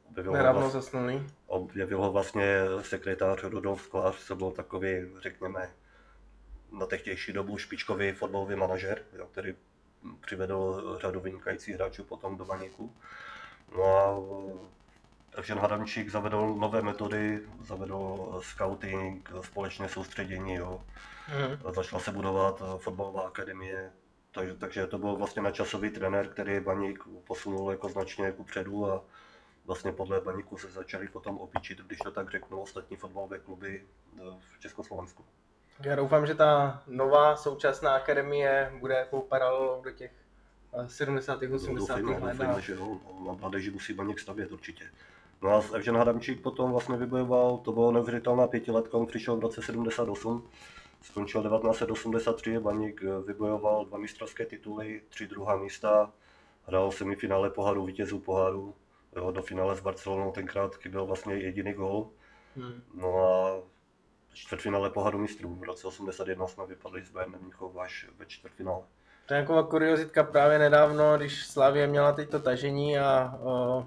objevil 0.10 0.32
ho, 0.32 0.38
Nedávno 0.38 0.62
vlast, 0.62 0.74
zasnulý. 0.74 1.24
objevil 1.48 2.02
ho 2.02 2.12
vlastně 2.12 2.58
sekretář 2.82 3.44
Rudolf 3.44 3.82
Sklář, 3.82 4.16
co 4.26 4.36
byl 4.36 4.52
takový, 4.52 4.90
řekněme, 5.20 5.70
na 6.72 6.86
tehtější 6.86 7.34
dobu 7.34 7.58
špičkový 7.58 8.12
fotbalový 8.12 8.56
manažer, 8.56 9.04
jo, 9.18 9.28
který 9.32 9.56
přivedl 10.22 10.98
řadu 11.02 11.20
vynikajících 11.20 11.76
hráčů 11.76 12.04
potom 12.04 12.38
do 12.38 12.46
Baníku. 12.46 12.94
No 13.78 13.84
a 13.84 14.18
Evžen 15.38 15.60
Hadamčík 15.60 16.10
zavedl 16.10 16.56
nové 16.56 16.82
metody, 16.82 17.42
zavedl 17.62 18.40
scouting, 18.44 19.32
společné 19.42 19.90
soustředění, 19.90 20.54
jo. 20.54 20.82
Mhm. 21.30 21.74
začala 21.74 22.02
se 22.02 22.12
budovat 22.12 22.62
eh, 22.62 22.78
fotbalová 22.78 23.28
akademie, 23.28 23.92
takže, 24.32 24.54
takže 24.54 24.88
to 24.88 24.98
byl 24.98 25.16
vlastně 25.16 25.42
načasový 25.42 25.90
trenér, 25.90 26.28
který 26.28 26.60
Baník 26.60 27.04
posunul 27.28 27.72
jako 27.72 27.90
značně 27.90 28.32
ku 28.32 28.44
předu 28.44 28.92
a 28.92 29.04
vlastně 29.66 29.92
podle 29.92 30.22
Baníku 30.22 30.58
se 30.58 30.72
začali 30.72 31.08
potom 31.08 31.38
opičit, 31.38 31.80
když 31.80 32.00
to 32.00 32.12
tak 32.12 32.32
řeknu, 32.32 32.60
ostatní 32.60 32.98
fotbalové 32.98 33.40
kluby 33.40 33.84
eh, 34.18 34.22
v 34.40 34.60
Československu. 34.60 35.26
Já 35.84 35.96
doufám, 35.96 36.26
že 36.26 36.36
ta 36.36 36.82
nová 36.88 37.36
současná 37.36 37.96
akademie 37.96 38.72
bude 38.80 38.94
jako 38.96 39.22
paralelou 39.22 39.82
do 39.82 39.92
těch 39.92 40.12
eh, 40.74 40.90
70. 40.90 41.40
80. 41.56 42.00
Doufejme, 42.00 42.12
let. 42.12 42.20
doufejme, 42.32 42.54
a- 42.54 42.60
že 42.60 42.74
jo, 42.74 42.98
na 43.28 43.34
mládeži 43.34 43.72
musí 43.72 43.94
Baník 43.94 44.20
stavět 44.20 44.52
určitě. 44.52 44.86
No 45.42 45.50
a 45.50 45.64
Evžen 45.76 45.98
Hadamčík 45.98 46.42
potom 46.42 46.72
vlastně 46.72 46.98
vybojoval, 46.98 47.58
to 47.58 47.72
bylo 47.72 47.92
neuvěřitelná 47.92 48.48
pětiletka, 48.48 48.98
on 48.98 49.06
přišel 49.06 49.36
v 49.38 49.40
roce 49.40 49.62
78, 49.62 50.50
skončil 51.02 51.44
1983, 51.44 52.60
Baník 52.60 53.04
eh, 53.04 53.22
vybojoval 53.28 53.86
dva 53.86 53.98
mistrovské 53.98 54.46
tituly, 54.46 55.02
tři 55.10 55.28
druhá 55.28 55.58
místa, 55.58 56.12
hrál 56.68 56.92
semifinále 56.92 57.50
poháru 57.50 57.86
vítězů 57.86 58.20
poháru, 58.20 58.76
jo, 59.16 59.32
do 59.32 59.42
finále 59.42 59.76
s 59.76 59.80
Barcelonou 59.80 60.32
tenkrát 60.32 60.76
chyběl 60.76 61.06
vlastně 61.06 61.34
jediný 61.36 61.74
gol, 61.74 62.10
Hmm. 62.58 62.82
no 62.94 63.18
a 63.20 63.62
čtvrtfinále 64.36 64.90
poháru 64.90 65.18
mistrů 65.18 65.56
v 65.56 65.64
roce 65.64 65.88
81 65.88 66.48
jsme 66.48 66.66
vypadli 66.66 67.04
z 67.04 67.12
Bayernem 67.12 67.42
Mnichov 67.42 67.78
až 67.78 68.08
ve 68.20 68.26
čtvrtfinále. 68.26 68.84
To 69.26 69.34
je 69.34 69.42
taková 69.42 69.64
kuriozitka 69.64 70.24
právě 70.24 70.60
nedávno, 70.60 71.18
když 71.18 71.46
Slavie 71.48 71.88
měla 71.88 72.12
teď 72.12 72.30
to 72.30 72.40
tažení 72.40 73.00
a 73.00 73.40
o, 73.44 73.86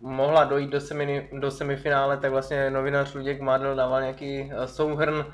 mohla 0.00 0.44
dojít 0.44 0.70
do, 0.70 0.80
semi, 0.80 1.30
do 1.32 1.50
semifinále, 1.50 2.16
tak 2.16 2.30
vlastně 2.30 2.70
novinář 2.70 3.14
Luděk 3.14 3.40
Mádl 3.40 3.74
dával 3.74 4.00
nějaký 4.00 4.52
eh, 4.52 4.68
souhrn 4.68 5.16
uh, 5.16 5.24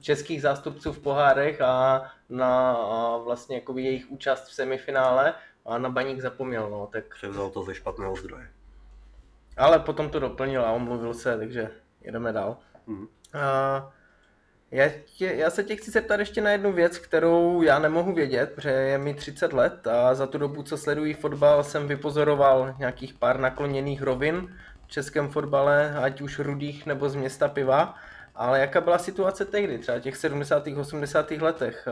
českých 0.00 0.42
zástupců 0.42 0.92
v 0.92 0.98
pohárech 0.98 1.60
a 1.60 2.02
na 2.28 2.72
a 2.72 3.16
vlastně 3.16 3.56
jakoby 3.56 3.82
jejich 3.82 4.10
účast 4.10 4.48
v 4.48 4.54
semifinále 4.54 5.34
a 5.66 5.78
na 5.78 5.90
Baník 5.90 6.20
zapomněl, 6.20 6.70
no, 6.70 6.86
tak 6.92 7.14
Převzal 7.14 7.50
to 7.50 7.62
ze 7.62 7.74
špatného 7.74 8.16
zdroje. 8.16 8.50
ale 9.56 9.78
potom 9.78 10.10
to 10.10 10.20
doplnil 10.20 10.64
a 10.64 10.72
omluvil 10.72 11.14
se, 11.14 11.38
takže 11.38 11.70
jedeme 12.00 12.32
dál. 12.32 12.56
Mhm. 12.90 13.06
A 13.34 13.92
já, 14.70 14.88
tě, 15.16 15.26
já 15.26 15.50
se 15.50 15.64
tě 15.64 15.76
chci 15.76 15.90
zeptat 15.90 16.20
ještě 16.20 16.40
na 16.40 16.50
jednu 16.50 16.72
věc, 16.72 16.98
kterou 16.98 17.62
já 17.62 17.78
nemohu 17.78 18.14
vědět, 18.14 18.52
protože 18.54 18.70
je 18.70 18.98
mi 18.98 19.14
30 19.14 19.52
let 19.52 19.86
a 19.86 20.14
za 20.14 20.26
tu 20.26 20.38
dobu, 20.38 20.62
co 20.62 20.76
sleduji 20.76 21.14
fotbal, 21.14 21.64
jsem 21.64 21.88
vypozoroval 21.88 22.74
nějakých 22.78 23.14
pár 23.14 23.40
nakloněných 23.40 24.02
rovin 24.02 24.56
v 24.86 24.90
českém 24.90 25.28
fotbale, 25.28 25.94
ať 26.02 26.20
už 26.20 26.38
rudých 26.38 26.86
nebo 26.86 27.08
z 27.08 27.14
města 27.14 27.48
piva. 27.48 27.94
Ale 28.34 28.60
jaká 28.60 28.80
byla 28.80 28.98
situace 28.98 29.44
tehdy, 29.44 29.78
třeba 29.78 29.98
těch 29.98 30.16
70. 30.16 30.66
80. 30.66 31.30
letech? 31.30 31.88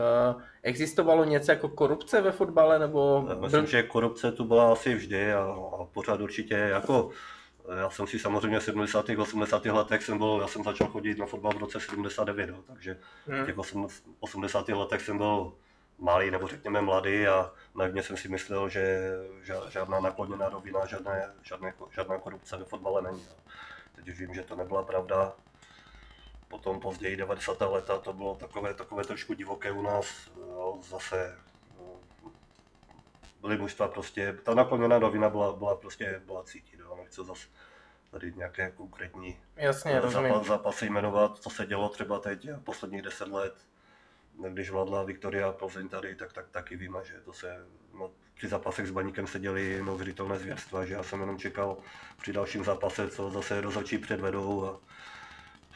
Existovalo 0.63 1.25
něco 1.25 1.51
jako 1.51 1.69
korupce 1.69 2.21
ve 2.21 2.31
fotbale, 2.31 2.79
nebo 2.79 3.27
Myslím, 3.41 3.65
že 3.65 3.83
korupce 3.83 4.31
tu 4.31 4.43
byla 4.43 4.71
asi 4.71 4.95
vždy 4.95 5.33
a, 5.33 5.39
a 5.79 5.85
pořád 5.93 6.21
určitě 6.21 6.55
jako 6.55 7.09
já 7.77 7.89
jsem 7.89 8.07
si 8.07 8.19
samozřejmě 8.19 8.59
v 8.59 8.63
70. 8.63 9.09
80. 9.09 9.65
letech 9.65 10.03
jsem 10.03 10.17
byl, 10.17 10.37
já 10.41 10.47
jsem 10.47 10.63
začal 10.63 10.87
chodit 10.87 11.17
na 11.17 11.25
fotbal 11.25 11.51
v 11.51 11.57
roce 11.57 11.79
79, 11.79 12.49
jo, 12.49 12.63
takže 12.67 12.99
v 13.27 13.45
těch 13.45 13.57
80. 13.57 14.03
80. 14.19 14.69
letech 14.69 15.01
jsem 15.01 15.17
byl 15.17 15.53
malý 15.99 16.31
nebo 16.31 16.47
řekněme 16.47 16.81
mladý 16.81 17.27
a 17.27 17.51
naivně 17.75 18.03
jsem 18.03 18.17
si 18.17 18.27
myslel, 18.29 18.69
že 18.69 19.11
žádná 19.69 19.99
nakloněná 19.99 20.49
rovina, 20.49 20.85
žádné, 20.85 21.33
žádné, 21.41 21.73
žádná 21.91 22.17
korupce 22.17 22.57
ve 22.57 22.65
fotbale 22.65 23.01
není. 23.01 23.25
Teď 23.95 24.09
už 24.09 24.19
vím, 24.19 24.33
že 24.33 24.43
to 24.43 24.55
nebyla 24.55 24.83
pravda. 24.83 25.33
Potom 26.47 26.79
později 26.79 27.15
90. 27.15 27.61
leta 27.61 27.97
to 27.97 28.13
bylo 28.13 28.35
takové, 28.35 28.73
takové 28.73 29.03
trošku 29.03 29.33
divoké 29.33 29.71
u 29.71 29.81
nás, 29.81 30.31
jo, 30.37 30.79
zase 30.81 31.37
byly 33.41 33.57
mužstva 33.57 33.87
prostě, 33.87 34.37
ta 34.43 34.53
nakloněná 34.53 34.99
rovina 34.99 35.29
byla, 35.29 35.53
byla 35.53 35.75
prostě, 35.75 36.21
byla 36.25 36.43
cítit, 36.43 36.78
nechci 37.09 37.25
zase 37.25 37.47
tady 38.11 38.33
nějaké 38.35 38.71
konkrétní 38.71 39.39
Jasně, 39.55 39.99
rozumím. 39.99 40.31
zápas, 40.31 40.47
zápasy 40.47 40.89
jmenovat, 40.89 41.37
co 41.39 41.49
se 41.49 41.65
dělo 41.65 41.89
třeba 41.89 42.19
teď 42.19 42.47
posledních 42.63 43.01
deset 43.01 43.27
let, 43.27 43.53
když 44.49 44.69
vládla 44.69 45.03
Viktoria 45.03 45.51
Plzeň 45.51 45.89
tady, 45.89 46.15
tak, 46.15 46.33
tak 46.33 46.49
taky 46.49 46.75
víme, 46.75 46.99
že 47.03 47.13
to 47.25 47.33
se 47.33 47.65
no, 47.93 48.11
při 48.35 48.47
zápasech 48.47 48.87
s 48.87 48.91
Baníkem 48.91 49.27
se 49.27 49.39
děly 49.39 49.83
neuvěřitelné 49.83 50.39
zvěrstva, 50.39 50.85
že 50.85 50.93
já 50.93 51.03
jsem 51.03 51.19
jenom 51.19 51.37
čekal 51.37 51.77
při 52.21 52.33
dalším 52.33 52.63
zápase, 52.63 53.09
co 53.09 53.31
zase 53.31 53.61
rozhodčí 53.61 53.97
předvedou 53.97 54.65
a 54.65 54.79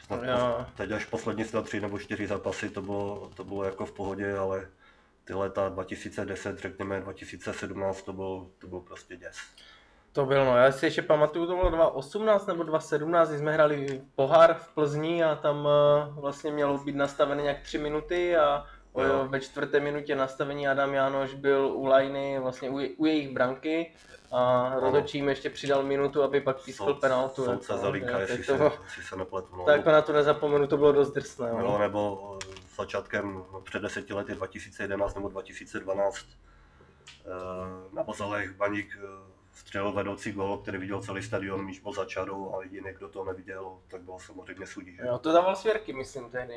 snad 0.04 0.20
pos- 0.20 0.66
teď 0.76 0.90
až 0.90 1.04
poslední 1.04 1.44
snad 1.44 1.64
tři 1.64 1.80
nebo 1.80 1.98
čtyři 1.98 2.26
zápasy 2.26 2.70
to 2.70 2.82
bylo, 2.82 3.30
to 3.34 3.44
bylo 3.44 3.64
jako 3.64 3.86
v 3.86 3.92
pohodě, 3.92 4.36
ale 4.36 4.68
ty 5.24 5.34
leta 5.34 5.68
2010, 5.68 6.58
řekněme 6.58 7.00
2017, 7.00 8.02
to 8.02 8.12
byl, 8.12 8.50
to 8.58 8.66
byl 8.66 8.80
prostě 8.80 9.16
děs. 9.16 9.36
To 10.14 10.26
bylo, 10.26 10.44
no, 10.44 10.56
já 10.56 10.72
si 10.72 10.86
ještě 10.86 11.02
pamatuju, 11.02 11.46
to 11.46 11.54
bylo 11.56 11.70
2018 11.70 12.46
nebo 12.46 12.62
2017, 12.62 13.28
kdy 13.28 13.38
jsme 13.38 13.52
hráli 13.52 14.02
pohár 14.14 14.54
v 14.54 14.68
Plzni 14.74 15.24
a 15.24 15.34
tam 15.36 15.58
uh, 15.66 16.18
vlastně 16.20 16.52
mělo 16.52 16.78
být 16.78 16.96
nastavené 16.96 17.42
nějak 17.42 17.60
3 17.62 17.78
minuty 17.78 18.36
a 18.36 18.64
o, 18.92 19.02
Jo. 19.02 19.26
ve 19.28 19.40
čtvrté 19.40 19.80
minutě 19.80 20.16
nastavení 20.16 20.68
Adam 20.68 20.94
Jánoš 20.94 21.34
byl 21.34 21.66
u 21.74 21.86
lajny, 21.86 22.38
vlastně 22.38 22.70
u, 22.70 22.80
u 22.96 23.06
jejich 23.06 23.28
branky 23.34 23.92
a 24.32 24.72
rozhodčí 24.80 25.18
jim 25.18 25.28
ještě 25.28 25.50
přidal 25.50 25.82
minutu, 25.82 26.22
aby 26.22 26.40
pak 26.40 26.64
pískl 26.64 26.84
Soud- 26.84 27.00
penaltu. 27.00 27.44
Soudce 27.44 27.72
jako, 27.72 27.84
Zalínka, 27.84 28.12
tak 28.12 28.20
jestli 28.20 28.38
to 28.38 28.44
se, 28.44 28.56
bylo- 28.58 28.72
jestli 28.84 29.02
se 29.02 29.16
nepletu. 29.16 29.56
No. 29.56 29.64
Tak 29.64 29.86
na 29.86 30.02
to 30.02 30.12
nezapomenu, 30.12 30.66
to 30.66 30.76
bylo 30.76 30.92
dost 30.92 31.10
drsné. 31.12 31.48
Jo, 31.50 31.58
No. 31.58 31.78
nebo 31.78 32.38
eh, 32.42 32.54
začátkem 32.76 33.44
před 33.64 33.82
deseti 33.82 34.14
lety 34.14 34.34
2011 34.34 35.14
nebo 35.14 35.28
2012 35.28 36.18
eh, 37.26 37.30
na 37.92 38.02
Bazalech 38.02 38.52
Baník 38.56 38.98
eh, 39.04 39.33
střelil 39.54 39.92
vedoucí 39.92 40.32
gol, 40.32 40.58
který 40.58 40.78
viděl 40.78 41.00
celý 41.00 41.22
stadion, 41.22 41.64
míč 41.64 41.80
byl 41.80 41.92
za 41.92 42.04
čarou 42.04 42.54
a 42.54 42.62
jediný, 42.62 42.88
kdo 42.98 43.08
to 43.08 43.24
neviděl, 43.24 43.78
tak 43.88 44.02
byl 44.02 44.18
samozřejmě 44.18 44.66
sudí. 44.66 44.96
Že? 44.96 45.02
Jo, 45.06 45.18
to 45.18 45.32
dával 45.32 45.56
svěrky, 45.56 45.92
myslím, 45.92 46.30
tehdy. 46.30 46.54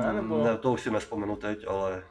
Ne, 0.00 0.12
nebo... 0.12 0.44
Ne, 0.44 0.56
to 0.58 0.72
už 0.72 0.80
si 0.80 0.90
nespomenu 0.90 1.36
teď, 1.36 1.64
ale 1.68 2.02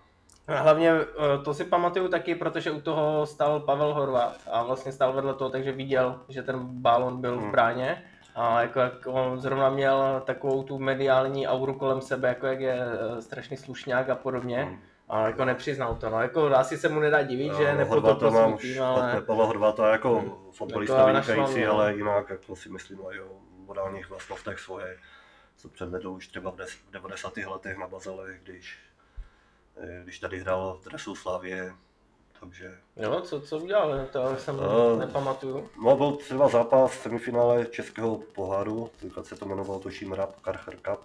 A 0.48 0.56
Hlavně 0.62 0.92
eh, 0.92 1.44
to 1.44 1.54
si 1.54 1.66
pamatuju 1.66 2.08
taky, 2.08 2.36
protože 2.36 2.72
u 2.72 2.82
toho 2.82 3.26
stál 3.26 3.60
Pavel 3.60 3.94
Horvat 3.94 4.38
a 4.52 4.64
vlastně 4.64 4.92
stál 4.92 5.14
vedle 5.14 5.34
toho, 5.34 5.50
takže 5.50 5.72
viděl, 5.72 6.22
že 6.30 6.44
ten 6.44 6.60
balon 6.60 7.22
byl 7.22 7.38
v 7.38 7.42
Hmm. 7.42 7.52
bráně. 7.52 8.04
A 8.36 8.62
jako, 8.62 8.80
jak 8.80 8.94
on 9.06 9.40
zrovna 9.40 9.70
měl 9.70 10.22
takovou 10.26 10.64
tu 10.64 10.80
mediální 10.80 11.48
auru 11.48 11.74
kolem 11.74 12.02
sebe, 12.02 12.28
jako 12.28 12.48
jak 12.48 12.60
je 12.60 12.80
eh, 12.82 13.22
strašný 13.22 13.58
slušňák 13.58 14.10
a 14.10 14.16
podobně. 14.16 14.64
Hmm. 14.64 14.80
A 15.10 15.28
jako 15.28 15.46
nepřiznal 15.46 15.96
to, 15.96 16.10
no. 16.10 16.22
Jako 16.22 16.46
asi 16.46 16.78
se 16.78 16.90
mu 16.90 17.00
nedá 17.00 17.22
divit, 17.24 17.54
že 17.56 17.70
eh, 17.70 17.76
nepotopil 17.78 18.32
svůj 18.32 18.58
tým, 18.58 18.82
ale... 18.84 19.22
Pavla 19.22 19.46
Horváta 19.46 19.92
jako 19.92 20.20
Hmm. 20.20 20.32
fotbalista 20.52 20.96
Jako 20.98 21.08
vynikající, 21.08 21.40
našval, 21.60 21.66
no. 21.78 21.82
ale 21.84 21.94
jinak 21.96 22.30
jako 22.30 22.56
si 22.56 22.70
myslím 22.70 23.06
o 23.06 23.12
jeho 23.12 23.30
morálních 23.66 24.10
vlastnostech 24.10 24.60
svoje, 24.60 24.98
co 25.58 25.70
předvedl 25.70 26.10
už 26.10 26.28
třeba 26.28 26.52
v 26.52 26.56
des- 26.56 26.78
v 26.88 26.92
90. 26.92 27.38
letech 27.38 27.78
na 27.78 27.88
Bazalech, 27.88 28.40
když, 28.44 28.80
když 30.04 30.20
tady 30.20 30.40
hrál 30.40 30.80
v 30.82 30.90
dresu 30.90 31.16
Slavě, 31.16 31.74
takže 32.40 32.78
Jo, 32.96 33.22
co, 33.22 33.42
co 33.42 33.58
udělal, 33.60 34.06
to 34.12 34.36
jsem 34.38 34.60
Eh, 34.96 35.00
nepamatuju. 35.00 35.70
No, 35.84 35.96
byl 35.98 36.12
třeba 36.12 36.48
zápas 36.48 36.92
v 36.92 37.02
semifinále 37.02 37.66
českého 37.66 38.18
poháru, 38.18 38.92
tenkrát 39.00 39.26
se 39.26 39.36
to 39.36 39.46
jmenovalo 39.46 39.80
tuším 39.80 40.14
Rap 40.14 40.40
Karcher 40.42 40.76
Cup. 40.76 41.00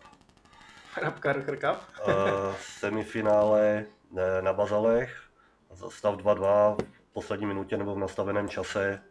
Hrabka 0.95 1.35
Cup. 1.35 1.79
Eh, 2.09 2.55
semifinále 2.61 3.85
eh, 4.17 4.43
na 4.43 4.53
Bazalech, 4.53 5.23
za 5.71 5.91
stav 5.91 6.15
2-2 6.17 6.77
v 7.11 7.13
poslední 7.13 7.47
minutě 7.47 7.77
nebo 7.77 7.95
v 7.95 7.99
nastaveném 7.99 8.49
čase. 8.49 9.03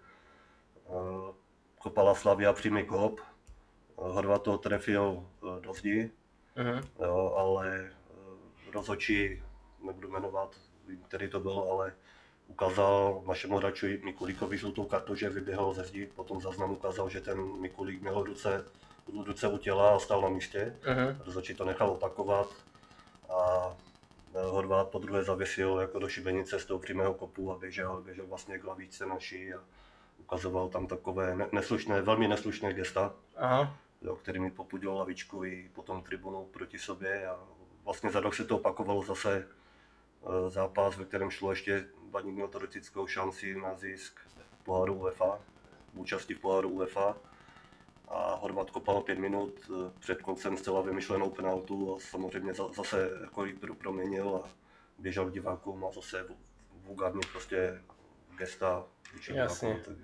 eh, 0.90 1.34
Kopala 1.80 2.16
Slavia 2.16 2.54
přímý 2.54 2.86
kop, 2.86 3.20
Horvat 3.96 4.42
to 4.44 4.58
trefil 4.58 5.26
do 5.62 5.74
zdi, 5.74 6.12
Mhm. 6.56 6.82
jo, 7.00 7.34
ale 7.38 7.92
rozhodčí, 8.74 9.44
nebudu 9.86 10.10
jmenovat, 10.10 10.56
vím, 10.88 11.04
který 11.08 11.28
to 11.30 11.40
byl, 11.40 11.66
ale 11.72 11.94
ukázal 12.48 13.24
našemu 13.28 13.58
hráči 13.58 14.02
Mikulíkovi 14.04 14.58
žlutou 14.58 14.86
kartu, 14.86 15.16
že 15.16 15.30
vyběhl 15.30 15.74
ze 15.74 15.84
zdi, 15.84 16.06
potom 16.16 16.42
záznam 16.42 16.72
ukázal, 16.72 17.10
že 17.10 17.22
ten 17.22 17.60
Mikulík 17.62 18.02
měl 18.02 18.24
ruce, 18.24 18.66
ruce 19.26 19.48
u 19.48 19.58
těla 19.58 19.96
a 19.96 20.00
stál 20.00 20.22
na 20.22 20.30
místě. 20.30 20.76
Mhm. 20.88 21.22
Rozhodčí 21.26 21.56
to 21.56 21.66
nechal 21.66 21.90
opakovat 21.90 22.48
a 23.30 23.74
Horvát 24.42 24.90
po 24.90 25.00
druhé 25.00 25.24
zavěsil 25.24 25.78
jako 25.82 26.00
do 26.00 26.08
šibenice 26.08 26.60
z 26.60 26.66
toho 26.66 26.80
přímého 26.80 27.14
kopu 27.14 27.52
a 27.52 27.58
běžel, 27.58 28.02
běžel 28.02 28.28
vlastně 28.28 28.60
k 28.60 28.64
lavíčce 28.64 29.06
naší 29.06 29.54
a 29.54 29.60
ukazoval 30.18 30.70
tam 30.70 30.88
takové 30.88 31.36
ne- 31.36 31.50
neslušné, 31.52 32.02
velmi 32.02 32.28
neslušné 32.28 32.74
gesta, 32.74 33.14
Aha. 33.36 33.78
jo, 34.02 34.16
který 34.16 34.40
mi 34.40 34.52
popudil 34.52 34.94
lavičku 34.94 35.44
i 35.46 35.70
potom 35.74 36.04
tribunu 36.04 36.46
proti 36.46 36.80
sobě 36.80 37.28
a 37.28 37.40
vlastně 37.84 38.12
za 38.12 38.20
rok 38.20 38.36
se 38.36 38.46
to 38.46 38.58
opakovalo 38.58 39.04
zase 39.04 39.48
eh, 39.48 40.50
zápas, 40.50 40.98
ve 40.98 41.06
kterém 41.06 41.30
šlo 41.30 41.50
ještě 41.52 41.86
Baník 42.04 42.34
měl 42.34 42.48
teoretickou 42.48 43.08
šanci 43.08 43.56
na 43.56 43.76
zisk 43.76 44.20
poháru 44.64 44.94
UEFA, 44.94 45.40
účasti 45.94 46.34
v 46.34 46.40
poháru 46.40 46.70
UEFA 46.70 47.18
a 48.08 48.36
Horvat 48.36 48.72
kopal 48.72 49.02
pět 49.02 49.18
minut 49.20 49.54
eh, 49.70 49.92
před 50.00 50.22
koncem 50.22 50.58
zcela 50.58 50.82
vymyšlenou 50.82 51.30
penaltu 51.30 51.96
a 51.96 52.00
samozřejmě 52.00 52.54
za- 52.54 52.68
zase 52.76 53.10
jako 53.22 53.46
proměnil 53.78 54.42
a 54.46 54.50
běžel 55.00 55.30
k 55.30 55.34
divákům 55.34 55.86
a 55.86 55.92
zase 55.92 56.26
vulgárně 56.86 57.22
prostě 57.32 57.82
gesta 58.38 58.86
vůči 59.14 59.34
Jasně. 59.36 59.70
divákům, 59.70 59.96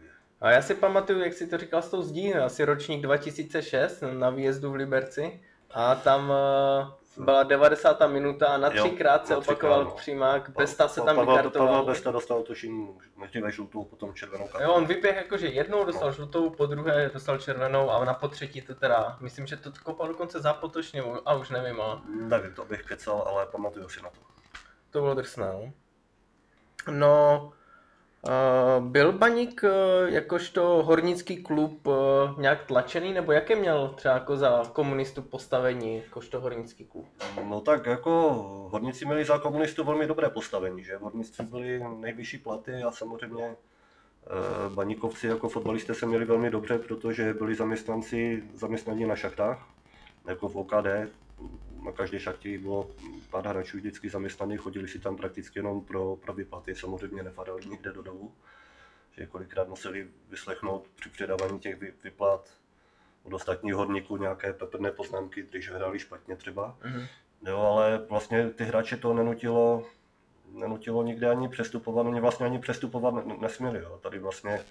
A 0.41 0.51
já 0.51 0.61
si 0.61 0.75
pamatuju, 0.75 1.19
jak 1.19 1.33
jsi 1.33 1.47
to 1.47 1.57
říkal 1.57 1.81
s 1.81 1.89
tou 1.89 2.01
zdí, 2.01 2.33
asi 2.33 2.65
ročník 2.65 3.01
2006 3.01 4.03
na 4.13 4.29
výjezdu 4.29 4.71
v 4.71 4.75
Liberci. 4.75 5.41
A 5.71 5.95
tam 5.95 6.29
uh, 6.29 6.35
byla 7.17 7.43
90. 7.43 8.07
minuta 8.07 8.47
a 8.47 8.57
na 8.57 8.69
třikrát 8.69 9.27
se 9.27 9.35
opakoval 9.35 9.83
no. 9.83 9.91
přímák. 9.91 10.49
Besta 10.49 10.87
se 10.87 11.01
tam 11.01 11.15
Pavel, 11.15 11.25
Pavel 11.25 11.43
vykartoval. 11.43 11.85
Besta 11.85 12.11
dostal 12.11 12.43
tuším 12.43 12.97
nejdříve 13.17 13.51
žlutou, 13.51 13.83
potom 13.83 14.13
červenou 14.13 14.47
kartu. 14.47 14.63
Jo, 14.63 14.73
on 14.73 14.85
vyběh 14.85 15.15
jakože 15.15 15.47
jednou 15.47 15.85
dostal 15.85 16.11
žlutou, 16.11 16.49
po 16.49 16.65
druhé 16.65 17.09
dostal 17.13 17.37
červenou 17.37 17.89
a 17.91 18.05
na 18.05 18.13
potřetí 18.13 18.61
to 18.61 18.75
teda, 18.75 19.17
myslím, 19.19 19.47
že 19.47 19.57
to 19.57 19.71
kopal 19.83 20.07
dokonce 20.07 20.39
za 20.39 20.53
potočně, 20.53 21.03
a 21.25 21.33
už 21.33 21.49
nevím, 21.49 21.81
ale 21.81 22.01
Nevím, 22.09 22.53
to 22.53 22.65
bych 22.65 22.83
kecal, 22.83 23.23
ale 23.27 23.45
pamatuju 23.45 23.89
si 23.89 24.01
na 24.01 24.09
to. 24.09 24.19
to 24.89 25.01
bylo 25.01 25.13
drsné. 25.13 25.45
No, 25.45 25.71
no 26.91 27.51
byl 28.79 29.11
Baník 29.11 29.63
uh, 29.63 29.69
jakožto 30.09 30.83
hornický 30.85 31.43
klub 31.43 31.87
uh, 31.87 31.93
nějak 32.37 32.65
tlačený, 32.65 33.13
nebo 33.13 33.31
jaké 33.31 33.55
měl 33.55 33.93
třeba 33.95 34.13
jako 34.13 34.37
za 34.37 34.63
komunistu 34.73 35.21
postavení 35.21 35.97
jakožto 35.97 36.41
hornický 36.41 36.85
klub? 36.85 37.07
No 37.43 37.61
tak 37.61 37.85
jako 37.85 38.11
horníci 38.71 39.05
měli 39.05 39.25
za 39.25 39.37
komunistů 39.37 39.83
velmi 39.83 40.07
dobré 40.07 40.29
postavení, 40.29 40.83
že? 40.83 40.97
Horníci 40.97 41.43
byli 41.43 41.83
nejvyšší 41.99 42.37
platy 42.37 42.73
a 42.83 42.91
samozřejmě 42.91 43.45
eh, 43.45 43.55
baníkovci 44.69 45.27
jako 45.27 45.49
fotbalisté 45.49 45.93
se 45.93 46.05
měli 46.05 46.25
velmi 46.25 46.49
dobře, 46.49 46.79
protože 46.79 47.33
byli 47.33 47.55
zaměstnanci 47.55 48.43
zaměstnaní 48.55 49.05
na 49.05 49.15
šachtách, 49.15 49.67
jako 50.27 50.49
v 50.49 50.55
OKD. 50.55 50.87
Na 51.85 51.91
každé 51.91 52.19
šachtě 52.19 52.57
bylo 52.57 52.91
pár 53.29 53.47
hráčů 53.47 53.77
vždycky 53.77 54.09
zaměstnaných, 54.09 54.59
chodili 54.59 54.87
si 54.87 54.99
tam 54.99 55.15
prakticky 55.17 55.59
jenom 55.59 55.85
pro, 55.85 56.15
pro 56.15 56.33
výplaty, 56.33 56.75
samozřejmě 56.75 57.23
nefarali 57.23 57.65
nikde 57.65 57.91
do 57.93 58.01
domu. 58.01 58.33
Že 59.11 59.25
kolikrát 59.25 59.67
museli 59.67 60.07
vyslechnout 60.29 60.87
při 60.95 61.09
předávání 61.09 61.59
těch 61.59 61.75
vy- 61.79 61.93
vyplat 62.03 62.49
od 63.23 63.33
ostatních 63.33 63.73
horníků 63.73 64.17
nějaké 64.17 64.53
peprné 64.53 64.91
poznámky, 64.91 65.45
když 65.49 65.71
hráli 65.71 65.99
špatně 65.99 66.35
třeba. 66.35 66.77
Mhm. 66.83 67.05
Jo, 67.47 67.57
ale 67.59 68.05
vlastně 68.09 68.49
ty 68.49 68.63
hráče 68.63 68.97
to 68.97 69.13
nenutilo, 69.13 69.85
nenutilo 70.53 71.03
nikde 71.03 71.29
ani 71.29 71.49
přestupovat, 71.49 72.07
oni 72.07 72.21
vlastně 72.21 72.45
ani 72.45 72.59
přestupovat 72.59 73.13
ne- 73.13 73.37
nesměli. 73.39 73.79
Jo. 73.79 73.99
Tady 74.03 74.19
vlastně 74.19 74.61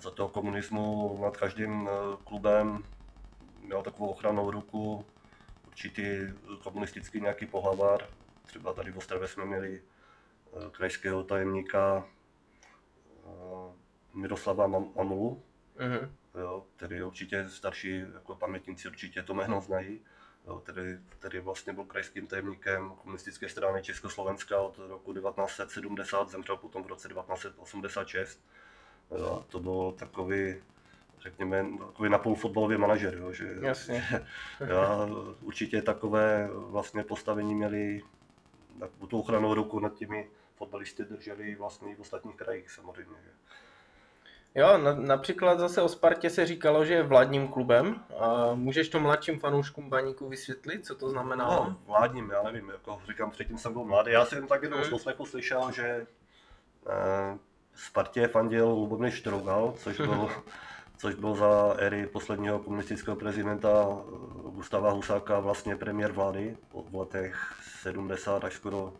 za 0.00 0.10
toho 0.10 0.28
komunismu 0.28 1.18
nad 1.22 1.36
každým 1.36 1.88
eh, 1.88 2.16
klubem 2.24 2.82
měl 3.62 3.82
takovou 3.82 4.08
ochranou 4.08 4.50
ruku 4.50 5.04
určitý 5.76 6.04
komunistický 6.62 7.20
nějaký 7.20 7.46
pohlavár. 7.46 8.08
Třeba 8.46 8.72
tady 8.72 8.92
v 8.92 8.96
Ostravě 8.98 9.28
jsme 9.28 9.44
měli 9.44 9.82
eh, 9.82 10.70
krajského 10.70 11.22
tajemníka 11.24 12.06
eh, 13.26 13.72
Miroslava 14.14 14.66
Mam- 14.68 14.92
Mamulu, 14.96 15.42
Mhm. 15.78 16.12
jo, 16.40 16.64
který 16.76 17.02
určitě 17.02 17.48
starší 17.48 18.04
jako 18.14 18.34
pamětníci 18.34 18.88
určitě 18.88 19.22
to 19.22 19.34
jméno 19.34 19.60
znají, 19.60 20.00
jo, 20.46 20.58
který, 20.58 20.98
který 21.08 21.38
vlastně 21.38 21.72
byl 21.72 21.84
krajským 21.84 22.26
tajemníkem 22.26 22.90
komunistické 22.90 23.48
strany 23.48 23.82
Československa 23.82 24.60
od 24.60 24.78
roku 24.78 25.12
1970, 25.14 26.28
zemřel 26.30 26.56
potom 26.56 26.82
v 26.82 26.86
roce 26.86 27.08
1986. 27.08 28.40
Jo, 29.18 29.44
to 29.48 29.60
byl 29.60 29.92
takový, 29.98 30.62
řekněme, 31.26 31.66
takový 31.86 32.10
napůl 32.10 32.34
fotbalový 32.34 32.76
manažer, 32.76 33.14
jo, 33.14 33.32
že 33.32 33.48
Jasně. 33.60 34.04
já 34.66 35.08
určitě 35.42 35.82
takové 35.82 36.48
vlastně 36.52 37.04
postavení 37.04 37.54
měli, 37.54 38.02
takovou 38.80 39.06
tu 39.06 39.20
ochranou 39.20 39.54
ruku 39.54 39.80
nad 39.80 39.94
těmi 39.94 40.28
fotbalisty 40.54 41.04
drželi 41.04 41.54
vlastně 41.54 41.92
i 41.92 41.94
v 41.94 42.00
ostatních 42.00 42.36
krajích 42.36 42.70
samozřejmě. 42.70 43.16
Že. 43.24 43.30
Jo, 44.56 44.78
na, 44.78 44.94
například 44.94 45.58
zase 45.58 45.82
o 45.82 45.88
Spartě 45.88 46.30
se 46.30 46.46
říkalo, 46.46 46.84
že 46.84 46.94
je 46.94 47.02
vládním 47.02 47.48
klubem. 47.48 48.04
A 48.18 48.54
můžeš 48.54 48.88
to 48.88 49.00
mladším 49.00 49.40
fanouškům 49.40 49.90
Baníku 49.90 50.28
vysvětlit, 50.28 50.86
co 50.86 50.94
to 50.94 51.10
znamená? 51.10 51.44
No, 51.44 51.76
vládním, 51.86 52.30
já 52.30 52.42
nevím, 52.42 52.68
jako 52.68 53.00
říkám, 53.08 53.30
předtím 53.30 53.58
jsem 53.58 53.72
byl 53.72 53.84
mladý, 53.84 54.12
já 54.12 54.24
jsem 54.24 54.46
tak 54.46 54.62
jenom 54.62 54.80
Hmm. 54.80 54.98
z 54.98 55.06
slyšel, 55.24 55.72
že 55.72 56.06
eh, 56.86 57.38
Spartě 57.74 58.28
fandil 58.28 58.68
Lubomír 58.68 59.10
Štrougal, 59.10 59.74
což 59.78 59.96
byl, 59.96 60.30
což 60.98 61.14
byl 61.14 61.34
za 61.34 61.74
éry 61.78 62.06
posledního 62.06 62.58
komunistického 62.58 63.16
prezidenta 63.16 63.70
eh, 63.98 64.50
Gustava 64.50 64.90
Husáka 64.90 65.40
vlastně 65.40 65.76
premiér 65.76 66.12
vlády 66.12 66.56
v 66.90 66.96
letech 66.96 67.54
70 67.82 68.44
až 68.44 68.54
skoro 68.54 68.92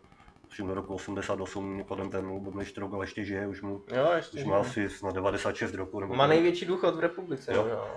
tuším 0.47 0.67
do 0.67 0.73
roku 0.73 0.93
88, 0.95 1.65
mimochodem 1.69 2.09
ten 2.09 2.25
Lubomír 2.25 2.65
Štrougal 2.65 3.01
ještě 3.01 3.25
žije, 3.25 3.47
už 3.47 3.61
mu 3.61 3.81
Jo, 3.95 4.11
ještě. 4.15 4.37
už 4.37 4.43
má 4.43 4.57
asi 4.57 4.89
snad 4.89 5.15
96 5.15 5.73
roku. 5.73 5.99
Nebo 5.99 6.15
Má 6.15 6.27
největší 6.27 6.65
důchod 6.65 6.95
v 6.95 6.99
republice. 6.99 7.53
Jo. 7.53 7.67
Jo. 7.69 7.87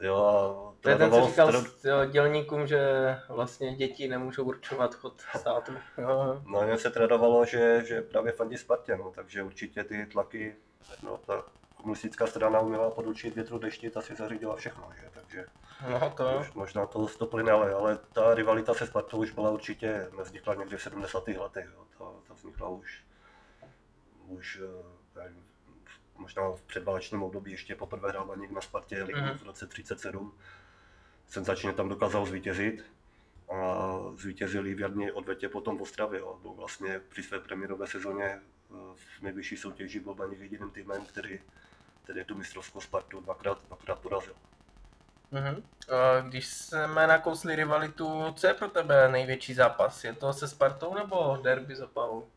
Jo. 0.00 0.16
A 0.16 0.74
To 0.80 0.88
je 0.88 0.96
ten, 0.96 1.10
co 1.10 1.26
říkal 1.26 1.48
trénoval- 1.48 1.70
s 1.78 1.84
jo, 1.84 1.96
dělníkům, 2.10 2.66
že 2.66 2.80
vlastně 3.28 3.74
děti 3.76 4.08
nemůžou 4.08 4.44
určovat 4.44 4.94
chod 4.94 5.20
státu. 5.36 5.72
Jo, 5.98 6.08
jo. 6.10 6.42
No, 6.46 6.62
jen 6.62 6.78
se 6.78 6.90
tradovalo, 6.90 7.44
že, 7.44 7.82
že 7.86 8.02
právě 8.02 8.32
fandí 8.32 8.56
Spartě, 8.56 8.96
no, 8.96 9.12
takže 9.14 9.42
určitě 9.42 9.84
ty 9.84 10.06
tlaky, 10.06 10.56
no, 11.02 11.18
ta 11.26 11.44
komunistická 11.88 12.26
strana 12.26 12.60
uměla 12.60 12.90
podučit 12.90 13.34
větru 13.34 13.58
deštit 13.58 13.96
a 13.96 14.02
si 14.02 14.14
zařídila 14.14 14.56
všechno, 14.56 14.90
že? 15.00 15.10
takže 15.12 15.46
No 15.90 16.10
to 16.10 16.38
už 16.40 16.52
možná 16.52 16.86
to, 16.86 17.06
to 17.06 17.26
plyne, 17.26 17.52
ale, 17.52 17.72
ale 17.74 17.98
ta 18.12 18.34
rivalita 18.34 18.74
se 18.74 18.86
Spartou 18.86 19.18
už 19.18 19.30
byla 19.30 19.50
určitě, 19.50 20.08
nevznikla 20.16 20.54
někdy 20.54 20.76
v 20.76 20.82
70. 20.82 21.28
letech, 21.28 21.68
jo. 21.74 21.86
To, 21.98 22.22
to 22.28 22.34
vznikla 22.34 22.68
už, 22.68 23.04
už 24.26 24.60
eh, 24.64 25.20
nevím, 25.22 25.44
možná 26.18 26.50
v 26.50 26.62
předválečném 26.62 27.22
období 27.22 27.50
ještě 27.50 27.74
poprvé 27.74 28.08
hrál 28.08 28.24
Baník 28.26 28.50
na 28.50 28.60
Spartě 28.60 29.02
ligu 29.02 29.20
Mhm. 29.20 29.38
v 29.38 29.42
roce 29.42 29.66
37. 29.66 30.38
Senzačně 31.26 31.72
tam 31.72 31.88
dokázal 31.88 32.26
zvítězit 32.26 32.84
a 33.52 33.88
zvítězili 34.14 34.74
v 34.74 34.80
jarní 34.80 35.12
odvetě 35.12 35.48
potom 35.48 35.78
v 35.78 35.82
Ostravě. 35.82 36.20
Jo. 36.20 36.38
Byl 36.42 36.52
vlastně 36.52 37.00
při 37.08 37.22
své 37.22 37.40
premiérové 37.40 37.86
sezóně 37.86 38.24
eh, 38.24 38.40
v 38.94 39.22
nejvyšší 39.22 39.56
soutěži 39.56 40.00
byl 40.00 40.14
Baník 40.14 40.40
jediným 40.40 40.70
týmem, 40.70 41.04
který, 41.06 41.40
který 42.08 42.24
tu 42.24 42.34
mistrovskou 42.34 42.80
Spartu 42.80 43.20
dvakrát, 43.20 43.58
dvakrát 43.66 43.98
porazil. 43.98 44.34
Mhm. 45.30 45.62
A 45.88 46.20
Když 46.20 46.46
jsme 46.46 47.06
nakousli 47.06 47.56
rivalitu, 47.56 48.32
co 48.36 48.46
je 48.46 48.54
pro 48.54 48.68
tebe 48.68 49.08
největší 49.08 49.54
zápas? 49.54 50.04
Je 50.04 50.12
to 50.12 50.32
se 50.32 50.48
Spartou 50.48 50.94
nebo 50.94 51.38
derby 51.42 51.76
s 51.76 51.80
Opavou? 51.80 52.28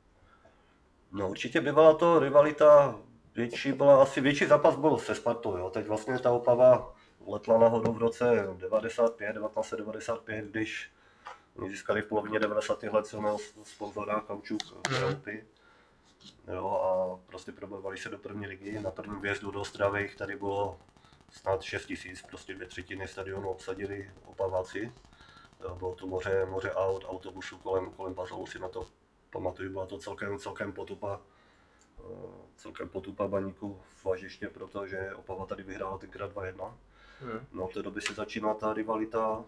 No 1.11 1.29
určitě 1.29 1.61
by 1.61 1.71
byla 1.71 1.93
to 1.93 2.19
rivalita 2.19 2.95
větší, 3.35 3.71
byla 3.71 4.01
asi 4.01 4.21
větší 4.21 4.45
zápas 4.45 4.75
byl 4.75 4.97
se 4.97 5.15
Spartou, 5.15 5.57
jo. 5.57 5.69
Teď 5.69 5.87
vlastně 5.87 6.19
ta 6.19 6.31
Opava 6.31 6.93
letla 7.27 7.57
nahoru 7.57 7.93
v 7.93 7.97
roce 7.97 8.47
95, 8.57 9.33
1995, 9.33 10.45
když 10.45 10.91
získali 11.67 12.01
v 12.01 12.05
polovině 12.05 12.39
90. 12.39 12.83
let 12.83 13.07
silného 13.07 13.37
sponzora 13.63 14.21
Kaučuk 14.21 14.61
Graupy. 14.89 15.45
Jo, 16.47 16.69
a 16.69 16.91
prostě 17.27 17.51
probojovali 17.51 17.97
se 17.97 18.09
do 18.09 18.17
první 18.17 18.47
ligy. 18.47 18.79
Na 18.79 18.91
prvním 18.91 19.21
výjezdu 19.21 19.51
do 19.51 19.61
Ostravy 19.61 20.01
jich 20.01 20.15
tady 20.15 20.35
bylo 20.35 20.79
snad 21.29 21.61
6 21.61 21.85
tisíc, 21.85 22.21
prostě 22.21 22.53
dvě 22.53 22.67
třetiny 22.67 23.07
stadionu 23.07 23.49
obsadili 23.49 24.11
Opaváci. 24.25 24.91
Jo, 25.61 25.75
Bylo 25.75 25.95
to 25.95 26.07
moře, 26.07 26.45
moře 26.45 26.71
aut, 26.71 27.05
autobusů 27.07 27.57
kolem, 27.57 27.91
kolem 27.91 28.13
Bazolu 28.13 28.47
si 28.47 28.59
na 28.59 28.69
to 28.69 28.87
pamatuju, 29.29 29.71
byla 29.71 29.85
to 29.85 29.97
celkem, 29.97 30.37
celkem 30.39 30.73
potupa, 30.73 31.21
eh, 31.99 32.03
celkem 32.55 32.89
potupa 32.89 33.27
baníku 33.27 33.81
v 33.83 34.05
Važiště, 34.05 34.49
protože 34.49 35.13
Opava 35.15 35.45
tady 35.45 35.63
vyhrála 35.63 35.97
tenkrát 35.97 36.31
2-1. 36.31 36.77
Mhm. 37.21 37.47
No 37.51 37.65
od 37.65 37.73
té 37.73 37.81
doby 37.81 38.01
se 38.01 38.13
začíná 38.13 38.53
ta 38.53 38.73
rivalita 38.73 39.45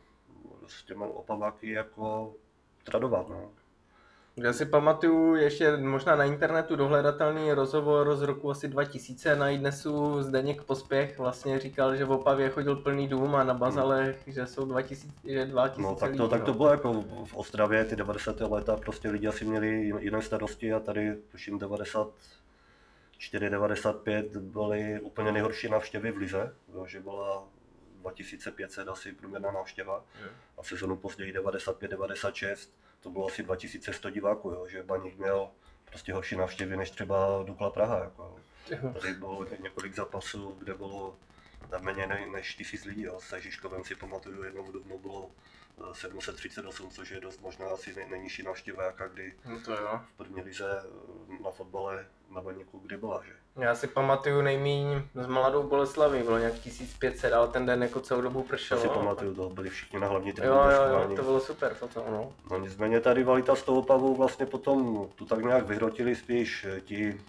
s 0.67 0.83
těmi 0.83 1.03
Opaváky 1.03 1.71
jako 1.71 2.35
tradovat. 2.83 3.29
No. 3.29 3.51
Já 4.37 4.53
si 4.53 4.65
pamatuju 4.65 5.35
ještě 5.35 5.77
možná 5.77 6.15
na 6.15 6.23
internetu 6.23 6.75
dohledatelný 6.75 7.53
rozhovor 7.53 8.15
z 8.15 8.21
roku 8.21 8.51
asi 8.51 8.67
2000 8.67 9.35
na 9.35 9.49
iDnesu 9.49 10.23
Zdeněk 10.23 10.63
Pospěch 10.63 11.17
vlastně 11.17 11.59
říkal, 11.59 11.95
že 11.95 12.05
v 12.05 12.11
Opavě 12.11 12.49
chodil 12.49 12.75
plný 12.75 13.07
dům 13.07 13.35
a 13.35 13.43
na 13.43 13.53
Bazalech, 13.53 14.23
že 14.27 14.47
jsou 14.47 14.65
2000, 14.65 15.13
že 15.27 15.45
2000 15.45 15.81
No 15.81 15.95
tak 15.95 16.09
lidí, 16.09 16.17
to, 16.17 16.27
tak 16.27 16.39
no. 16.39 16.45
to 16.45 16.53
bylo 16.53 16.69
jako 16.69 16.93
v 17.25 17.33
Ostravě, 17.35 17.85
ty 17.85 17.95
90. 17.95 18.39
léta, 18.39 18.75
prostě 18.75 19.09
lidi 19.09 19.27
asi 19.27 19.45
měli 19.45 19.93
jiné 19.99 20.21
starosti 20.21 20.73
a 20.73 20.79
tady 20.79 21.15
tuším 21.31 21.59
94 21.59 22.43
4,95 23.31 24.39
byly 24.39 24.99
úplně 25.01 25.31
nejhorší 25.31 25.69
návštěvy 25.69 26.11
v 26.11 26.17
Lize, 26.17 26.55
že 26.85 26.99
byla 26.99 27.43
2500 28.01 28.87
asi 28.87 29.11
průměrná 29.11 29.51
návštěva 29.51 30.05
a 30.57 30.63
sezonu 30.63 30.95
později 30.95 31.33
95-96 31.33 32.69
to 33.03 33.09
bylo 33.09 33.27
asi 33.27 33.43
2100 33.43 34.09
diváků, 34.09 34.49
jo, 34.49 34.67
že 34.67 34.83
Baník 34.83 35.17
měl 35.17 35.49
prostě 35.85 36.13
horší 36.13 36.35
návštěvy 36.35 36.77
než 36.77 36.91
třeba 36.91 37.43
Dukla 37.43 37.69
Praha. 37.69 37.99
Jako. 37.99 38.39
Tady 39.01 39.13
bylo 39.13 39.45
několik 39.59 39.95
zápasů, 39.95 40.55
kde 40.59 40.73
bylo 40.73 41.15
méně 41.79 42.07
než 42.07 42.55
tisíc 42.55 42.85
lidí. 42.85 43.01
Jo. 43.01 43.19
Se 43.19 43.41
Žižkovem 43.41 43.83
si 43.83 43.95
pamatuju, 43.95 44.43
jednou 44.43 44.63
v 44.63 44.71
Dubnu 44.71 44.99
bylo 44.99 45.31
738, 45.91 46.89
což 46.89 47.11
je 47.11 47.19
dost 47.19 47.41
možná 47.41 47.67
asi 47.67 47.95
nej, 47.95 48.09
nejnižší 48.09 48.43
návštěva, 48.43 48.83
jaká 48.83 49.07
kdy 49.07 49.33
no 49.45 49.61
to 49.65 49.71
jo. 49.71 49.99
v 50.13 50.17
první 50.17 50.41
lize 50.41 50.83
na 51.43 51.51
fotbale 51.51 52.05
na 52.29 52.41
Baníku 52.41 52.79
kdy 52.79 52.97
byla, 52.97 53.21
že? 53.25 53.31
Já 53.55 53.75
si 53.75 53.87
pamatuju 53.87 54.41
nejmíň 54.41 55.01
s 55.15 55.27
mladou 55.27 55.63
Boleslaví, 55.63 56.23
bylo 56.23 56.37
nějak 56.37 56.53
1500, 56.53 57.33
ale 57.33 57.47
ten 57.47 57.65
den 57.65 57.83
jako 57.83 57.99
celou 57.99 58.21
dobu 58.21 58.43
pršelo. 58.43 58.81
Já 58.81 58.87
si 58.87 58.93
pamatuju, 58.93 59.35
to 59.35 59.49
byli 59.49 59.69
všichni 59.69 59.99
na 59.99 60.07
hlavní 60.07 60.33
tribuně. 60.33 60.59
Jo, 60.59 60.69
jo, 60.69 60.99
jo, 61.09 61.15
to 61.15 61.23
bylo 61.23 61.39
super 61.39 61.75
potom, 61.79 62.03
no. 62.11 62.33
No 62.51 62.57
nicméně 62.57 62.99
ta 62.99 63.13
rivalita 63.13 63.55
s 63.55 63.63
tou 63.63 63.79
Opavou 63.79 64.15
vlastně 64.15 64.45
potom 64.45 65.07
tu 65.15 65.25
tak 65.25 65.39
nějak 65.39 65.65
vyhrotili 65.65 66.15
spíš 66.15 66.67
ti 66.85 67.21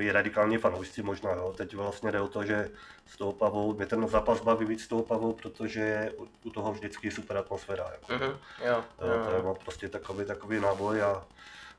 takový 0.00 0.12
radikální 0.12 0.58
fanoušci 0.58 1.02
možná, 1.02 1.30
jo. 1.32 1.54
Teď 1.56 1.74
vlastně 1.74 2.12
jde 2.12 2.20
o 2.20 2.28
to, 2.28 2.44
že 2.44 2.70
s 3.06 3.16
tou 3.16 3.32
Pavou, 3.32 3.74
mě 3.74 3.86
ten 3.86 4.08
zápas 4.08 4.40
baví 4.40 4.66
víc 4.66 4.82
s 4.82 4.88
tou 4.88 5.02
Pavou, 5.02 5.32
protože 5.32 5.80
je 5.80 6.12
u 6.44 6.50
toho 6.50 6.72
vždycky 6.72 7.10
super 7.10 7.36
atmosféra. 7.36 7.90
Jako. 7.92 8.12
Mm-hmm. 8.12 8.36
Jo, 8.64 8.84
jo, 9.00 9.08
jo, 9.08 9.24
to 9.24 9.48
je 9.48 9.54
prostě 9.64 9.88
takový, 9.88 10.24
takový 10.24 10.60
náboj 10.60 11.02
a 11.02 11.24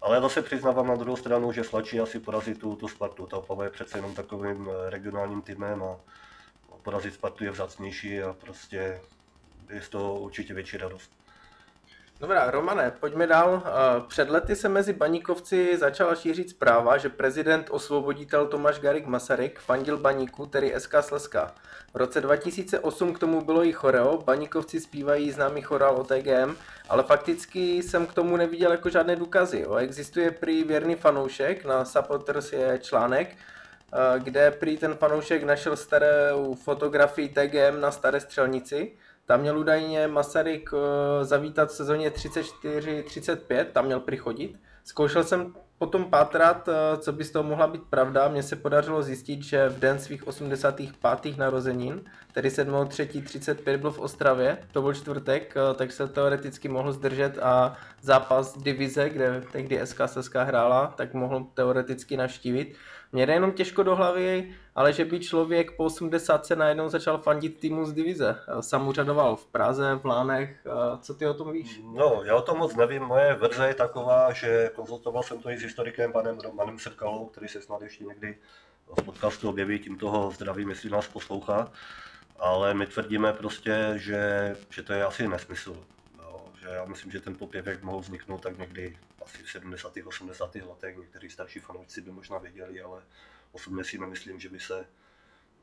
ale 0.02 0.22
zase 0.22 0.42
přiznávám 0.42 0.88
na 0.88 0.96
druhou 0.96 1.18
stranu, 1.18 1.52
že 1.52 1.64
Slačí 1.64 2.00
asi 2.00 2.20
porazí 2.20 2.54
tu, 2.54 2.76
tu 2.76 2.88
Spartu. 2.88 3.26
Ta 3.26 3.38
Opava 3.38 3.64
je 3.64 3.70
přece 3.70 3.98
jenom 3.98 4.14
takovým 4.14 4.70
eh, 4.70 4.90
regionálním 4.90 5.42
týmem 5.42 5.84
a 5.84 5.96
porazit 6.84 7.14
Spartu 7.14 7.44
je 7.44 7.52
vzácnější 7.52 8.22
a 8.22 8.34
prostě 8.34 9.02
je 9.70 9.82
z 9.82 9.90
toho 9.90 10.20
určitě 10.20 10.54
větší 10.54 10.78
radost. 10.78 11.12
Dobrá, 12.22 12.52
Romane, 12.52 12.92
pojďme 13.00 13.28
dál. 13.28 13.64
Eh, 13.66 13.72
před 14.08 14.30
lety 14.30 14.56
se 14.56 14.70
mezi 14.70 14.94
baníkovci 14.94 15.78
začala 15.78 16.16
šířit 16.16 16.50
zpráva, 16.50 16.98
že 16.98 17.10
prezident 17.10 17.68
osvoboditel 17.70 18.48
Tomáš 18.48 18.80
Garik 18.80 19.06
Masaryk 19.06 19.60
fandil 19.60 19.98
baníku, 19.98 20.46
tedy 20.46 20.74
SK 20.78 20.96
Slezska. 21.02 21.56
V 21.94 21.98
roce 21.98 22.22
2008 22.22 23.14
k 23.14 23.20
tomu 23.20 23.42
bylo 23.42 23.66
i 23.66 23.72
choreo, 23.72 24.18
baníkovci 24.18 24.80
zpívají 24.80 25.32
známý 25.32 25.62
chorál 25.62 25.96
o 25.96 26.04
TGM, 26.04 26.56
ale 26.90 27.04
fakticky 27.04 27.84
jsem 27.84 28.08
k 28.08 28.14
tomu 28.14 28.38
neviděl 28.38 28.72
jako 28.72 28.90
žádné 28.90 29.16
důkazy. 29.16 29.60
Jo. 29.60 29.76
Existuje 29.76 30.32
prý 30.32 30.64
věrný 30.64 30.96
fanoušek, 30.96 31.66
na 31.66 31.86
Supporters 31.86 32.54
je 32.54 32.80
článek, 32.82 33.30
eh, 33.30 34.20
kde 34.20 34.52
prý 34.52 34.78
ten 34.78 34.94
fanoušek 34.96 35.44
našel 35.44 35.76
starou 35.76 36.56
fotografii 36.56 37.30
TGM 37.30 37.82
na 37.82 37.92
staré 37.92 38.20
střelnici, 38.20 38.92
tam 39.32 39.42
měl 39.42 39.60
údajně 39.60 40.08
Masaryk 40.08 40.70
eh, 40.74 41.26
zavítat 41.26 41.70
v 41.70 41.74
sezóně 41.74 42.10
34-35, 42.10 43.66
tam 43.66 43.86
měl 43.86 44.00
přichodit. 44.00 44.60
Zkoušel 44.84 45.24
jsem 45.24 45.54
potom 45.78 46.06
pátrat, 46.06 46.70
eh, 46.70 46.98
co 46.98 47.12
by 47.12 47.24
z 47.24 47.32
toho 47.32 47.44
mohla 47.44 47.68
být 47.68 47.84
pravda. 47.90 48.28
Mně 48.28 48.44
se 48.44 48.56
podařilo 48.56 49.04
zjistit, 49.04 49.44
že 49.44 49.70
v 49.70 49.80
den 49.80 50.00
svých 50.00 50.28
85. 50.28 51.38
narozenin, 51.38 52.02
tedy 52.34 52.50
7.3.35 52.50 53.78
byl 53.78 53.92
v 53.92 54.00
Ostravě, 54.00 54.58
to 54.72 54.82
byl 54.82 54.94
čtvrtek, 54.94 55.54
eh, 55.58 55.74
tak 55.76 55.92
se 55.92 56.08
teoreticky 56.08 56.68
mohl 56.68 56.92
zdržet 56.92 57.40
a 57.42 57.78
zápas 58.02 58.58
divize, 58.58 59.10
kde 59.10 59.44
tehdy 59.52 59.80
SK 59.86 60.36
hrála, 60.36 60.94
tak 60.98 61.14
mohl 61.14 61.48
teoreticky 61.54 62.18
navštívit. 62.18 62.76
Mě 63.12 63.26
jde 63.26 63.34
jenom 63.34 63.52
těžko 63.52 63.84
do 63.84 63.96
hlavy, 63.96 64.56
ale 64.76 64.94
že 64.94 65.06
by 65.06 65.20
člověk 65.20 65.72
po 65.72 65.84
80 65.84 66.50
najednou 66.50 66.90
začal 66.90 67.18
fandit 67.18 67.60
týmu 67.60 67.86
z 67.86 67.94
divize. 67.94 68.40
Sam 68.60 68.88
úřadoval 68.88 69.36
v 69.36 69.46
Praze, 69.46 69.96
v 69.96 70.06
Lánech. 70.06 70.68
Co 71.02 71.14
ty 71.14 71.28
o 71.28 71.34
tom 71.34 71.52
víš? 71.52 71.82
No, 71.96 72.22
já 72.26 72.36
o 72.36 72.42
tom 72.42 72.58
moc 72.58 72.76
nevím. 72.76 73.04
Moje 73.04 73.34
verze 73.34 73.68
je 73.68 73.74
taková, 73.74 74.34
že 74.34 74.72
konzultoval 74.76 75.24
jsem 75.24 75.42
to 75.42 75.50
i 75.50 75.58
s 75.58 75.62
historikem 75.62 76.12
panem 76.12 76.40
Romanem 76.40 76.80
Srkalou, 76.80 77.26
který 77.26 77.48
se 77.48 77.62
snad 77.62 77.82
ještě 77.82 78.04
někdy 78.04 78.38
v 79.00 79.04
podcastu 79.04 79.50
objeví, 79.50 79.80
tím 79.80 79.98
toho 79.98 80.32
zdravím, 80.32 80.70
jestli 80.70 80.90
nás 80.90 81.08
poslouchá. 81.08 81.72
Ale 82.40 82.74
my 82.74 82.86
tvrdíme 82.88 83.34
prostě, 83.34 83.94
že, 83.96 84.56
že 84.70 84.84
to 84.84 84.94
je 84.94 85.06
asi 85.06 85.28
nesmysl. 85.28 85.78
Jo, 86.62 86.70
že 86.70 86.76
já 86.76 86.86
myslím, 86.86 87.12
že 87.12 87.20
ten 87.20 87.36
popěvek 87.36 87.84
mohl 87.84 88.00
vzniknout 88.00 88.42
tak 88.42 88.58
někdy 88.58 88.98
asi 89.26 89.44
v 89.44 89.52
70. 89.52 89.94
80. 90.06 90.56
letech. 90.56 90.98
Někteří 90.98 91.30
starší 91.30 91.60
fanoušci 91.60 92.02
by 92.02 92.12
možná 92.12 92.38
věděli, 92.38 92.82
ale 92.82 93.02
osobně 93.52 93.84
si 93.84 93.98
nemyslím, 93.98 94.40
že 94.40 94.50
by 94.50 94.60
se 94.60 94.86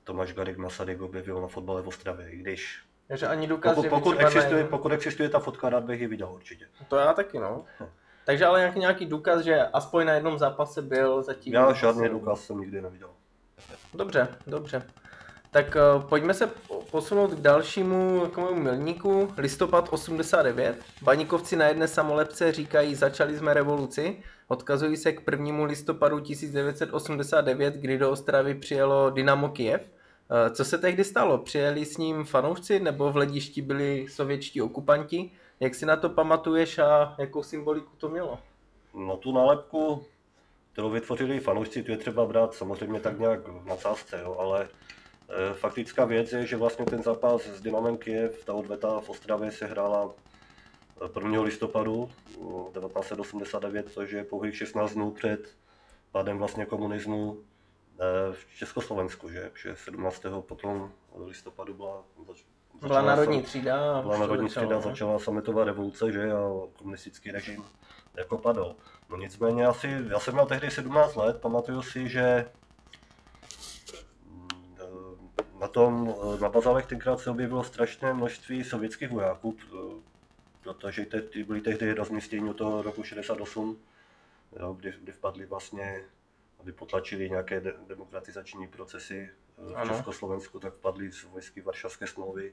Tomáš 0.04 0.32
Garik 0.32 0.56
Masaryk 0.56 1.00
objevil 1.00 1.40
na 1.40 1.48
fotbale 1.48 1.82
v 1.82 1.88
Ostravě, 1.88 2.30
i 2.30 2.36
když 2.36 2.82
takže 3.08 3.26
ani 3.26 3.46
důkaz, 3.46 3.74
pokud, 3.74 3.90
pokud, 3.90 4.20
existuje, 4.20 4.64
pokud 4.64 4.92
existuje 4.92 5.28
ta 5.28 5.38
fotka, 5.38 5.68
rád 5.68 5.84
bych 5.84 6.00
ji 6.00 6.06
viděl 6.06 6.30
určitě. 6.32 6.66
To 6.88 6.96
já 6.96 7.12
taky, 7.12 7.38
no. 7.38 7.64
Hm. 7.80 7.86
Takže 8.24 8.46
ale 8.46 8.58
nějaký, 8.58 8.78
nějaký 8.78 9.06
důkaz, 9.06 9.44
že 9.44 9.62
aspoň 9.62 10.06
na 10.06 10.12
jednom 10.12 10.38
zápase 10.38 10.82
byl 10.82 11.22
zatím... 11.22 11.54
Já 11.54 11.72
žádný 11.72 12.08
důkaz 12.08 12.44
jsem 12.44 12.60
nikdy 12.60 12.82
neviděl. 12.82 13.10
Dobře, 13.94 14.28
dobře. 14.46 14.82
Tak 15.50 15.76
uh, 15.96 16.02
pojďme 16.02 16.34
se 16.34 16.50
posunout 16.90 17.30
k 17.30 17.40
dalšímu 17.40 18.20
takovému 18.20 18.62
milníku. 18.62 19.32
Listopad 19.38 19.88
89. 19.90 20.76
Baníkovci 21.02 21.56
na 21.56 21.66
jedné 21.66 21.88
samolepce 21.88 22.52
říkají 22.52 22.94
začali 22.94 23.38
jsme 23.38 23.54
revoluci. 23.54 24.22
Odkazují 24.48 24.96
se 24.96 25.12
k 25.12 25.22
1. 25.30 25.64
listopadu 25.64 26.20
1989, 26.20 27.74
kdy 27.74 27.98
do 27.98 28.10
Ostravy 28.10 28.54
přijelo 28.54 29.10
Dynamo 29.10 29.48
Kiev. 29.48 29.80
Uh, 29.80 30.54
co 30.54 30.64
se 30.64 30.78
tehdy 30.78 31.04
stalo? 31.04 31.38
Přijeli 31.38 31.84
s 31.84 31.96
ním 31.96 32.24
fanoušci 32.24 32.80
nebo 32.80 33.12
v 33.12 33.16
ledišti 33.16 33.62
byli 33.62 34.06
sovětští 34.08 34.62
okupanti? 34.62 35.30
Jak 35.60 35.74
si 35.74 35.86
na 35.86 35.96
to 35.96 36.08
pamatuješ 36.08 36.78
a 36.78 37.14
jakou 37.18 37.42
symboliku 37.42 37.90
to 37.98 38.08
mělo? 38.08 38.38
No 38.94 39.16
tu 39.16 39.32
nálepku, 39.32 40.04
kterou 40.72 40.90
vytvořili 40.90 41.40
fanoušci, 41.40 41.82
tu 41.82 41.90
je 41.90 41.96
třeba 41.96 42.26
brát 42.26 42.54
samozřejmě 42.54 43.00
tak 43.00 43.18
nějak 43.18 43.48
v 43.48 43.66
nadsázce, 43.66 44.20
jo, 44.24 44.36
ale 44.38 44.68
Eh, 44.68 44.97
faktická 45.52 46.04
věc 46.04 46.32
je, 46.32 46.46
že 46.46 46.56
vlastně 46.56 46.84
ten 46.84 47.02
zápas 47.02 47.46
s 47.46 47.60
Dynamem 47.60 47.96
Kiev, 47.96 48.44
ta 48.44 48.54
odveta 48.54 49.00
v 49.00 49.10
Ostravě 49.10 49.52
se 49.52 49.66
hrála 49.66 50.10
1. 51.14 51.38
Eh, 51.38 51.40
listopadu 51.40 52.10
1989, 52.72 53.86
eh, 53.86 53.90
což 53.90 54.10
je 54.10 54.24
pouhých 54.24 54.56
16 54.56 54.92
dnů 54.92 55.10
před 55.10 55.56
pádem 56.12 56.38
vlastně 56.38 56.66
komunismu 56.66 57.38
v 58.32 58.56
Československu, 58.56 59.28
že, 59.28 59.50
že 59.62 59.76
17. 59.76 60.42
potom 60.42 60.92
listopadu 61.26 61.74
byla, 61.74 62.04
byla 62.80 63.02
národní 63.02 63.42
třída. 63.42 64.02
Byla 64.02 64.18
národní 64.18 64.48
třída, 64.48 64.80
začala 64.80 65.18
sametová 65.18 65.64
revoluce, 65.64 66.12
že, 66.12 66.32
a 66.32 66.50
komunistický 66.78 67.30
režim 67.30 67.64
jako 68.16 68.38
padl. 68.38 68.76
No 69.10 69.16
nicméně 69.16 69.66
asi, 69.66 70.04
já 70.08 70.20
jsem 70.20 70.34
měl 70.34 70.46
tehdy 70.46 70.70
17 70.70 71.16
let, 71.16 71.40
pamatuju 71.40 71.82
si, 71.82 72.08
že 72.08 72.50
na 75.60 75.68
tom, 75.68 76.14
eh, 76.36 76.40
na 76.40 76.48
bazálech 76.48 76.86
tenkrát 76.86 77.20
se 77.20 77.30
objevilo 77.30 77.64
strašné 77.64 78.14
množství 78.14 78.64
sovětských 78.64 79.10
vojáků, 79.10 79.56
eh, 79.62 80.02
protože 80.62 81.06
ty 81.32 81.44
byly 81.44 81.60
tehdy 81.60 81.92
rozmístění 81.92 82.50
od 82.50 82.56
toho 82.56 82.82
roku 82.82 83.02
68, 83.02 83.78
jo, 84.60 84.72
kdy, 84.72 84.92
kdy 85.02 85.12
vpadli 85.12 85.46
vlastně, 85.46 86.04
aby 86.60 86.72
potlačili 86.72 87.30
nějaké 87.30 87.60
de- 87.60 87.74
demokratizační 87.88 88.68
procesy 88.68 89.30
eh, 89.58 89.72
v 89.72 89.76
ano. 89.76 89.94
Československu, 89.94 90.60
tak 90.60 90.74
vpadli 90.74 91.12
z 91.12 91.24
vojsky 91.24 91.60
Varšavské 91.60 92.06
smlouvy, 92.06 92.52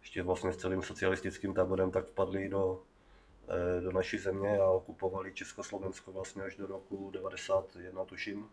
ještě 0.00 0.22
vlastně 0.22 0.52
s 0.52 0.56
celým 0.56 0.82
socialistickým 0.82 1.54
táborem, 1.54 1.90
tak 1.90 2.06
vpadli 2.06 2.48
do, 2.48 2.82
do 3.80 3.92
naší 3.92 4.18
země 4.18 4.58
a 4.58 4.64
okupovali 4.64 5.34
Československo 5.34 6.12
vlastně 6.12 6.42
až 6.42 6.56
do 6.56 6.66
roku 6.66 7.10
91, 7.10 8.04
tuším. 8.04 8.50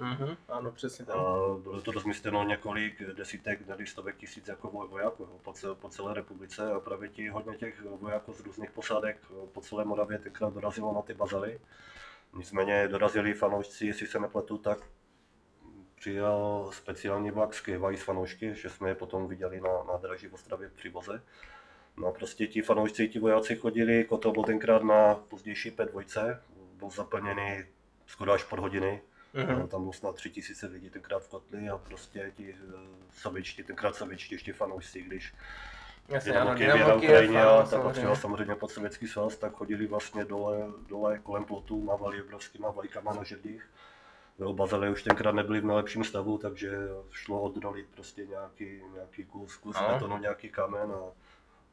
Mm-hmm, 0.00 0.36
ano, 0.48 0.72
přesně 0.72 1.04
tak. 1.04 1.16
bylo 1.62 1.80
to 1.82 1.92
rozmístěno 1.92 2.44
několik 2.44 3.02
desítek, 3.02 3.66
ne 3.66 3.86
stovek 3.86 4.16
tisíc 4.16 4.48
jako 4.48 4.70
vojáků 4.70 5.28
po, 5.42 5.52
celé, 5.52 5.74
po 5.74 5.88
celé 5.88 6.14
republice 6.14 6.72
a 6.72 6.80
právě 6.80 7.08
ti 7.08 7.28
hodně 7.28 7.56
těch 7.56 7.82
vojáků 7.82 8.32
z 8.32 8.40
různých 8.40 8.70
posádek 8.70 9.18
po 9.52 9.60
celé 9.60 9.84
Moravě 9.84 10.18
tenkrát 10.18 10.54
dorazilo 10.54 10.94
na 10.94 11.02
ty 11.02 11.14
bazaly. 11.14 11.60
Nicméně 12.32 12.88
dorazili 12.88 13.34
fanoušci, 13.34 13.86
jestli 13.86 14.06
se 14.06 14.18
nepletu, 14.20 14.58
tak 14.58 14.78
přijel 15.98 16.68
speciální 16.72 17.30
vlak 17.30 17.54
z 17.54 17.60
Kyjeva 17.60 17.96
z 17.96 18.02
fanoušky, 18.02 18.54
že 18.54 18.70
jsme 18.70 18.88
je 18.88 18.94
potom 18.94 19.28
viděli 19.28 19.60
na 19.60 19.82
nádraží 19.92 20.26
v 20.26 20.34
Ostravě 20.34 20.70
při 20.76 20.88
voze. 20.88 21.22
No 21.96 22.06
a 22.06 22.12
prostě 22.12 22.46
ti 22.46 22.62
fanoušci, 22.62 23.08
ti 23.08 23.18
vojáci 23.18 23.56
chodili, 23.56 24.04
kotel 24.04 24.32
byl 24.32 24.42
tenkrát 24.42 24.82
na 24.82 25.14
pozdější 25.14 25.70
P2, 25.70 26.38
byl 26.76 26.90
zaplněný 26.90 27.64
skoro 28.06 28.32
až 28.32 28.44
pod 28.44 28.58
hodiny, 28.58 29.02
Mm-hmm. 29.36 29.68
Tam 29.68 29.80
bylo 29.80 29.92
snad 29.92 30.14
tři 30.14 30.30
tisíce 30.30 30.66
lidí 30.66 30.90
tenkrát 30.90 31.18
v 31.18 31.28
kotli 31.28 31.68
a 31.68 31.78
prostě 31.78 32.32
ti 32.36 32.52
uh, 32.52 32.80
sovětští, 33.12 33.62
tenkrát 33.62 33.96
sovětští 33.96 34.34
ještě 34.34 34.52
fanoušci, 34.52 35.02
když 35.02 35.34
Jasně, 36.08 36.32
Dynamo 36.32 36.54
na 36.88 36.94
Ukrajině 36.94 37.42
a 37.42 37.66
patřila 37.82 38.16
samozřejmě 38.16 38.54
pod 38.54 38.70
sovětský 38.70 39.08
svaz, 39.08 39.36
tak 39.36 39.52
chodili 39.52 39.86
vlastně 39.86 40.24
dole, 40.24 40.58
dole 40.88 41.18
kolem 41.18 41.44
plotu, 41.44 41.82
mávali 41.82 42.22
obrovskýma 42.22 42.70
vlajkama 42.70 43.14
na 43.14 43.24
žerdích. 43.24 43.70
Jo, 44.38 44.52
Bazely 44.52 44.90
už 44.90 45.02
tenkrát 45.02 45.34
nebyly 45.34 45.60
v 45.60 45.64
nejlepším 45.64 46.04
stavu, 46.04 46.38
takže 46.38 46.70
šlo 47.10 47.40
odrolit 47.40 47.86
prostě 47.94 48.26
nějaký, 48.26 48.82
nějaký 48.94 49.24
kus, 49.24 49.56
kus 49.56 49.76
No. 49.80 49.88
betonu, 49.92 50.18
nějaký 50.18 50.48
kamen 50.48 50.92
a 50.92 51.00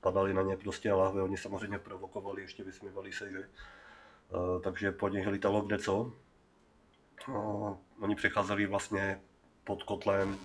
padali 0.02 0.34
na 0.34 0.42
ně 0.42 0.58
prostě 0.58 0.94
lahve. 0.94 1.22
Oni 1.22 1.38
samozřejmě 1.38 1.80
provokovali, 1.80 2.42
ještě 2.42 2.64
vysmívali 2.64 3.12
se, 3.12 3.32
že. 3.32 3.40
Uh, 3.40 4.62
takže 4.62 4.92
po 4.92 5.10
nich 5.10 5.28
lítalo 5.28 5.62
kde 5.62 5.78
co. 5.78 6.14
Uh, 7.28 7.78
oni 8.00 8.16
přecházeli 8.16 8.66
vlastně 8.66 9.22
pod 9.64 9.84
kotlem, 9.84 10.38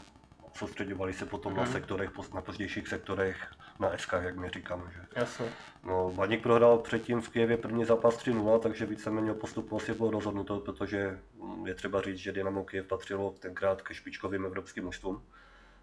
soustředovali 0.54 1.12
se 1.12 1.26
potom 1.26 1.54
na 1.56 1.62
Mhm. 1.62 1.72
sektorech, 1.72 2.10
na 2.34 2.40
pozdějších 2.42 2.88
sektorech, 2.88 3.50
na 3.80 3.96
SK, 3.98 4.12
jak 4.12 4.36
my 4.36 4.50
říkáme. 4.50 4.92
Že. 4.92 5.00
Jasně. 5.16 5.52
No, 5.84 6.10
Baník 6.10 6.42
prohrál 6.42 6.78
předtím 6.78 7.20
v 7.20 7.28
Kijevě 7.28 7.56
první 7.56 7.84
zápas 7.84 8.16
3-0, 8.16 8.58
takže 8.60 8.86
víceméně 8.86 9.32
o 9.32 9.34
postupu 9.34 9.76
asi 9.76 9.94
bylo 9.94 10.10
rozhodnuto, 10.10 10.60
protože 10.60 11.20
je 11.64 11.74
třeba 11.74 12.00
říct, 12.02 12.18
že 12.18 12.32
Dynamo 12.32 12.64
Kyjev 12.64 12.86
patřilo 12.86 13.34
tenkrát 13.38 13.82
ke 13.82 13.94
špičkovým 13.94 14.44
evropským 14.44 14.84
mužstvům. 14.84 15.22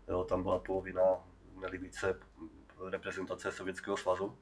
Jo, 0.08 0.24
tam 0.24 0.44
byla 0.44 0.60
polovina, 0.60 1.02
měli 1.56 1.78
více 1.78 2.20
reprezentace 2.90 3.52
Sovětského 3.52 3.98
svazu. 3.98 4.38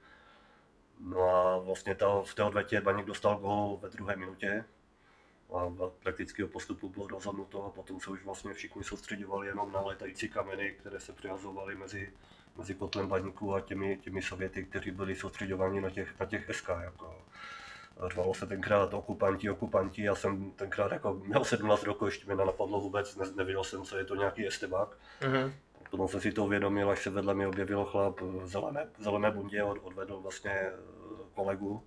No 1.00 1.22
a 1.30 1.58
vlastně 1.58 1.96
ta, 1.96 2.22
v 2.26 2.34
té 2.34 2.44
odvetě 2.44 2.82
Baník 2.82 3.06
dostal 3.06 3.38
gol 3.38 3.80
ve 3.82 3.90
druhé 3.90 4.16
minutě 4.16 4.66
a 5.54 5.66
v- 5.66 5.92
prakticky 6.04 6.44
o 6.44 6.48
postupu 6.48 6.90
bylo 6.90 7.08
rozhodnuto 7.08 7.66
a 7.66 7.70
potom 7.70 8.00
se 8.00 8.10
už 8.10 8.26
vlastně 8.26 8.54
všichni 8.54 8.84
soustředovali 8.84 9.48
jenom 9.48 9.72
na 9.72 9.82
létající 9.82 10.30
kameny, 10.30 10.72
které 10.80 11.00
se 11.00 11.14
přihazovaly 11.14 11.76
mezi, 11.76 12.14
mezi 12.58 12.76
kotlem 12.76 13.08
baníku 13.08 13.54
a 13.56 13.62
těmi, 13.62 13.98
těmi 13.98 14.22
sověty, 14.22 14.64
kteří 14.64 14.92
byli 14.92 15.16
soustředováni 15.16 15.82
na 15.82 15.90
těch, 15.90 16.20
na 16.20 16.26
těch 16.26 16.50
SK. 16.52 16.70
Jako. 16.82 17.22
Řvalo 18.08 18.34
se 18.34 18.48
tenkrát 18.48 18.94
okupanti, 18.94 19.50
okupanti, 19.50 20.04
já 20.04 20.16
jsem 20.16 20.52
tenkrát 20.52 20.92
jako 20.92 21.14
měl 21.14 21.46
17 21.46 21.84
roku, 21.84 22.06
ještě 22.06 22.28
mi 22.28 22.36
nenapadlo 22.36 22.82
vůbec, 22.82 23.16
ne, 23.16 23.26
nevěděl 23.36 23.64
jsem, 23.64 23.84
co 23.84 23.98
je 23.98 24.06
to 24.06 24.16
nějaký 24.16 24.48
estebák. 24.48 24.98
Mhm. 25.28 25.54
Potom 25.90 26.08
jsem 26.08 26.22
si 26.22 26.32
to 26.32 26.46
uvědomil, 26.46 26.90
až 26.90 27.04
se 27.04 27.10
vedle 27.10 27.34
mě 27.34 27.48
objevil 27.48 27.86
chlap 27.86 28.22
v 28.22 28.48
zelené, 28.48 28.88
v 28.98 29.04
zelené 29.04 29.32
bundě, 29.32 29.64
od, 29.64 29.78
odvedl 29.84 30.20
vlastně 30.20 30.52
eh, 30.52 30.74
kolegu. 31.34 31.84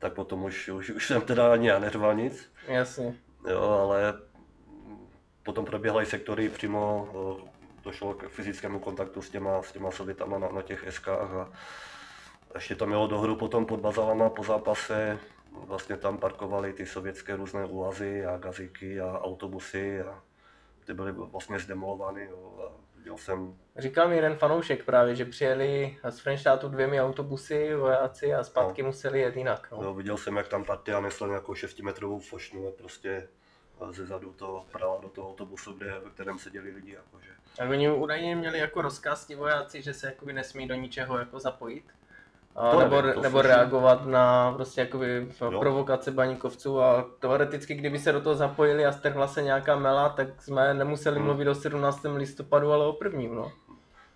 Tak 0.00 0.12
potom 0.12 0.44
už, 0.44 0.68
už, 0.68 0.90
už 0.90 1.06
jsem 1.06 1.22
teda 1.22 1.52
ani 1.52 1.68
já 1.68 1.78
neřval 1.78 2.14
nic. 2.14 2.52
Jasně. 2.68 3.14
Jo, 3.48 3.62
ale 3.62 4.14
potom 5.42 5.64
proběhly 5.64 6.06
sektory 6.06 6.48
přímo, 6.48 7.08
došlo 7.84 8.14
k 8.14 8.28
fyzickému 8.28 8.78
kontaktu 8.78 9.22
s 9.22 9.30
těma, 9.30 9.62
s 9.62 9.72
těma 9.72 9.90
sovětama 9.90 10.38
na, 10.38 10.48
na 10.48 10.62
těch 10.62 10.86
SKách 10.90 11.32
a 11.32 11.50
ještě 12.54 12.74
to 12.74 12.86
mělo 12.86 13.06
dohru 13.06 13.36
potom 13.36 13.66
pod 13.66 13.80
bazalama 13.80 14.30
po 14.30 14.44
zápase, 14.44 15.18
vlastně 15.52 15.96
tam 15.96 16.18
parkovali 16.18 16.72
ty 16.72 16.86
sovětské 16.86 17.36
různé 17.36 17.64
úlazy 17.64 18.26
a 18.26 18.38
gazíky 18.38 19.00
a 19.00 19.18
autobusy 19.18 20.02
a 20.02 20.22
ty 20.84 20.94
byly 20.94 21.12
vlastně 21.12 21.58
zdemolovány. 21.58 22.28
Jo, 22.30 22.58
a 22.66 22.72
viděl 23.00 23.18
jsem 23.18 23.56
Říkal 23.76 24.08
mi 24.08 24.16
jeden 24.16 24.36
fanoušek 24.36 24.84
právě, 24.84 25.14
že 25.14 25.24
přijeli 25.24 25.98
z 26.08 26.20
Frenštátu 26.20 26.68
dvěmi 26.68 27.00
autobusy, 27.00 27.74
vojáci 27.74 28.34
a 28.34 28.44
zpátky 28.44 28.82
museli 28.82 29.20
jet 29.20 29.36
jinak. 29.36 29.68
No. 29.70 29.82
Jo, 29.82 29.94
viděl 29.94 30.16
jsem, 30.16 30.36
jak 30.36 30.48
tam 30.48 30.64
partia 30.64 31.00
nesla 31.00 31.26
nějakou 31.26 31.52
6-metrovou 31.52 32.20
fošnu 32.20 32.68
a 32.68 32.70
prostě 32.70 33.28
ze 33.90 34.06
zadu 34.06 34.32
to 34.32 34.66
prala 34.72 35.00
do 35.00 35.08
toho 35.08 35.30
autobusu, 35.30 35.72
kde, 35.72 36.00
ve 36.04 36.10
kterém 36.10 36.38
seděli 36.38 36.70
lidi. 36.70 36.92
Jakože. 36.92 37.30
A 37.60 37.64
oni 37.64 37.90
údajně 37.90 38.36
měli 38.36 38.58
jako 38.58 38.82
rozkaz 38.82 39.26
ti 39.26 39.34
vojáci, 39.34 39.82
že 39.82 39.94
se 39.94 40.06
jakoby 40.06 40.32
nesmí 40.32 40.68
do 40.68 40.74
ničeho 40.74 41.18
jako 41.18 41.40
zapojit. 41.40 41.84
A, 42.56 42.78
nebo, 42.78 42.96
nevím, 43.02 43.14
to 43.14 43.20
nebo 43.20 43.42
reagovat 43.42 44.06
na 44.06 44.52
prostě 44.52 44.80
jakoby 44.80 45.28
Jo. 45.40 45.60
provokace 45.60 46.10
baníkovců 46.10 46.80
a 46.82 47.06
teoreticky, 47.18 47.74
kdyby 47.74 47.98
se 47.98 48.12
do 48.12 48.20
toho 48.20 48.34
zapojili 48.34 48.86
a 48.86 48.92
strhla 48.92 49.28
se 49.28 49.42
nějaká 49.42 49.76
mela, 49.76 50.08
tak 50.08 50.42
jsme 50.42 50.74
nemuseli 50.74 51.16
Hmm. 51.16 51.24
mluvit 51.26 51.48
o 51.48 51.54
17. 51.54 52.16
listopadu, 52.16 52.72
ale 52.72 52.86
o 52.86 52.92
prvním, 52.92 53.34
no. 53.34 53.52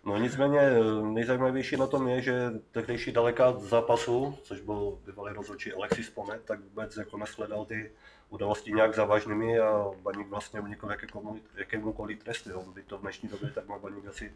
No 0.04 0.16
nicméně 0.16 0.58
eh, 0.60 0.80
nejzajímavější 1.02 1.76
na 1.76 1.86
tom 1.86 2.08
je, 2.08 2.22
že 2.22 2.50
tehdejší 2.72 3.12
delegát 3.12 3.60
zápasu, 3.60 4.38
což 4.42 4.60
byl 4.60 4.98
bývalý 5.06 5.34
rozhodčí 5.34 5.72
Alexis 5.72 6.10
Ponet, 6.10 6.40
tak 6.44 6.60
vůbec 6.60 6.96
jako 6.96 7.16
neshledal 7.18 7.64
ty 7.64 7.92
události 8.30 8.72
nějak 8.72 8.94
závažnými 8.94 9.58
a 9.60 9.84
Baník 10.02 10.28
vlastně 10.28 10.60
unikl 10.60 10.90
jakému, 10.90 11.36
jakémukoliv 11.54 12.24
trestu. 12.24 12.50
Jo. 12.50 12.62
By 12.74 12.82
to 12.82 12.98
v 12.98 13.00
dnešní 13.00 13.28
době, 13.28 13.50
tak 13.50 13.68
má 13.68 13.78
Baník 13.78 14.06
asi 14.08 14.32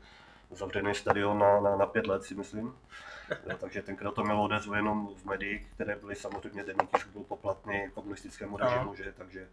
zavřený 0.51 0.95
stadion 0.95 1.39
na, 1.39 1.61
na, 1.61 1.77
na 1.77 1.87
pět 1.87 2.07
let, 2.07 2.23
si 2.25 2.35
myslím. 2.35 2.75
Jo, 3.31 3.57
takže 3.61 3.83
tenkrát 3.83 4.15
to 4.15 4.25
mělo 4.25 4.45
odezvu 4.45 4.75
jenom 4.75 5.15
v 5.15 5.25
médiích, 5.25 5.67
které 5.75 5.97
byly 5.97 6.17
samozřejmě 6.17 6.65
denní 6.65 6.87
tisk 6.95 7.09
byl 7.09 7.23
poplatný 7.23 7.91
komunistickému 7.95 8.57
režimu, 8.57 8.95
že, 8.95 9.13
takže 9.17 9.49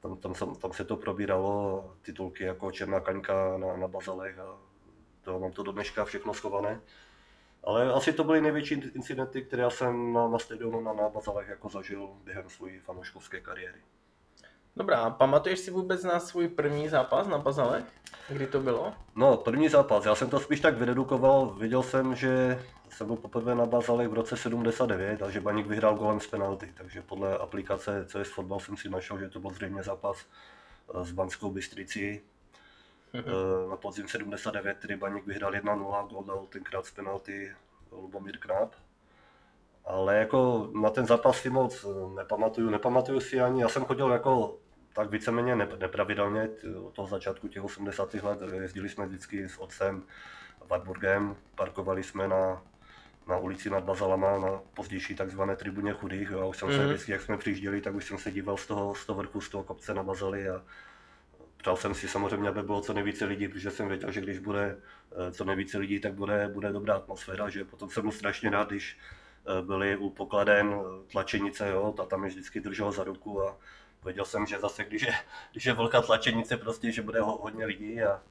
tam, 0.00 0.16
tam, 0.16 0.34
tam, 0.34 0.54
tam, 0.54 0.72
se 0.72 0.84
to 0.84 0.96
probíralo, 0.96 1.84
titulky 2.02 2.44
jako 2.44 2.72
Černá 2.72 3.00
kaňka 3.00 3.58
na, 3.58 3.76
na 3.76 3.88
bazalech 3.88 4.38
a 4.38 4.58
to 5.22 5.38
mám 5.38 5.52
to 5.52 5.62
do 5.62 5.72
dneška 5.72 6.04
všechno 6.04 6.34
schované. 6.34 6.80
Ale 7.64 7.92
asi 7.92 8.12
to 8.12 8.24
byly 8.24 8.40
největší 8.40 8.74
incidenty, 8.74 9.42
které 9.42 9.62
já 9.62 9.70
jsem 9.70 10.12
na, 10.12 10.28
na 10.28 10.38
stadionu 10.38 10.80
na, 10.80 10.92
na 10.92 11.08
bazalech 11.08 11.48
jako 11.48 11.68
zažil 11.68 12.08
během 12.24 12.50
své 12.50 12.80
fanouškovské 12.80 13.40
kariéry. 13.40 13.80
Dobrá, 14.76 14.98
a 14.98 15.10
pamatuješ 15.10 15.58
si 15.58 15.70
vůbec 15.70 16.04
na 16.04 16.20
svůj 16.20 16.48
první 16.48 16.88
zápas 16.88 17.26
na 17.28 17.38
Bazalech? 17.38 17.84
Kdy 18.28 18.46
to 18.46 18.60
bylo? 18.60 18.92
No, 19.14 19.36
první 19.36 19.68
zápas, 19.68 20.04
já 20.04 20.14
jsem 20.14 20.30
to 20.30 20.40
spíš 20.40 20.60
tak 20.60 20.76
vyredukoval, 20.76 21.46
viděl 21.46 21.82
jsem, 21.82 22.14
že 22.14 22.62
jsem 22.90 23.06
byl 23.06 23.16
poprvé 23.16 23.54
na 23.54 23.66
Bazalech 23.66 24.08
v 24.08 24.14
roce 24.14 24.36
79 24.36 25.22
a 25.22 25.30
že 25.30 25.40
Baník 25.40 25.66
vyhrál 25.66 25.94
golem 25.94 26.20
z 26.20 26.26
penalty, 26.26 26.72
takže 26.76 27.02
podle 27.02 27.38
aplikace 27.38 28.06
CS 28.06 28.32
Fotbal 28.32 28.60
jsem 28.60 28.76
si 28.76 28.88
našel, 28.88 29.18
že 29.18 29.28
to 29.28 29.40
byl 29.40 29.50
zřejmě 29.50 29.82
zápas 29.82 30.26
eh, 30.94 31.04
s 31.04 31.12
Banskou 31.12 31.50
Bystricí. 31.50 32.20
Mhm. 33.12 33.24
Eh, 33.26 33.70
Na 33.70 33.76
podzim 33.76 34.08
79, 34.08 34.78
který 34.78 34.96
Baník 34.96 35.26
vyhrál 35.26 35.52
1-0, 35.52 36.08
gol 36.08 36.24
dal 36.24 36.46
tenkrát 36.48 36.86
z 36.86 36.90
penalty 36.90 37.56
Lubomír 37.92 38.38
Knap. 38.38 38.72
Ale 39.84 40.16
jako 40.16 40.70
na 40.82 40.90
ten 40.90 41.06
zápas 41.06 41.40
si 41.40 41.50
moc 41.50 41.84
eh, 41.84 42.14
nepamatuju, 42.16 42.70
nepamatuju 42.70 43.20
si 43.20 43.40
ani, 43.40 43.62
já 43.62 43.68
jsem 43.68 43.84
chodil 43.84 44.10
jako 44.10 44.58
tak 44.92 45.10
víceméně 45.10 45.56
ne- 45.56 45.68
nepravidelně 45.78 46.48
od 46.84 46.94
toho 46.94 47.08
začátku 47.08 47.48
těch 47.48 47.64
80. 47.64 48.14
let, 48.22 48.38
jezdili 48.60 48.88
jsme 48.88 49.06
vždycky 49.06 49.48
s 49.48 49.58
otcem 49.58 50.02
Warburgem, 50.68 51.36
parkovali 51.54 52.02
jsme 52.02 52.28
na, 52.28 52.62
na 53.28 53.36
ulici 53.36 53.70
nad 53.70 53.84
Bazalama, 53.84 54.38
na 54.38 54.60
pozdější 54.74 55.14
takzvané 55.14 55.56
tribuně 55.56 55.92
chudých, 55.92 56.30
jo, 56.30 56.40
a 56.40 56.44
už 56.46 56.56
jsem 56.56 56.70
se 56.72 56.78
Mhm. 56.78 56.86
vždycky, 56.88 57.12
jak 57.12 57.20
jsme 57.22 57.36
přijížděli, 57.38 57.80
tak 57.80 57.94
už 57.94 58.04
jsem 58.04 58.18
se 58.18 58.30
díval 58.30 58.56
z 58.56 58.66
toho, 58.66 58.94
z 58.94 59.06
toho 59.06 59.16
vrchu, 59.16 59.40
z 59.40 59.48
toho 59.48 59.64
kopce 59.64 59.94
na 59.94 60.02
Bazali 60.02 60.48
a 60.48 60.62
Přál 61.56 61.76
jsem 61.76 61.94
si 61.94 62.08
samozřejmě, 62.08 62.48
aby 62.48 62.62
bylo 62.62 62.80
co 62.80 62.92
nejvíce 62.92 63.24
lidí, 63.24 63.48
protože 63.48 63.70
jsem 63.70 63.88
věděl, 63.88 64.10
že 64.12 64.20
když 64.20 64.38
bude 64.38 64.76
eh, 65.28 65.32
co 65.32 65.44
nejvíce 65.44 65.78
lidí, 65.78 66.00
tak 66.00 66.14
bude, 66.14 66.48
bude 66.48 66.72
dobrá 66.72 66.94
atmosféra, 66.94 67.48
že 67.48 67.64
potom 67.64 67.90
jsem 67.90 68.02
byl 68.02 68.12
strašně 68.12 68.50
rád, 68.50 68.68
když 68.68 68.98
eh, 69.58 69.62
byli 69.62 69.96
u 69.96 70.10
pokladen 70.10 70.74
eh, 70.74 71.10
tlačenice, 71.12 71.68
jo, 71.68 71.94
ta 71.96 72.04
tam 72.04 72.24
je 72.24 72.30
vždycky 72.30 72.60
držel 72.60 72.92
za 72.92 73.04
ruku 73.04 73.42
a 73.42 73.56
věděl 74.04 74.24
jsem, 74.24 74.46
že 74.46 74.60
zase, 74.60 74.84
když 74.84 75.02
je, 75.02 75.14
když 75.52 75.64
je 75.64 75.72
velká 75.72 76.02
tlačenice, 76.02 76.56
prostě, 76.56 76.92
že 76.92 77.02
bude 77.02 77.20
ho, 77.20 77.36
hodně 77.36 77.64
lidí 77.64 78.02
a 78.02 78.22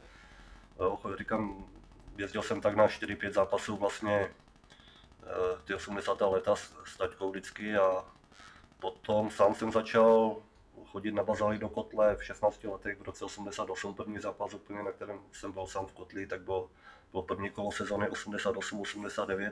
jo, 0.79 0.99
říkám, 1.17 1.65
jezdil 2.17 2.41
jsem 2.41 2.61
tak 2.61 2.75
na 2.75 2.87
4-5 2.87 3.31
zápasů 3.31 3.77
vlastně 3.77 4.31
eh, 5.23 5.57
ty 5.65 5.73
80. 5.73 6.21
leta 6.21 6.55
s, 6.55 6.75
s 6.85 6.97
taťkou 6.97 7.29
vždycky 7.29 7.77
a 7.77 8.05
potom 8.79 9.31
sám 9.31 9.55
jsem 9.55 9.71
začal 9.71 10.35
chodit 10.85 11.11
na 11.11 11.23
bazály 11.23 11.57
do 11.57 11.69
kotle 11.69 12.15
v 12.15 12.23
16 12.23 12.63
letech, 12.63 12.99
v 12.99 13.03
roce 13.03 13.25
88, 13.25 13.93
první 13.93 14.19
zápas 14.19 14.53
úplně, 14.53 14.83
na 14.83 14.91
kterém 14.91 15.19
jsem 15.31 15.51
byl 15.51 15.67
sám 15.67 15.85
v 15.85 15.93
kotli, 15.93 16.27
tak 16.27 16.41
byl, 16.41 16.69
byl 17.11 17.21
první 17.21 17.49
kolo 17.49 17.71
sezóny 17.71 18.07
88-89. 18.07 19.51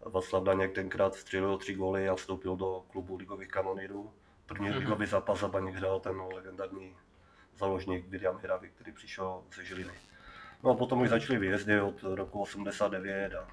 Václav 0.00 0.42
Daněk 0.42 0.74
tenkrát 0.74 1.14
střelil 1.14 1.58
tři 1.58 1.74
góly 1.74 2.08
a 2.08 2.14
vstoupil 2.14 2.56
do 2.56 2.84
klubu 2.90 3.16
ligových 3.16 3.48
kanonýrů. 3.48 4.12
První 4.52 4.68
Mhm. 4.70 4.78
ligový 4.78 5.06
zápas 5.06 5.40
za 5.40 5.48
Baník 5.48 5.74
hrál 5.74 6.00
ten 6.00 6.20
legendární 6.34 6.96
záložník 7.58 8.08
William 8.08 8.38
Hiravy, 8.38 8.68
který 8.68 8.92
přišel 8.92 9.42
ze 9.56 9.64
Žiliny. 9.64 9.92
No 10.64 10.70
a 10.70 10.74
potom 10.74 11.00
už 11.00 11.08
začaly 11.08 11.38
výjezdy 11.38 11.80
od 11.80 12.02
roku 12.02 12.40
89 12.42 13.34
a 13.34 13.48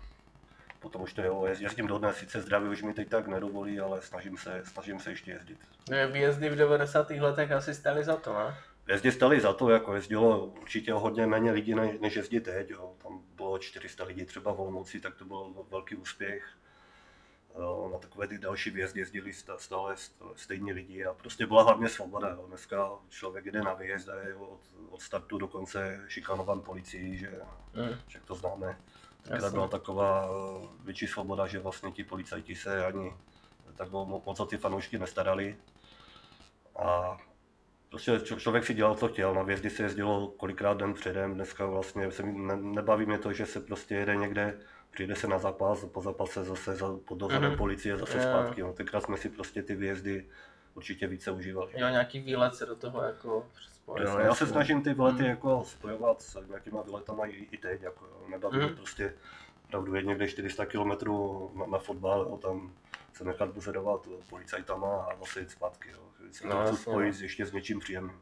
potom 0.79 1.01
už 1.01 1.13
to 1.13 1.21
jo, 1.21 1.41
jezd- 1.41 1.61
jezdím 1.61 1.87
dodnes, 1.87 2.17
sice 2.17 2.41
zdraví 2.41 2.69
už 2.69 2.81
mi 2.83 2.93
teď 2.93 3.09
tak 3.09 3.27
nedovolí, 3.27 3.79
ale 3.79 4.01
snažím 4.01 4.37
se, 4.37 4.61
snažím 4.65 4.99
se 4.99 5.09
ještě 5.09 5.31
jezdit. 5.31 5.59
Ne, 5.89 6.07
Výjezdy 6.07 6.49
v 6.49 6.55
90. 6.55 7.19
letech 7.19 7.51
asi 7.51 7.73
stály 7.73 8.03
za 8.03 8.15
to, 8.15 8.33
ne? 8.33 8.55
Jezdy 8.87 9.11
stali 9.11 9.39
za 9.41 9.53
to, 9.53 9.69
jako 9.69 9.95
jezdilo 9.95 10.45
určitě 10.45 10.93
hodně 10.93 11.27
méně 11.27 11.51
lidí, 11.51 11.75
než, 11.75 11.99
než 11.99 12.15
jezdí 12.15 12.39
teď. 12.39 12.69
Jo. 12.69 12.93
Tam 13.03 13.21
bylo 13.35 13.57
400 13.59 14.03
lidí 14.03 14.25
třeba 14.25 14.53
v 14.53 14.59
Olomouci, 14.61 14.99
tak 14.99 15.15
to 15.15 15.25
byl 15.25 15.53
velký 15.71 15.95
úspěch. 15.95 16.43
Na 17.91 17.97
takové 17.99 18.27
ty 18.27 18.37
další 18.37 18.69
výjezdy 18.69 18.99
jezdili 18.99 19.33
stále 19.57 19.93
st- 19.95 20.33
stejní 20.35 20.73
lidi 20.73 21.05
a 21.05 21.13
prostě 21.13 21.47
byla 21.47 21.63
hlavně 21.63 21.89
svoboda. 21.89 22.29
Jo. 22.29 22.45
Dneska 22.47 22.89
člověk 23.09 23.45
jde 23.45 23.61
na 23.63 23.73
výjezd 23.73 24.09
a 24.09 24.15
je 24.15 24.35
od, 24.35 24.59
od 24.89 25.01
startu 25.01 25.37
do 25.37 25.47
konce 25.47 25.99
šikanovan 26.07 26.61
policií, 26.61 27.17
že 27.17 27.41
Mm. 27.73 27.95
však 28.07 28.23
to 28.25 28.35
známe. 28.35 28.77
Tenkrát 29.21 29.43
Jasně. 29.43 29.55
byla 29.55 29.67
taková 29.67 30.29
eh, 30.29 30.67
větší 30.83 31.07
svoboda, 31.07 31.47
že 31.47 31.59
vlastně 31.59 31.91
ti 31.91 32.03
policajti 32.03 32.55
se 32.55 32.85
ani 32.85 33.13
tak 33.75 33.89
mo- 33.91 34.21
moc 34.25 34.39
o 34.39 34.45
ty 34.45 34.57
fanoušky 34.57 34.99
nestarali. 34.99 35.57
A 36.75 37.17
Prostě 37.89 38.19
člověk 38.19 38.65
si 38.65 38.73
dělal, 38.73 38.95
co 38.95 39.07
chtěl, 39.07 39.33
na 39.33 39.43
vězdy 39.43 39.69
se 39.69 39.83
jezdilo 39.83 40.27
kolikrát 40.27 40.77
den 40.77 40.93
předem, 40.93 41.33
dneska 41.33 41.65
vlastně 41.65 42.11
se 42.11 42.23
mi 42.23 42.31
ne, 42.39 42.55
nebaví 42.57 43.05
mě 43.05 43.17
to, 43.17 43.33
že 43.33 43.45
se 43.45 43.59
prostě 43.59 43.95
jede 43.95 44.15
někde, 44.15 44.59
přijde 44.91 45.15
se 45.15 45.27
na 45.27 45.37
zápas, 45.39 45.85
po 45.85 46.01
zápase 46.01 46.43
zase 46.43 46.75
za, 46.75 46.87
pod 47.05 47.15
dozorem 47.17 47.49
Mhm. 47.49 47.57
policie, 47.57 47.97
zase 47.97 48.17
Jo. 48.17 48.23
zpátky. 48.23 48.61
No. 48.61 48.73
Tenkrát 48.73 49.03
jsme 49.03 49.17
si 49.17 49.29
prostě 49.29 49.63
ty 49.63 49.75
výjezdy 49.75 50.25
určitě 50.73 51.07
více 51.07 51.31
užívali. 51.31 51.71
Jo, 51.77 51.89
nějaký 51.89 52.19
výlet 52.19 52.55
se 52.55 52.65
do 52.65 52.75
toho 52.75 53.03
jako. 53.03 53.45
Jo, 53.87 54.19
já 54.19 54.35
se 54.35 54.47
snažím 54.47 54.81
ty 54.83 54.93
výlety 54.93 55.21
Mhm. 55.21 55.29
jako 55.29 55.63
spojovat 55.65 56.21
s 56.21 56.47
nějakýma 56.47 56.81
výletama 56.81 57.25
i, 57.25 57.31
i 57.51 57.57
teď, 57.57 57.81
jako, 57.81 58.05
jo. 58.05 58.25
nebaví 58.29 58.57
mě 58.57 58.65
Mhm. 58.65 58.75
prostě 58.75 59.13
opravdu 59.65 59.95
jet 59.95 60.05
někde 60.05 60.27
400 60.27 60.65
km 60.65 60.91
na, 61.55 61.65
na 61.65 61.77
fotbal, 61.77 62.19
jo, 62.21 62.37
tam 62.37 62.73
se 63.13 63.23
nechat 63.23 63.49
buzerovat 63.49 64.07
policajtama 64.29 65.03
a 65.03 65.15
zase 65.19 65.39
jít 65.39 65.51
zpátky. 65.51 65.89
Jo. 65.91 65.99
Vždycky 66.19 66.47
No, 66.47 66.63
to 66.63 66.73
chci 66.73 66.81
spojit 66.81 67.19
ještě 67.21 67.45
s 67.45 67.51
něčím 67.51 67.79
příjemným. 67.79 68.21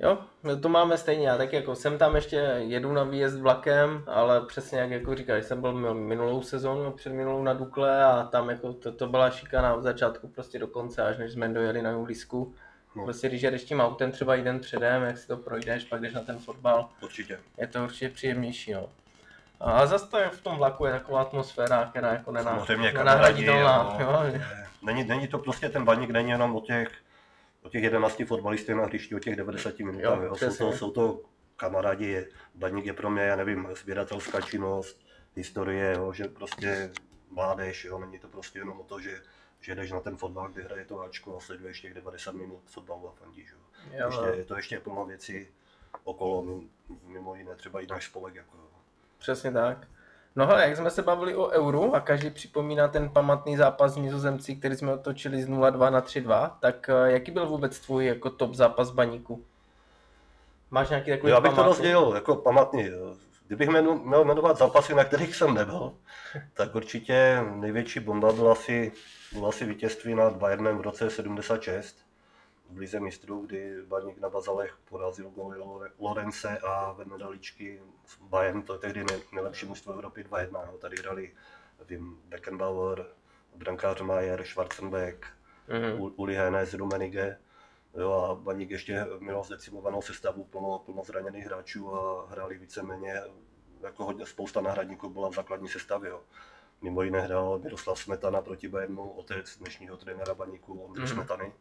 Jo, 0.00 0.18
no 0.42 0.60
to 0.60 0.68
máme 0.68 0.98
stejně, 0.98 1.28
já 1.28 1.36
tak 1.36 1.52
jako 1.52 1.74
jsem 1.74 1.98
tam 1.98 2.16
ještě 2.16 2.36
jedu 2.58 2.92
na 2.92 3.04
výjezd 3.04 3.38
vlakem, 3.40 4.04
ale 4.06 4.40
přesně 4.40 4.78
jak 4.78 4.90
jako 4.90 5.14
říkáš, 5.14 5.44
jsem 5.44 5.60
byl 5.60 5.94
minulou 5.94 6.42
sezónu, 6.42 6.92
před 6.92 7.12
minulou 7.12 7.42
na 7.42 7.52
Dukle 7.52 8.04
a 8.04 8.22
tam 8.24 8.50
jako 8.50 8.72
to, 8.72 8.92
to 8.92 9.06
byla 9.06 9.30
šikana 9.30 9.74
od 9.74 9.82
začátku 9.82 10.28
prostě 10.28 10.58
do 10.58 10.66
konce, 10.66 11.02
až 11.02 11.18
než 11.18 11.32
jsme 11.32 11.48
dojeli 11.48 11.82
na 11.82 11.90
Julisku. 11.90 12.54
No. 12.96 13.04
Prostě 13.04 13.28
když 13.28 13.42
jedeš 13.42 13.64
tím 13.64 13.80
autem 13.80 14.12
třeba 14.12 14.36
i 14.36 14.42
den 14.42 14.60
předem, 14.60 15.02
jak 15.02 15.18
si 15.18 15.26
to 15.26 15.36
projdeš, 15.36 15.84
pak 15.84 16.00
jdeš 16.00 16.12
na 16.12 16.20
ten 16.20 16.38
fotbal, 16.38 16.88
Určitě. 17.02 17.38
je 17.58 17.66
to 17.66 17.84
určitě 17.84 18.08
příjemnější, 18.08 18.72
no. 18.72 18.88
A 19.60 19.86
zase 19.86 20.06
to 20.10 20.18
je 20.18 20.28
v 20.28 20.42
tom 20.42 20.56
vlaku 20.56 20.86
je 20.86 20.92
taková 20.92 21.20
atmosféra, 21.22 21.86
která 21.90 22.12
jako 22.12 22.32
nená, 22.32 22.64
nenahraditelná. 22.92 23.96
Jo, 24.00 24.08
jo. 24.10 24.40
Není, 24.82 25.04
není 25.04 25.28
to 25.28 25.38
prostě 25.38 25.68
ten 25.68 25.84
baník, 25.84 26.10
není 26.10 26.30
jenom 26.30 26.56
o 26.56 26.60
těch, 26.60 26.88
o 27.66 27.68
těch 27.68 27.82
11 27.82 28.22
fotbalistů 28.26 28.74
na 28.74 28.84
hřišti, 28.84 29.14
o 29.14 29.18
těch 29.18 29.36
90 29.36 29.78
minutách. 29.78 30.18
Jo, 30.18 30.22
Jo, 30.22 30.36
Jsou, 30.36 30.56
to, 30.56 30.72
jsou 30.72 30.90
to 30.90 31.20
kamarádi, 31.56 32.26
baník 32.54 32.86
je 32.86 32.92
pro 32.92 33.10
mě, 33.10 33.22
já 33.22 33.36
nevím, 33.36 33.68
sběratelská 33.80 34.40
činnost, 34.40 35.00
historie, 35.34 35.94
jo, 35.96 36.12
že 36.12 36.24
prostě 36.24 36.92
mládež, 37.30 37.84
jo, 37.84 37.98
není 37.98 38.18
to 38.18 38.28
prostě 38.28 38.58
jenom 38.58 38.80
o 38.80 38.84
to, 38.84 39.00
že, 39.00 39.22
že 39.60 39.74
jdeš 39.74 39.92
na 39.92 40.00
ten 40.00 40.16
fotbal, 40.16 40.48
kde 40.48 40.62
hraje 40.62 40.84
to 40.84 41.00
Ačko 41.00 41.36
a 41.36 41.40
sleduješ 41.40 41.80
těch 41.80 41.94
90 41.94 42.34
minut 42.34 42.62
fotbalu 42.66 43.08
a 43.08 43.12
fandíš. 43.12 43.50
Jo. 43.52 43.58
jo, 43.98 44.06
Ještě, 44.06 44.38
je 44.38 44.44
to 44.44 44.56
ještě 44.56 44.80
plno 44.80 45.04
věcí 45.04 45.48
okolo, 46.04 46.42
mimo- 46.42 46.68
mimo 47.02 47.34
jiné 47.34 47.56
třeba 47.56 47.80
i 47.80 47.86
náš 47.86 48.04
spolek. 48.06 48.34
Jako, 48.34 48.56
jo. 48.56 48.68
Přesně 49.18 49.52
tak. 49.52 49.88
No 50.36 50.46
hele, 50.46 50.62
jak 50.68 50.76
jsme 50.76 50.90
se 50.90 51.02
bavili 51.02 51.34
o 51.36 51.48
euru 51.48 51.94
a 51.94 52.00
každý 52.00 52.30
připomíná 52.30 52.88
ten 52.88 53.08
pamatný 53.08 53.56
zápas 53.56 53.92
s 53.92 53.96
Nizozemci, 53.96 54.56
který 54.56 54.76
jsme 54.76 54.92
otočili 54.94 55.42
z 55.42 55.48
0-2 55.48 55.90
na 55.92 56.00
3-2, 56.00 56.50
tak 56.60 56.88
eh, 56.88 57.12
jaký 57.12 57.30
byl 57.30 57.46
vůbec 57.46 57.78
tvůj 57.78 58.06
jako 58.06 58.30
top 58.30 58.54
zápas 58.54 58.90
baníku? 58.90 59.44
Máš 60.70 60.88
nějaký 60.88 61.10
takový 61.10 61.32
Já 61.32 61.40
bych 61.40 61.50
to 61.50 61.56
památný? 61.56 61.72
rozdělil 61.72 62.12
jako 62.14 62.36
pamatný. 62.36 62.86
jo. 62.86 63.14
Kdybych 63.46 63.68
jmenu, 63.68 63.98
měl 64.04 64.24
jmenovat 64.24 64.58
zápasy, 64.58 64.94
na 64.94 65.04
kterých 65.04 65.36
jsem 65.36 65.54
nebyl, 65.54 65.92
tak 66.54 66.74
určitě 66.74 67.44
největší 67.54 68.00
bomba 68.00 68.32
byla 68.32 68.52
asi, 68.52 68.92
byla 69.32 69.48
asi 69.48 69.64
vítězství 69.64 70.14
nad 70.14 70.36
Bayernem 70.36 70.78
v 70.78 70.80
roce 70.80 71.10
76 71.10 72.05
v 72.70 72.78
Lize 72.78 73.00
mistrů, 73.00 73.40
kdy 73.46 73.82
Baník 73.82 74.18
na 74.18 74.28
Bazalech 74.28 74.78
porazil 74.88 75.30
goly 75.30 75.58
Lore- 75.58 75.90
Lorence 75.98 76.58
a 76.58 76.92
Venedaličky. 76.92 77.82
Bayern 78.20 78.62
to 78.62 78.72
je 78.72 78.78
tehdy 78.78 79.04
nej, 79.10 79.20
nejlepší 79.32 79.66
mužstvo 79.66 79.92
Evropy 79.92 80.24
2-1. 80.24 80.66
jo. 80.72 80.78
Tady 80.78 80.96
hrali 80.96 81.34
vím, 81.88 82.20
Beckenbauer, 82.24 83.06
brankář 83.56 84.00
Mayer, 84.00 84.44
Schwarzenbeck, 84.44 85.26
Mhm. 85.68 86.00
U- 86.00 86.12
Uli 86.16 86.34
Hennes, 86.34 86.74
Rumenige. 86.74 87.38
Jo, 87.94 88.12
a 88.12 88.34
Baník 88.34 88.70
ještě 88.70 89.06
měl 89.18 89.42
zdecimovanou 89.42 90.02
sestavu 90.02 90.44
plno, 90.44 90.78
plno 90.78 91.04
zraněných 91.04 91.44
hráčů 91.46 91.94
a 91.94 92.26
hráli 92.30 92.58
víceméně 92.58 93.14
jako 93.80 94.04
hodně 94.04 94.26
spousta 94.26 94.60
náhradníků 94.60 95.08
byla 95.10 95.28
v 95.30 95.34
základní 95.34 95.68
sestavě. 95.68 96.10
Jo. 96.10 96.22
Mimo 96.82 97.02
jiné 97.02 97.20
hrál 97.20 97.58
Miroslav 97.58 97.98
Smetana 97.98 98.42
proti 98.42 98.68
Bayernu, 98.68 99.10
otec 99.10 99.56
dnešního 99.58 99.96
trenéra 99.96 100.34
Baníku 100.34 100.80
Ondry 100.82 101.02
Mhm. 101.02 101.08
Smetany. 101.12 101.52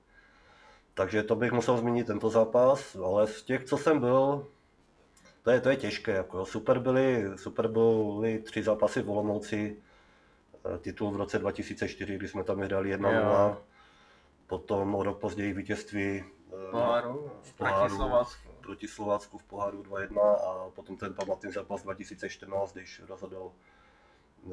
Takže 0.96 1.24
to 1.24 1.36
bych 1.36 1.52
musel 1.52 1.78
zmínit 1.78 2.08
tento 2.08 2.30
zápas, 2.30 2.96
ale 2.96 3.28
z 3.28 3.44
těch, 3.44 3.64
co 3.64 3.78
jsem 3.78 4.00
byl, 4.00 4.48
to 5.44 5.52
je, 5.52 5.62
to 5.62 5.70
je 5.70 5.76
těžké. 5.76 6.12
Jako. 6.12 6.46
Super, 6.46 6.80
byly, 6.80 7.26
super 7.36 7.68
byly 7.68 8.40
tři 8.40 8.64
zápasy 8.64 9.02
v 9.02 9.10
Olomouci, 9.10 9.78
eh, 10.76 10.78
titul 10.78 11.12
v 11.12 11.16
roce 11.16 11.40
2004, 11.40 12.16
kdy 12.16 12.28
jsme 12.28 12.44
tam 12.44 12.60
hráli 12.60 12.90
1-0. 12.90 13.50
Jo. 13.50 13.62
Potom 14.48 14.96
o 14.96 15.04
rok 15.04 15.20
později 15.20 15.54
vítězství 15.54 16.24
eh, 16.24 16.72
Poháru, 16.72 17.32
v 17.42 17.54
proti 17.54 17.72
poháru 17.74 17.96
Slovácku. 17.96 18.50
proti 18.62 18.88
Slovácku 18.88 19.38
v 19.38 19.44
poháru 19.44 19.84
2-1 19.84 20.20
a 20.22 20.70
potom 20.70 20.98
ten 20.98 21.14
pamatný 21.14 21.52
zápas 21.52 21.84
2014, 21.84 22.74
když 22.74 23.02
rozhodl 23.08 23.52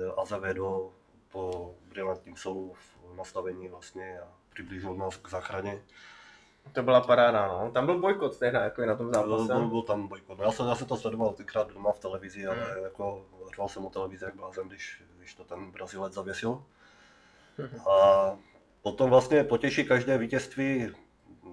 eh, 0.00 0.12
Azevedo 0.16 0.92
po 1.28 1.74
brilantním 1.88 2.36
solu 2.36 2.72
v 2.74 3.16
nastavení 3.16 3.68
vlastně 3.68 4.20
a 4.20 4.28
přiblížil 4.52 4.94
nás 4.94 5.16
k 5.16 5.28
záchraně. 5.28 5.82
To 6.72 6.82
byla 6.82 7.00
paráda, 7.00 7.48
no. 7.48 7.70
Tam 7.70 7.86
byl 7.86 7.98
bojkot 7.98 8.38
tehdy, 8.38 8.58
jako 8.58 8.82
i 8.82 8.86
na 8.86 8.96
tom 8.96 9.10
Byl, 9.10 9.20
zápase. 9.38 9.52
byl, 9.60 9.68
byl 9.68 9.82
tam 9.82 10.08
bojkot. 10.08 10.38
No, 10.38 10.44
Já 10.44 10.52
jsem, 10.52 10.66
já 10.66 10.74
jsem 10.74 10.86
to 10.86 10.96
sledoval 10.96 11.32
tenkrát 11.32 11.68
doma 11.72 11.92
v 11.92 11.98
televizi, 11.98 12.46
ale 12.46 12.56
Hmm. 12.56 12.84
jako 12.84 13.24
řval 13.54 13.68
jsem 13.68 13.86
o 13.86 13.90
televizi 13.90 14.24
jak 14.24 14.34
blázen, 14.36 14.68
když, 14.68 15.02
když 15.18 15.34
to 15.34 15.44
ten 15.44 15.70
Brazilec 15.70 16.12
zavěsil. 16.12 16.62
Mhm. 17.58 17.80
A 17.88 18.36
potom 18.82 19.10
vlastně 19.10 19.44
potěší 19.44 19.84
každé 19.84 20.18
vítězství 20.18 20.92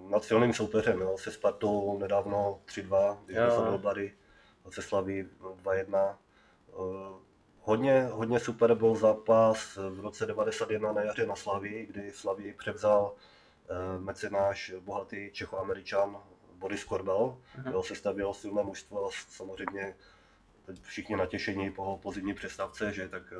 nad 0.10 0.24
silným 0.24 0.54
soupeřem. 0.54 1.02
Jo. 1.02 1.18
Se 1.18 1.32
Spartou 1.32 1.98
nedávno 1.98 2.60
3-2, 2.66 3.18
když 3.26 3.38
rozhodl 3.38 3.78
Bary, 3.78 4.14
se 4.70 4.82
Slaví 4.82 5.26
2-1. 5.64 6.16
Eh, 6.70 7.30
Hodně, 7.62 8.10
hodně 8.12 8.40
super 8.40 8.74
byl 8.76 8.96
zápas 8.96 9.76
v 9.90 10.00
roce 10.00 10.26
91 10.26 10.92
na 10.94 11.02
jaře 11.02 11.26
na 11.26 11.36
Slavii, 11.36 11.86
kdy 11.86 12.12
Slavii 12.12 12.54
převzal 12.54 13.14
mecenáš 14.00 14.74
bohatý 14.80 15.32
Čechoameričan 15.32 16.18
Boris 16.54 16.84
Korbel. 16.84 17.38
Mhm. 17.58 17.72
Jo, 17.72 17.84
sestavil 17.84 18.34
silné 18.34 18.64
mužstvo 18.64 19.08
a 19.08 19.10
samozřejmě 19.30 19.96
teď 20.66 20.82
všichni 20.82 21.16
natěšení 21.16 21.72
po, 21.72 22.00
po 22.04 22.12
zimní 22.12 22.34
přestávce, 22.34 22.94
že 22.94 23.10
tak 23.10 23.24
eh, 23.32 23.36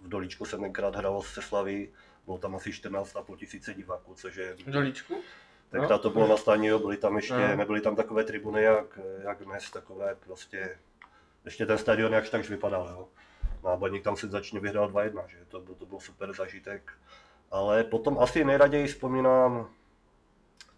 v 0.00 0.08
Dolíčku 0.08 0.44
se 0.44 0.58
tenkrát 0.58 0.96
hralo 0.96 1.22
se 1.22 1.42
Slaví, 1.42 1.88
bylo 2.24 2.38
tam 2.38 2.56
asi 2.56 2.70
14,5 2.70 3.36
tisíce 3.36 3.74
diváků, 3.74 4.14
což 4.14 4.36
je 4.36 4.56
Dolíčku? 4.66 5.22
Tenkrát 5.70 5.98
to 6.02 6.10
bylo 6.10 6.28
na 6.28 6.36
stání, 6.36 6.66
jo, 6.66 6.78
byly 6.78 6.96
tam 6.96 7.16
ještě, 7.16 7.34
No. 7.34 7.56
nebyly 7.56 7.80
tam 7.80 7.96
takové 7.96 8.24
tribuny, 8.24 8.62
jak, 8.62 8.98
jak 9.22 9.44
dnes, 9.44 9.70
takové 9.70 10.14
prostě, 10.14 10.78
ještě 11.44 11.66
ten 11.66 11.78
stadion 11.78 12.12
jakž 12.12 12.30
takž 12.30 12.50
vypadal, 12.50 12.88
jo. 12.88 13.08
No 13.62 13.70
a 13.70 13.76
Baník 13.76 14.04
tam 14.04 14.16
se 14.16 14.28
začne 14.28 14.60
vyhrál 14.60 14.88
2-1, 14.88 15.26
že 15.26 15.36
to, 15.48 15.60
to 15.74 15.86
byl 15.86 16.00
super 16.00 16.32
zažitek. 16.32 16.92
Ale 17.52 17.84
potom 17.84 18.18
asi 18.18 18.44
nejraději 18.44 18.86
vzpomínám 18.86 19.70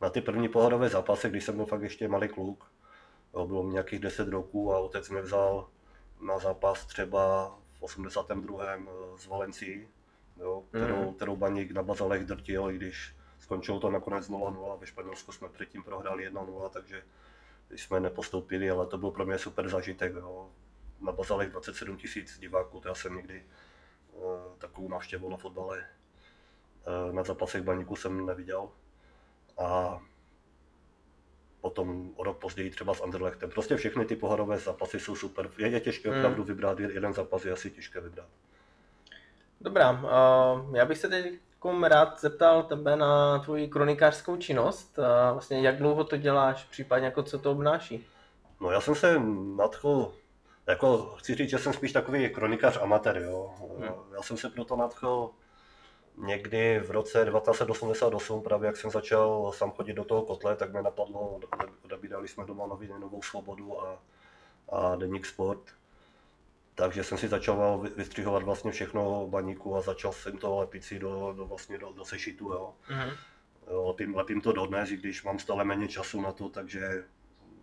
na 0.01 0.11
ty 0.11 0.21
první 0.21 0.49
pohledové 0.49 0.89
zápasy, 0.89 1.29
když 1.31 1.45
jsem 1.45 1.57
byl 1.57 1.67
fakt 1.67 1.83
ještě 1.83 2.09
malý 2.09 2.29
kluk. 2.29 2.71
Jo, 3.35 3.47
bylo 3.47 3.63
mi 3.63 3.73
nějakých 3.73 4.01
10 4.01 4.29
roků 4.29 4.73
a 4.75 4.79
otec 4.79 5.11
mě 5.11 5.21
vzal 5.21 5.69
na 6.21 6.39
zápas 6.39 6.87
třeba 6.87 7.55
v 7.79 7.83
82. 7.83 8.65
z 9.17 9.27
Valencii, 9.27 9.89
jo, 10.37 10.63
kterou, 10.69 10.97
Mhm. 11.03 11.15
kterou 11.15 11.37
Baník 11.37 11.71
na 11.73 11.83
Bazalech 11.83 12.25
drtil, 12.25 12.71
i 12.71 12.77
když 12.77 13.17
skončilo 13.41 13.81
to 13.81 13.91
nakonec 13.91 14.29
0-0, 14.29 14.77
ve 14.81 14.87
Španělsku 14.87 15.33
jsme 15.33 15.49
předtím 15.49 15.83
prohráli 15.83 16.25
1-0, 16.25 16.69
takže 16.69 17.03
jsme 17.71 18.01
nepostoupili, 18.01 18.71
ale 18.71 18.87
to 18.87 18.99
byl 18.99 19.11
pro 19.11 19.27
mě 19.27 19.39
super 19.39 19.69
zažitek. 19.69 20.15
Jo. 20.15 20.51
Na 21.01 21.13
Bazalech 21.13 21.51
27 21.51 21.97
tisíc 21.97 22.39
diváků, 22.39 22.81
to 22.81 22.89
já 22.89 22.95
jsem 22.95 23.17
někdy 23.17 23.43
eh, 24.15 24.19
takovou 24.59 24.89
návštěvu 24.89 25.29
na 25.31 25.37
fotbale 25.37 25.85
na 27.13 27.23
zápasech 27.23 27.63
Baníku 27.63 27.97
jsem 27.97 28.27
neviděl. 28.27 28.69
A 29.59 30.01
potom 31.61 32.11
o 32.17 32.25
rok 32.25 32.39
později 32.39 32.71
třeba 32.71 32.95
s 32.95 33.03
Anderlechtem. 33.03 33.51
Prostě 33.51 33.77
všechny 33.77 34.05
ty 34.05 34.17
pohárové 34.17 34.59
zápasy 34.59 35.01
jsou 35.01 35.17
super. 35.17 35.51
Je, 35.59 35.69
je 35.69 35.81
těžké 35.81 36.11
Hmm. 36.11 36.19
opravdu 36.19 36.45
vybrat, 36.45 36.81
jeden 36.81 37.15
zápas 37.15 37.45
je 37.45 37.53
asi 37.53 37.71
těžké 37.71 38.01
vybrat. 38.01 38.29
Dobrá, 39.61 39.91
uh, 39.91 40.77
já 40.77 40.85
bych 40.85 40.99
se 40.99 41.09
teď 41.09 41.35
rád 41.83 42.21
zeptal 42.21 42.63
tebe 42.63 42.97
na 42.97 43.39
tvoji 43.39 43.69
kronikářskou 43.69 44.37
činnost. 44.37 44.99
Uh, 44.99 45.05
vlastně 45.33 45.61
jak 45.61 45.79
dlouho 45.79 46.05
to 46.05 46.17
děláš, 46.17 46.65
případně 46.65 47.07
jako 47.07 47.23
co 47.23 47.39
to 47.39 47.51
obnáší? 47.51 48.07
No 48.61 48.71
já 48.71 48.81
jsem 48.81 48.95
se 48.95 49.21
nadchl, 49.57 50.13
jako 50.67 50.99
chci 51.19 51.35
říct, 51.35 51.51
že 51.51 51.59
jsem 51.59 51.73
spíš 51.73 51.93
takový 51.93 52.31
kronikář 52.31 52.79
amatér, 52.83 53.17
jo. 53.17 53.55
Hmm. 53.79 54.15
Já 54.15 54.23
jsem 54.23 54.37
se 54.37 54.49
proto 54.49 54.77
nadchl 54.77 55.31
někdy 56.17 56.81
v 56.81 56.91
roce 56.91 57.25
1988, 57.25 58.43
právě 58.43 58.67
jak 58.67 58.77
jsem 58.77 58.91
začal 58.91 59.53
sám 59.53 59.71
chodit 59.71 59.93
do 59.93 60.05
toho 60.05 60.23
kotle, 60.23 60.57
tak 60.57 60.73
mě 60.73 60.83
napadlo, 60.83 61.41
odebírali 61.85 62.29
jsme 62.29 62.45
doma 62.45 62.67
noviny 62.67 62.95
Novou 62.99 63.23
svobodu 63.23 63.81
a, 63.81 64.03
a 64.69 64.97
Deník 64.97 65.27
Sport. 65.27 65.61
Takže 66.75 67.05
jsem 67.05 67.19
si 67.19 67.29
začal 67.29 67.79
vy- 67.79 67.89
vystřihovat 67.89 68.43
vlastně 68.43 68.73
všechno 68.73 69.27
baníku 69.27 69.77
a 69.77 69.81
začal 69.81 70.13
jsem 70.13 70.39
to 70.39 70.57
lepit 70.57 70.85
si 70.85 70.99
do, 70.99 71.35
do, 71.37 71.47
vlastně 71.47 71.79
do, 71.79 71.93
do 71.93 72.05
sešitu, 72.05 72.53
jo. 72.53 72.75
Mhm. 72.91 73.11
lepím, 73.67 74.17
lepím 74.17 74.41
to 74.41 74.53
dodnes, 74.53 74.91
i 74.91 74.97
když 74.97 75.25
mám 75.25 75.39
stále 75.39 75.65
méně 75.65 75.89
času 75.89 76.21
na 76.21 76.33
to, 76.33 76.49
takže 76.49 77.05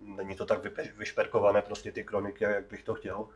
není 0.01 0.35
to 0.35 0.45
tak 0.45 0.59
vyšperkované 0.97 1.61
prostě 1.61 1.91
ty 1.91 2.03
kroniky, 2.03 2.43
jak 2.43 2.67
bych 2.67 2.83
to 2.83 2.93
chtěl. 2.93 3.27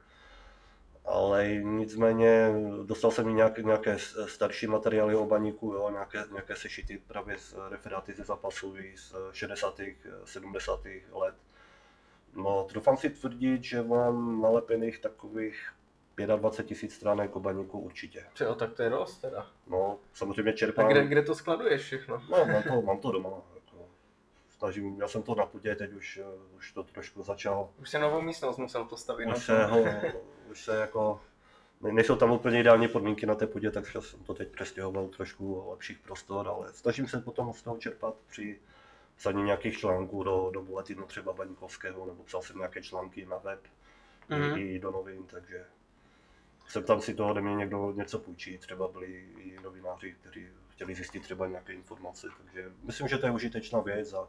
Ale 1.05 1.47
nicméně 1.55 2.53
dostal 2.83 3.11
jsem 3.11 3.29
i 3.29 3.33
nějaké, 3.33 3.63
nějaké 3.63 3.97
starší 4.25 4.67
materiály 4.67 5.15
o 5.15 5.25
baníku, 5.25 5.73
jo, 5.73 5.89
nějaké, 5.89 6.23
nějaké 6.31 6.55
sešity 6.55 7.01
právě 7.07 7.37
z 7.37 7.55
referáty 7.69 8.13
ze 8.13 8.23
zápasů 8.23 8.75
z 8.95 9.15
60. 9.31 9.79
70. 10.25 10.79
let. 11.11 11.35
No, 12.35 12.67
doufám 12.73 12.97
si 12.97 13.09
tvrdit, 13.09 13.63
že 13.63 13.83
mám 13.83 14.41
nalepených 14.41 14.99
takových 14.99 15.71
25 16.23 16.67
tisíc 16.67 16.93
stránek 16.93 17.35
o 17.35 17.39
baníku 17.39 17.79
určitě. 17.79 18.25
Čo, 18.33 18.55
tak 18.55 18.73
to 18.73 18.83
je 18.83 18.89
dost 18.89 19.17
teda. 19.17 19.47
No, 19.67 19.99
samozřejmě 20.13 20.53
čerpám. 20.53 20.85
A 20.85 20.89
kde, 20.89 21.07
kde 21.07 21.21
to 21.21 21.35
skladuješ 21.35 21.81
všechno? 21.81 22.21
No, 22.29 22.45
mám 22.45 22.63
to, 22.63 22.81
mám 22.81 22.99
to 22.99 23.11
doma. 23.11 23.29
Jako. 23.55 23.89
Snažím, 24.49 25.01
já 25.01 25.07
jsem 25.07 25.23
to 25.23 25.35
na 25.35 25.45
půdě, 25.45 25.75
teď 25.75 25.93
už, 25.93 26.19
už 26.55 26.71
to 26.71 26.83
trošku 26.83 27.23
začal. 27.23 27.69
Už 27.81 27.89
se 27.89 27.99
novou 27.99 28.21
místnost 28.21 28.57
musel 28.57 28.85
postavit. 28.85 29.25
Už 29.25 29.45
se, 29.45 29.65
ho, 29.65 29.85
už 30.51 30.63
se 30.63 30.75
jako, 30.75 31.21
nejsou 31.81 32.15
tam 32.15 32.31
úplně 32.31 32.59
ideální 32.59 32.87
podmínky 32.87 33.25
na 33.25 33.35
té 33.35 33.47
půdě, 33.47 33.71
takže 33.71 34.01
jsem 34.01 34.23
to 34.23 34.33
teď 34.33 34.49
přestěhoval 34.49 35.07
trošku 35.07 35.69
lepších 35.69 35.99
prostor, 35.99 36.47
ale 36.47 36.73
snažím 36.73 37.07
se 37.07 37.21
potom 37.21 37.53
z 37.53 37.61
toho 37.61 37.77
čerpat 37.77 38.15
při 38.27 38.59
psaní 39.17 39.43
nějakých 39.43 39.77
článků 39.77 40.23
do, 40.23 40.49
do 40.53 40.61
bulletinu 40.61 41.05
třeba 41.05 41.33
Baníkovského, 41.33 42.05
nebo 42.05 42.23
psal 42.23 42.41
jsem 42.41 42.57
nějaké 42.57 42.81
články 42.81 43.25
na 43.25 43.37
web 43.37 43.59
mm-hmm. 44.29 44.57
i 44.57 44.79
do 44.79 44.91
novin, 44.91 45.23
takže 45.27 45.65
jsem 46.67 46.83
tam 46.83 47.01
si 47.01 47.13
to 47.13 47.27
ode 47.27 47.41
mě 47.41 47.55
někdo 47.55 47.91
něco 47.91 48.19
půjčí, 48.19 48.57
třeba 48.57 48.87
byli 48.87 49.07
i 49.37 49.57
novináři, 49.63 50.15
kteří 50.21 50.47
chtěli 50.69 50.95
zjistit 50.95 51.23
třeba 51.23 51.47
nějaké 51.47 51.73
informace, 51.73 52.27
takže 52.37 52.71
myslím, 52.83 53.07
že 53.07 53.17
to 53.17 53.25
je 53.25 53.31
užitečná 53.31 53.79
věc 53.79 54.13
a 54.13 54.27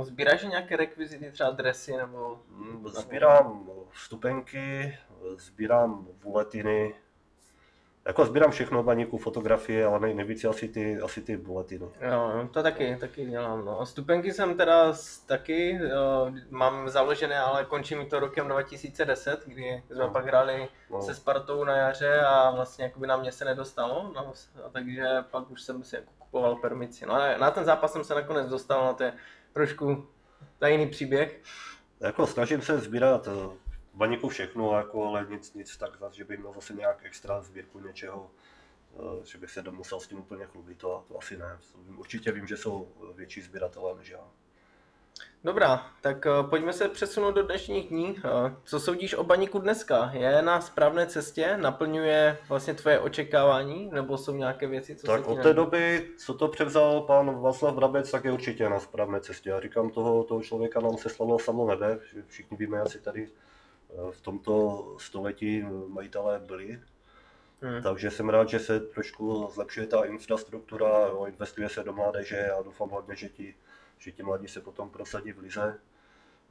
Sbíráš 0.00 0.42
nějaké 0.42 0.76
rekvizity, 0.76 1.30
třeba 1.32 1.50
dresy 1.50 1.96
nebo? 1.96 2.38
Mm, 2.48 2.88
sbírám 2.88 3.70
vstupenky, 3.90 4.98
sbírám 5.36 6.06
buletiny, 6.22 6.94
jako 8.04 8.24
sbírám 8.24 8.50
všechno 8.50 8.82
baníku, 8.82 9.18
fotografie, 9.18 9.86
ale 9.86 10.00
nej, 10.00 10.14
nejvíc 10.14 10.44
asi 10.44 10.68
ty, 10.68 11.00
asi 11.00 11.22
ty 11.22 11.36
buletiny. 11.36 11.86
Jo, 12.00 12.48
to 12.52 12.62
taky, 12.62 12.96
taky 13.00 13.26
dělám. 13.26 13.64
No. 13.64 13.86
Stupenky 13.86 14.32
jsem 14.32 14.56
teda 14.56 14.92
taky, 15.26 15.80
jo, 15.82 16.32
mám 16.50 16.88
založené, 16.88 17.38
ale 17.38 17.64
končí 17.64 17.94
mi 17.94 18.06
to 18.06 18.20
rokem 18.20 18.48
2010, 18.48 19.42
kdy 19.46 19.82
jsme 19.86 20.04
no. 20.04 20.10
pak 20.10 20.26
hráli 20.26 20.68
no. 20.90 21.02
se 21.02 21.14
Spartou 21.14 21.64
na 21.64 21.76
jaře 21.76 22.20
a 22.20 22.50
vlastně 22.50 22.84
jakoby 22.84 23.06
na 23.06 23.16
mě 23.16 23.32
se 23.32 23.44
nedostalo, 23.44 24.12
no, 24.14 24.32
a 24.66 24.68
takže 24.68 25.06
pak 25.30 25.50
už 25.50 25.62
jsem 25.62 25.84
si 25.84 25.96
jako 25.96 26.12
kupoval 26.18 26.56
permici. 26.56 27.06
No 27.06 27.14
a 27.14 27.38
na 27.38 27.50
ten 27.50 27.64
zápas 27.64 27.92
jsem 27.92 28.04
se 28.04 28.14
nakonec 28.14 28.48
dostal, 28.48 28.84
na 28.84 28.92
to 28.92 29.02
je 29.02 29.12
trošku 29.52 30.08
tajný 30.58 30.90
příběh. 30.90 31.40
Jako 32.00 32.26
snažím 32.26 32.62
se 32.62 32.78
sbírat 32.78 33.28
eh, 33.28 33.56
baníku 33.94 34.28
všechno, 34.28 34.76
jako, 34.76 35.08
ale 35.08 35.26
nic, 35.30 35.54
nic 35.54 35.76
tak 35.76 35.98
že 36.12 36.24
bych 36.24 36.38
měl 36.38 36.52
zase 36.52 36.74
nějak 36.74 37.04
extra 37.04 37.42
sbírku 37.42 37.78
něčeho, 37.78 38.30
eh, 38.94 39.26
že 39.26 39.38
bych 39.38 39.50
se 39.50 39.62
musel 39.70 40.00
s 40.00 40.08
tím 40.08 40.18
úplně 40.18 40.46
chlubit, 40.46 40.78
to, 40.78 41.04
to 41.08 41.18
asi 41.18 41.36
ne. 41.36 41.58
Určitě 41.96 42.32
vím, 42.32 42.46
že 42.46 42.56
jsou 42.56 42.88
větší 43.14 43.40
sběratelé 43.40 43.94
než 43.98 44.08
já. 44.08 44.28
Dobrá, 45.44 45.86
tak 46.00 46.26
uh, 46.26 46.50
pojďme 46.50 46.72
se 46.72 46.88
přesunout 46.88 47.30
do 47.30 47.42
dnešních 47.42 47.88
dní. 47.88 48.10
Uh, 48.10 48.20
co 48.64 48.80
soudíš 48.80 49.14
o 49.14 49.24
baníku 49.24 49.58
dneska? 49.58 50.10
Je 50.12 50.42
na 50.42 50.60
správné 50.60 51.06
cestě? 51.06 51.56
Naplňuje 51.56 52.38
vlastně 52.48 52.74
tvoje 52.74 52.98
očekávání? 52.98 53.90
Nebo 53.92 54.18
jsou 54.18 54.34
nějaké 54.34 54.66
věci, 54.66 54.96
co 54.96 55.06
Tak 55.06 55.26
od 55.26 55.42
té 55.42 55.54
doby, 55.54 56.08
co 56.18 56.34
to 56.34 56.48
převzal 56.48 57.00
pan 57.00 57.40
Václav 57.40 57.74
Brabec, 57.74 58.10
tak 58.10 58.24
je 58.24 58.32
určitě 58.32 58.68
na 58.68 58.78
správné 58.78 59.20
cestě. 59.20 59.50
Já 59.50 59.60
říkám, 59.60 59.90
toho, 59.90 60.24
toho 60.24 60.42
člověka 60.42 60.80
nám 60.80 60.96
se 60.96 61.08
slavilo 61.08 61.38
samo 61.38 61.66
nebe. 61.66 61.98
Všichni 62.26 62.56
víme 62.56 62.80
asi 62.80 63.00
tady 63.00 63.28
v 64.10 64.20
tomto 64.20 64.84
století 64.98 65.64
majitelé 65.88 66.38
byli. 66.38 66.80
Hmm. 67.62 67.82
Takže 67.82 68.10
jsem 68.10 68.28
rád, 68.28 68.48
že 68.48 68.58
se 68.58 68.80
trošku 68.80 69.50
zlepšuje 69.54 69.86
ta 69.86 70.04
infrastruktura, 70.04 70.88
jo, 70.88 71.24
investuje 71.26 71.68
se 71.68 71.82
do 71.82 71.92
mládeže 71.92 72.50
a 72.50 72.62
doufám 72.62 72.88
hlavně, 72.90 73.16
že 73.16 73.28
ti, 73.28 73.54
že 74.02 74.12
ti 74.12 74.22
mladí 74.22 74.48
se 74.48 74.60
potom 74.60 74.90
prosadí 74.90 75.32
v 75.32 75.38
lize. 75.38 75.80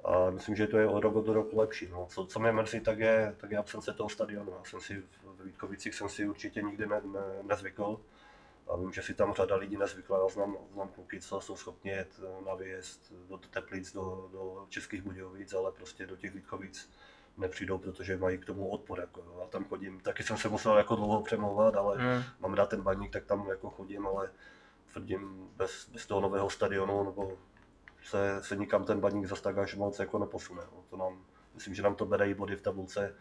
A 0.03 0.29
myslím, 0.29 0.55
že 0.55 0.67
to 0.67 0.77
je 0.77 0.87
od 0.87 0.99
roku 0.99 1.21
do 1.21 1.33
roku 1.33 1.59
lepší. 1.59 1.87
No. 1.87 2.07
Co, 2.09 2.25
co 2.25 2.39
mě 2.39 2.51
mrzí, 2.51 2.79
tak 2.79 2.99
je, 2.99 3.35
tak 3.37 3.51
je 3.51 3.57
absence 3.57 3.93
toho 3.93 4.09
stadionu. 4.09 4.51
Já 4.51 4.63
jsem 4.63 4.81
si 4.81 5.03
v 5.23 5.43
Vítkovicích 5.43 5.95
jsem 5.95 6.09
si 6.09 6.27
určitě 6.27 6.61
nikdy 6.61 6.85
ne, 6.85 7.01
ne, 7.05 7.21
nezvykl. 7.43 7.99
A 8.67 8.75
vím, 8.75 8.93
že 8.93 9.01
si 9.01 9.13
tam 9.13 9.33
řada 9.33 9.55
lidí 9.55 9.77
nezvykla. 9.77 10.19
Já 10.19 10.27
znám, 10.27 10.57
znám 10.73 10.87
kluky, 10.87 11.21
co 11.21 11.41
jsou 11.41 11.55
schopni 11.55 11.91
jet 11.91 12.19
na 12.45 12.55
výjezd 12.55 13.13
do 13.27 13.37
Teplic, 13.37 13.93
do, 13.93 14.29
do 14.31 14.65
Českých 14.69 15.01
Budějovic, 15.01 15.53
ale 15.53 15.71
prostě 15.71 16.05
do 16.05 16.15
těch 16.15 16.33
Vítkovic 16.33 16.89
nepřijdou, 17.37 17.77
protože 17.77 18.17
mají 18.17 18.37
k 18.37 18.45
tomu 18.45 18.69
odpor. 18.69 18.99
Jako, 18.99 19.21
jo. 19.21 19.41
A 19.45 19.47
tam 19.47 19.65
chodím, 19.65 19.99
taky 19.99 20.23
jsem 20.23 20.37
se 20.37 20.49
musel 20.49 20.77
jako 20.77 20.95
dlouho 20.95 21.21
přemlouvat, 21.21 21.75
ale 21.75 21.97
hmm. 21.97 22.23
mám 22.39 22.53
rád 22.53 22.69
ten 22.69 22.81
baník, 22.81 23.11
tak 23.11 23.25
tam 23.25 23.47
jako 23.49 23.69
chodím, 23.69 24.07
ale 24.07 24.31
tvrdím, 24.93 25.49
bez, 25.55 25.89
bez 25.89 26.05
toho 26.05 26.21
nového 26.21 26.49
stadionu 26.49 27.03
nebo 27.03 27.37
se, 28.03 28.43
se 28.43 28.55
nikam 28.55 28.83
ten 28.85 28.99
baník 28.99 29.25
zase 29.25 29.41
tak 29.41 29.57
až 29.57 29.75
moc 29.75 29.99
jako 29.99 30.19
neposune. 30.19 30.61
Jo. 30.61 30.83
To 30.89 30.97
nám, 30.97 31.25
myslím, 31.53 31.75
že 31.75 31.81
nám 31.81 31.95
to 31.95 32.05
bere 32.05 32.29
i 32.29 32.33
body 32.33 32.55
v 32.55 32.61
tabulce, 32.61 33.15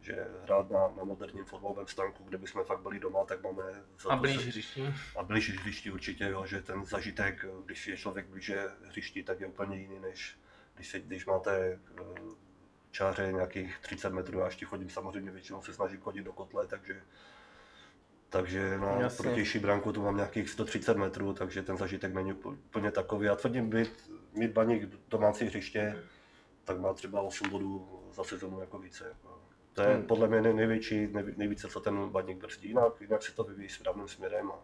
že 0.00 0.26
hrát 0.42 0.70
na, 0.70 0.88
na 0.88 1.04
moderním 1.04 1.44
fotbalovém 1.44 1.86
stanku, 1.86 2.24
kde 2.24 2.38
bychom 2.38 2.64
fakt 2.64 2.80
byli 2.80 3.00
doma, 3.00 3.24
tak 3.24 3.42
máme... 3.42 3.62
Za 3.98 4.10
a 4.10 4.16
blíž 4.16 4.46
hřišti. 4.46 4.94
A 5.16 5.22
blíž 5.22 5.58
hřišti 5.60 5.90
určitě, 5.90 6.24
jo, 6.24 6.46
že 6.46 6.62
ten 6.62 6.84
zažitek, 6.84 7.44
když 7.64 7.86
je 7.86 7.96
člověk 7.96 8.26
blíže 8.26 8.68
hřišti, 8.84 9.22
tak 9.22 9.40
je 9.40 9.46
úplně 9.46 9.76
jiný, 9.76 10.00
než 10.00 10.38
když, 10.74 10.88
se, 10.88 11.00
když 11.00 11.26
máte 11.26 11.56
eh, 11.60 12.04
čáře 12.90 13.32
nějakých 13.32 13.78
30 13.78 14.12
metrů, 14.12 14.38
já 14.38 14.46
ještě 14.46 14.66
chodím 14.66 14.90
samozřejmě 14.90 15.30
většinou 15.30 15.62
se 15.62 15.74
snažím 15.74 16.00
chodit 16.00 16.22
do 16.22 16.32
kotle, 16.32 16.66
takže 16.66 17.02
takže 18.30 18.78
na 18.78 18.92
Jasně. 18.92 19.22
protější 19.22 19.58
branku 19.58 19.92
tu 19.92 20.02
mám 20.02 20.16
nějakých 20.16 20.50
130 20.50 20.96
metrů, 20.96 21.32
takže 21.32 21.62
ten 21.62 21.76
zažitek 21.76 22.14
není 22.14 22.32
úplně 22.32 22.90
takový. 22.90 23.26
Já 23.26 23.36
tvrdím, 23.36 23.70
být, 23.70 24.10
mít 24.32 24.52
baník 24.52 24.82
domácí 25.08 25.44
hřiště, 25.44 26.02
tak 26.64 26.78
má 26.78 26.92
třeba 26.92 27.20
8 27.20 27.50
bodů 27.50 28.02
za 28.12 28.24
sezonu 28.24 28.60
jako 28.60 28.78
více. 28.78 29.04
Jako. 29.08 29.38
To 29.72 29.82
je 29.82 29.94
hmm. 29.94 30.02
podle 30.02 30.28
mě 30.28 30.40
největší, 30.40 31.08
nejvíce, 31.36 31.68
co 31.68 31.80
ten 31.80 32.08
baník 32.08 32.38
brzdí. 32.38 32.68
Jinak, 32.68 33.00
jinak 33.00 33.22
se 33.22 33.34
to 33.34 33.44
vyvíjí 33.44 33.68
správným 33.68 34.08
směrem. 34.08 34.50
A 34.50 34.58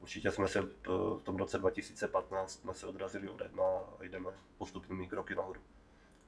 určitě 0.00 0.30
jsme 0.30 0.48
se 0.48 0.62
v 0.86 1.20
tom 1.22 1.36
roce 1.36 1.58
2015 1.58 2.52
jsme 2.52 2.74
se 2.74 2.86
odrazili 2.86 3.28
od 3.28 3.40
jedna 3.40 3.64
a 3.98 4.04
jdeme 4.04 4.30
postupnými 4.58 5.08
kroky 5.08 5.34
nahoru. 5.34 5.60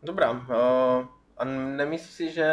Dobrá. 0.03 0.31
Uh, 0.31 1.07
a 1.37 1.45
nemyslíš 1.45 2.11
si, 2.11 2.31
že 2.31 2.47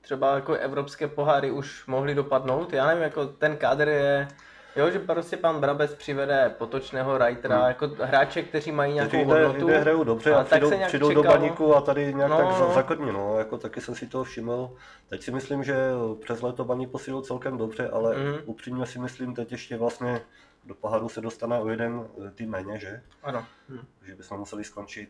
třeba 0.00 0.34
jako 0.34 0.52
evropské 0.54 1.08
poháry 1.08 1.50
už 1.50 1.86
mohly 1.86 2.14
dopadnout? 2.14 2.72
Já 2.72 2.86
nevím, 2.86 3.02
jako 3.02 3.26
ten 3.26 3.56
kádr 3.56 3.88
je... 3.88 4.28
Jo, 4.76 4.90
že 4.90 4.98
prostě 4.98 5.36
pan 5.36 5.60
Brabec 5.60 5.94
přivede 5.94 6.54
potočného 6.58 7.18
writera, 7.18 7.56
hmm. 7.56 7.68
jako 7.68 7.90
hráče, 8.00 8.42
kteří 8.42 8.72
mají 8.72 8.94
nějakou 8.94 9.08
kteří 9.08 9.24
hodnotu. 9.24 9.66
Kteří 9.66 9.80
hrajou 9.80 10.04
dobře 10.04 10.34
a, 10.34 10.40
a 10.40 10.44
přijdou, 10.44 10.70
přijdou 10.86 11.14
do 11.14 11.22
baníku 11.22 11.74
a 11.74 11.80
tady 11.80 12.14
nějak 12.14 12.30
no, 12.30 12.36
tak 12.36 12.46
no. 12.46 12.72
zakrní, 12.74 13.12
no, 13.12 13.38
jako 13.38 13.58
taky 13.58 13.80
jsem 13.80 13.94
si 13.94 14.06
toho 14.06 14.24
všiml. 14.24 14.70
Teď 15.08 15.22
si 15.22 15.30
myslím, 15.30 15.64
že 15.64 15.76
přes 16.22 16.42
léto 16.42 16.64
baník 16.64 16.90
posílil 16.90 17.22
celkem 17.22 17.56
dobře, 17.56 17.88
ale 17.88 18.16
hmm. 18.16 18.38
upřímně 18.44 18.86
si 18.86 18.98
myslím, 18.98 19.34
teď 19.34 19.52
ještě 19.52 19.76
vlastně 19.76 20.20
do 20.64 20.74
poháru 20.74 21.08
se 21.08 21.20
dostane 21.20 21.60
o 21.60 21.68
jeden 21.68 22.08
tým 22.34 22.50
méně, 22.50 22.78
že? 22.78 23.02
Ano. 23.22 23.44
Hmm. 23.68 23.86
Že 24.02 24.14
bychom 24.14 24.38
museli 24.38 24.64
skončit 24.64 25.08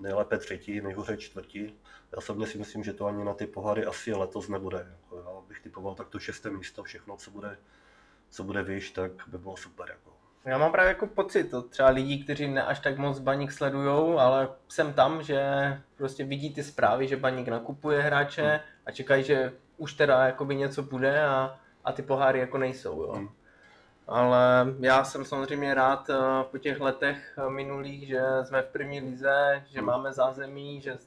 nejlépe 0.00 0.38
třetí, 0.38 0.80
nejhůře 0.80 1.16
čtvrtí. 1.16 1.74
Já 2.14 2.18
osobně 2.18 2.46
si 2.46 2.58
myslím, 2.58 2.84
že 2.84 2.92
to 2.92 3.06
ani 3.06 3.24
na 3.24 3.34
ty 3.34 3.46
pohary 3.46 3.86
asi 3.86 4.12
letos 4.12 4.48
nebude. 4.48 4.86
Jako 4.90 5.16
já 5.16 5.40
bych 5.48 5.60
typoval 5.60 5.94
tak 5.94 6.08
to 6.08 6.18
šesté 6.18 6.50
místo, 6.50 6.82
všechno, 6.82 7.16
co 7.16 7.30
bude, 7.30 7.58
co 8.30 8.44
bude 8.44 8.62
výš, 8.62 8.90
tak 8.90 9.10
by 9.26 9.38
bylo 9.38 9.56
super. 9.56 9.88
Jako. 9.88 10.10
Já 10.44 10.58
mám 10.58 10.72
právě 10.72 10.88
jako 10.88 11.06
pocit, 11.06 11.44
to 11.44 11.62
třeba 11.62 11.88
lidí, 11.88 12.24
kteří 12.24 12.48
ne 12.48 12.64
až 12.64 12.80
tak 12.80 12.98
moc 12.98 13.18
baník 13.18 13.52
sledujou, 13.52 14.18
ale 14.18 14.48
jsem 14.68 14.92
tam, 14.92 15.22
že 15.22 15.42
prostě 15.96 16.24
vidí 16.24 16.54
ty 16.54 16.62
zprávy, 16.62 17.08
že 17.08 17.16
baník 17.16 17.48
nakupuje 17.48 18.02
hráče 18.02 18.42
hmm. 18.42 18.60
a 18.86 18.90
čekají, 18.90 19.24
že 19.24 19.52
už 19.76 19.92
teda 19.92 20.26
jakoby 20.26 20.56
něco 20.56 20.82
bude 20.82 21.24
a, 21.24 21.58
a 21.84 21.92
ty 21.92 22.02
poháry 22.02 22.38
jako 22.38 22.58
nejsou. 22.58 23.02
Jo. 23.02 23.12
Hmm. 23.12 23.28
Ale 24.06 24.74
já 24.80 25.04
jsem 25.04 25.24
samozřejmě 25.24 25.74
rád 25.74 26.10
eh, 26.10 26.14
po 26.50 26.58
těch 26.58 26.80
letech 26.80 27.38
minulých, 27.48 28.08
že 28.08 28.22
jsme 28.42 28.62
v 28.62 28.68
první 28.68 29.00
lize, 29.00 29.64
že 29.66 29.78
hmm. 29.78 29.86
máme 29.86 30.12
zázemí, 30.12 30.80
že 30.80 30.98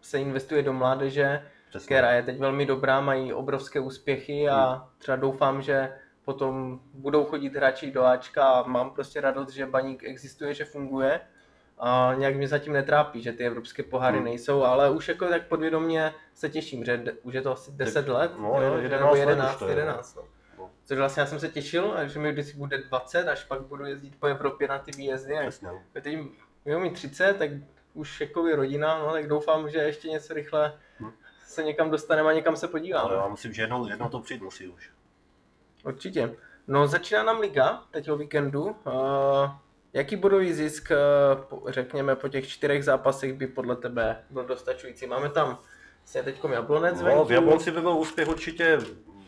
se 0.00 0.18
investuje 0.20 0.62
do 0.62 0.72
mládeže, 0.72 1.42
Přesně. 1.68 1.86
která 1.86 2.12
je 2.12 2.22
teď 2.22 2.38
velmi 2.38 2.66
dobrá, 2.66 3.00
mají 3.00 3.32
obrovské 3.32 3.80
úspěchy 3.80 4.48
a 4.48 4.72
hmm. 4.72 4.82
třeba 4.98 5.16
doufám, 5.16 5.62
že 5.62 5.92
potom 6.24 6.80
budou 6.94 7.24
chodit 7.24 7.56
hráči 7.56 7.90
do 7.90 8.04
Ačka 8.04 8.44
a 8.44 8.68
mám 8.68 8.90
prostě 8.90 9.20
radost, 9.20 9.50
že 9.50 9.66
baník 9.66 10.04
existuje, 10.04 10.54
že 10.54 10.64
funguje 10.64 11.20
a 11.78 12.14
nějak 12.18 12.36
mě 12.36 12.48
zatím 12.48 12.72
netrápí, 12.72 13.22
že 13.22 13.32
ty 13.32 13.46
evropské 13.46 13.82
poháry 13.82 14.16
hmm. 14.16 14.24
nejsou, 14.24 14.62
ale 14.62 14.90
už 14.90 15.08
jako 15.08 15.26
tak 15.28 15.46
podvědomě 15.46 16.12
se 16.34 16.48
těším, 16.48 16.84
že 16.84 17.04
už 17.22 17.34
je 17.34 17.42
to 17.42 17.52
asi 17.52 17.72
10 17.72 18.08
let, 18.08 18.32
no, 18.38 18.62
jo, 18.62 18.74
11, 18.74 19.00
nebo 19.00 19.16
11, 19.16 19.60
11, 19.60 19.60
11 19.62 20.14
no. 20.14 20.22
Což 20.84 20.98
vlastně 20.98 21.20
já 21.20 21.26
jsem 21.26 21.40
se 21.40 21.48
těšil, 21.48 21.96
že 22.06 22.18
mi 22.18 22.32
vždycky 22.32 22.58
bude 22.58 22.78
20, 22.78 23.28
až 23.28 23.44
pak 23.44 23.62
budu 23.62 23.84
jezdit 23.84 24.20
po 24.20 24.26
Evropě 24.26 24.68
na 24.68 24.78
ty 24.78 24.90
výjezdy. 24.90 25.34
Přesně. 25.40 25.68
no. 25.68 25.82
teď 25.92 26.18
mi 26.64 26.90
30, 26.90 27.36
tak 27.36 27.50
už 27.96 28.20
jako 28.20 28.46
je 28.46 28.56
rodina, 28.56 28.98
no, 28.98 29.12
tak 29.12 29.28
doufám, 29.28 29.70
že 29.70 29.78
ještě 29.78 30.08
něco 30.08 30.34
rychle 30.34 30.78
Hm. 31.00 31.10
se 31.46 31.62
někam 31.62 31.90
dostaneme 31.90 32.30
a 32.30 32.32
někam 32.32 32.56
se 32.56 32.66
Ale 32.66 32.70
podíváme. 32.72 33.14
já 33.14 33.28
myslím, 33.28 33.52
že 33.52 33.62
jednou, 33.62 33.88
jednou 33.88 34.08
to 34.08 34.20
přijít 34.20 34.42
musí 34.42 34.68
už. 34.68 34.90
Určitě. 35.84 36.36
No 36.66 36.86
začíná 36.86 37.22
nám 37.22 37.40
liga 37.40 37.82
teď 37.90 38.10
o 38.10 38.16
víkendu. 38.16 38.64
Uh, 38.64 39.50
jaký 39.92 40.16
bodový 40.16 40.52
zisk, 40.52 40.92
uh, 41.52 41.70
řekněme, 41.70 42.16
po 42.16 42.28
těch 42.28 42.48
čtyřech 42.48 42.84
zápasech 42.84 43.32
by 43.32 43.46
podle 43.46 43.76
tebe 43.76 44.24
byl 44.30 44.44
dostačující? 44.44 45.06
Máme 45.06 45.28
tam 45.28 45.58
se 46.04 46.22
teď 46.22 46.40
Jablonec 46.50 47.00
No, 47.00 47.24
v 47.24 47.32
Jablonci 47.32 47.70
by 47.70 47.80
byl 47.80 47.92
úspěch 47.96 48.28
určitě 48.28 48.78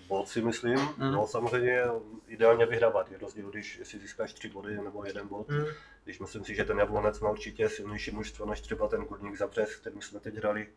bod 0.08 0.28
si 0.28 0.42
myslím. 0.42 0.78
Mhm. 0.78 1.12
No 1.12 1.26
samozřejmě 1.26 1.82
ideálně 2.28 2.66
vyhrávat. 2.66 3.10
Je 3.12 3.18
rozdíl, 3.18 3.50
když 3.50 3.80
si 3.82 3.98
získáš 3.98 4.32
tři 4.32 4.48
body 4.48 4.76
nebo 4.76 5.04
jeden 5.04 5.28
bod. 5.28 5.48
Hmm. 5.48 5.64
Když 6.04 6.18
myslím 6.18 6.44
si, 6.44 6.54
že 6.54 6.64
ten 6.64 6.78
Jablonec 6.78 7.20
má 7.20 7.30
určitě 7.30 7.68
silnější 7.68 8.10
mužstvo 8.10 8.46
než 8.46 8.60
třeba 8.60 8.88
ten 8.88 9.04
Kurník 9.04 9.36
za 9.36 9.46
Břez, 9.46 9.76
kterým 9.76 10.02
jsme 10.02 10.20
teď 10.20 10.34
hrali 10.34 10.68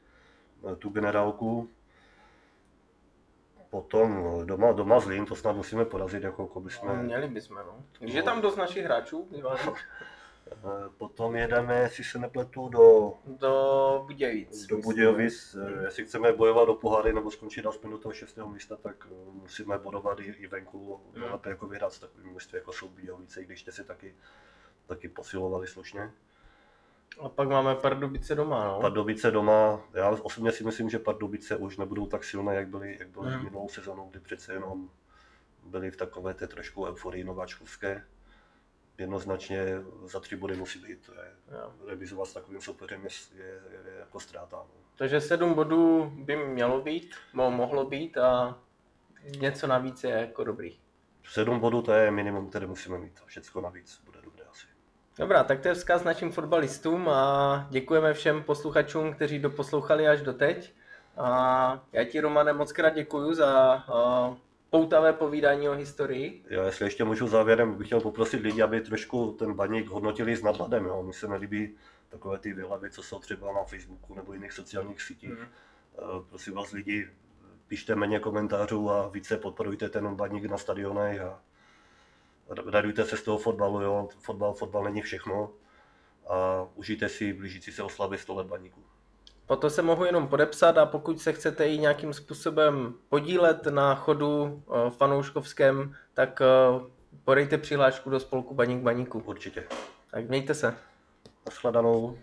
eh, 0.72 0.76
tu 0.76 0.90
generálku. 0.90 1.70
Potom 3.70 4.26
eh, 4.42 4.46
doma, 4.46 4.72
doma 4.72 5.00
Zlín, 5.00 5.26
to 5.26 5.36
snad 5.36 5.56
musíme 5.56 5.86
porazit, 5.86 6.24
jako, 6.24 6.42
jako 6.42 6.60
No, 6.60 6.64
bychom. 6.66 6.98
měli 6.98 7.28
bychom, 7.28 7.56
no. 7.58 7.84
Když 8.00 8.16
je 8.16 8.24
tam 8.24 8.42
dost 8.42 8.56
našich 8.56 8.84
hráčů, 8.86 9.30
Potom 10.98 11.36
jedeme, 11.36 11.80
jestli 11.80 12.04
se 12.04 12.20
nepletu, 12.20 12.70
do, 12.70 13.14
do 13.26 14.04
Budějovic. 14.08 14.68
do 14.68 14.78
Budějovic. 14.78 15.56
Eh, 15.80 15.84
Jestli 15.84 16.06
chceme 16.06 16.34
bojovat 16.34 16.66
do 16.66 16.74
poháry 16.74 17.14
nebo 17.14 17.32
skončit 17.32 17.66
aspoň 17.66 17.92
do 17.92 17.98
toho 17.98 18.14
šestého 18.14 18.50
místa, 18.50 18.76
tak 18.76 19.08
eh, 19.12 19.14
musíme 19.34 19.78
bodovat 19.78 20.20
i, 20.20 20.24
i 20.24 20.48
venku. 20.48 21.02
Hmm. 21.14 21.22
Nejlépe 21.22 21.50
jako 21.50 21.68
vyhrát 21.68 21.94
s 21.94 22.00
takovým 22.00 22.32
mužstvím, 22.32 22.58
jako 22.60 22.74
jsou 22.74 22.90
Budějovice, 22.90 23.42
i 23.42 23.46
když 23.46 23.60
jste 23.62 23.72
si 23.72 23.84
taky, 23.84 24.16
taky 24.88 25.10
posilovali 25.10 25.68
slušně. 25.68 26.12
A 27.22 27.30
pak 27.30 27.50
máme 27.50 27.76
Pardubice 27.76 28.36
doma, 28.36 28.68
no. 28.68 28.82
Pardubice 28.82 29.32
doma, 29.32 29.82
já 29.94 30.10
osobně 30.10 30.52
si 30.52 30.64
myslím, 30.64 30.90
že 30.90 31.00
Pardubice 31.00 31.56
už 31.56 31.78
nebudou 31.78 32.06
tak 32.08 32.24
silné, 32.24 32.56
jak 32.56 32.68
byly, 32.68 32.98
jak 33.00 33.08
byly 33.10 33.30
Mhm. 33.32 33.44
minulou 33.44 33.70
sezónou, 33.70 34.10
kdy 34.10 34.20
přece 34.20 34.54
jenom 34.54 34.90
byly 35.64 35.92
v 35.92 35.98
takové 35.98 36.34
té 36.34 36.48
trošku 36.48 36.86
euforii 36.86 37.24
nováčkovské. 37.24 38.06
Jednoznačně 39.02 39.66
za 40.06 40.20
tři 40.20 40.36
body 40.36 40.56
musí 40.56 40.80
být. 40.80 41.06
To 41.06 41.14
je, 41.14 41.32
Jo. 41.52 41.72
remizovat 41.88 42.28
s 42.28 42.34
takovým 42.34 42.62
soupeřem 42.62 43.04
je, 43.04 43.10
je, 43.44 43.46
je 43.94 44.00
jako 44.00 44.20
ztráta. 44.20 44.58
No. 44.58 44.68
Takže 44.96 45.22
sedm 45.22 45.54
bodů 45.54 46.12
by 46.16 46.36
mělo 46.36 46.82
být, 46.82 47.16
mo- 47.34 47.50
mohlo 47.52 47.86
být 47.86 48.18
a 48.18 48.58
něco 49.40 49.68
navíc 49.68 50.04
je 50.04 50.10
jako 50.12 50.44
dobrý. 50.44 50.80
Sedm 51.24 51.60
bodů 51.60 51.82
to 51.82 51.92
je 51.92 52.12
minimum, 52.12 52.50
které 52.50 52.68
musíme 52.68 52.98
mít. 52.98 53.20
Všecko 53.26 53.62
navíc 53.62 54.02
bude 54.06 54.22
dobré 54.22 54.44
asi. 54.52 54.68
Dobrá, 55.18 55.44
tak 55.44 55.60
to 55.62 55.68
je 55.68 55.74
vzkaz 55.74 56.04
našim 56.04 56.32
fotbalistům 56.32 57.10
a 57.10 57.68
děkujeme 57.70 58.14
všem 58.14 58.44
posluchačům, 58.44 59.14
kteří 59.14 59.40
doposlouchali 59.40 60.08
až 60.08 60.22
doteď. 60.22 60.74
A 61.18 61.84
já 61.92 62.04
ti, 62.04 62.20
Romane, 62.20 62.54
moc 62.54 62.72
krát 62.72 62.90
děkuju 62.90 63.34
za 63.34 63.84
poutavé 64.72 65.14
povídání 65.14 65.70
o 65.70 65.74
historii. 65.74 66.44
Já 66.50 66.66
jestli 66.66 66.86
ještě 66.86 67.04
můžu 67.04 67.28
závěrem, 67.28 67.76
bych 67.76 67.88
chtěl 67.88 68.02
poprosit 68.02 68.42
lidi, 68.42 68.62
aby 68.62 68.82
trošku 68.82 69.32
ten 69.32 69.54
baník 69.54 69.88
hodnotili 69.88 70.36
s 70.36 70.44
nadhledem. 70.44 70.86
Jo. 70.86 71.04
Mně 71.04 71.14
se 71.14 71.28
nelíbí 71.28 71.76
takové 72.10 72.38
ty 72.38 72.54
výhlavy, 72.54 72.92
co 72.92 73.04
jsou 73.04 73.20
třeba 73.20 73.54
na 73.54 73.64
Facebooku 73.64 74.16
nebo 74.16 74.34
jiných 74.34 74.52
sociálních 74.52 75.02
sítích. 75.02 75.32
Eh, 75.40 76.02
Prosím 76.30 76.54
vás 76.54 76.72
lidi, 76.72 77.10
pište 77.68 77.96
méně 77.96 78.20
komentářů 78.20 78.90
a 78.90 79.08
více 79.08 79.38
podporujte 79.38 79.90
ten 79.90 80.16
baník 80.16 80.46
na 80.46 80.58
stadionech 80.58 81.22
a 81.22 81.42
radujte 82.66 83.06
se 83.06 83.18
z 83.18 83.24
toho 83.24 83.38
fotbalu, 83.38 83.82
jo. 83.82 84.10
Fotbal, 84.20 84.54
fotbal 84.54 84.84
není 84.84 85.02
všechno 85.02 85.52
a 86.28 86.68
užijte 86.76 87.10
si 87.10 87.34
blížící 87.34 87.72
se 87.72 87.84
oslavy 87.84 88.18
100 88.18 88.34
let 88.34 88.48
baníku. 88.48 88.84
Po 89.52 89.58
to 89.58 89.70
se 89.70 89.82
mohu 89.82 90.06
jenom 90.06 90.28
podepsat 90.28 90.78
a 90.78 90.86
pokud 90.86 91.20
se 91.20 91.34
chcete 91.34 91.68
i 91.68 91.78
nějakým 91.78 92.14
způsobem 92.14 92.94
podílet 93.10 93.66
na 93.66 93.96
chodu 93.96 94.64
a, 94.68 94.90
fanouškovském, 94.90 95.96
tak 96.14 96.42
a, 96.42 96.46
podejte 97.24 97.58
přihlášku 97.58 98.10
do 98.10 98.20
spolku 98.20 98.56
Baník 98.56 98.82
Baníku. 98.82 99.20
Určitě. 99.26 99.64
Tak 100.12 100.30
mějte 100.30 100.54
se. 100.54 100.76
Naschledanou. 101.46 102.18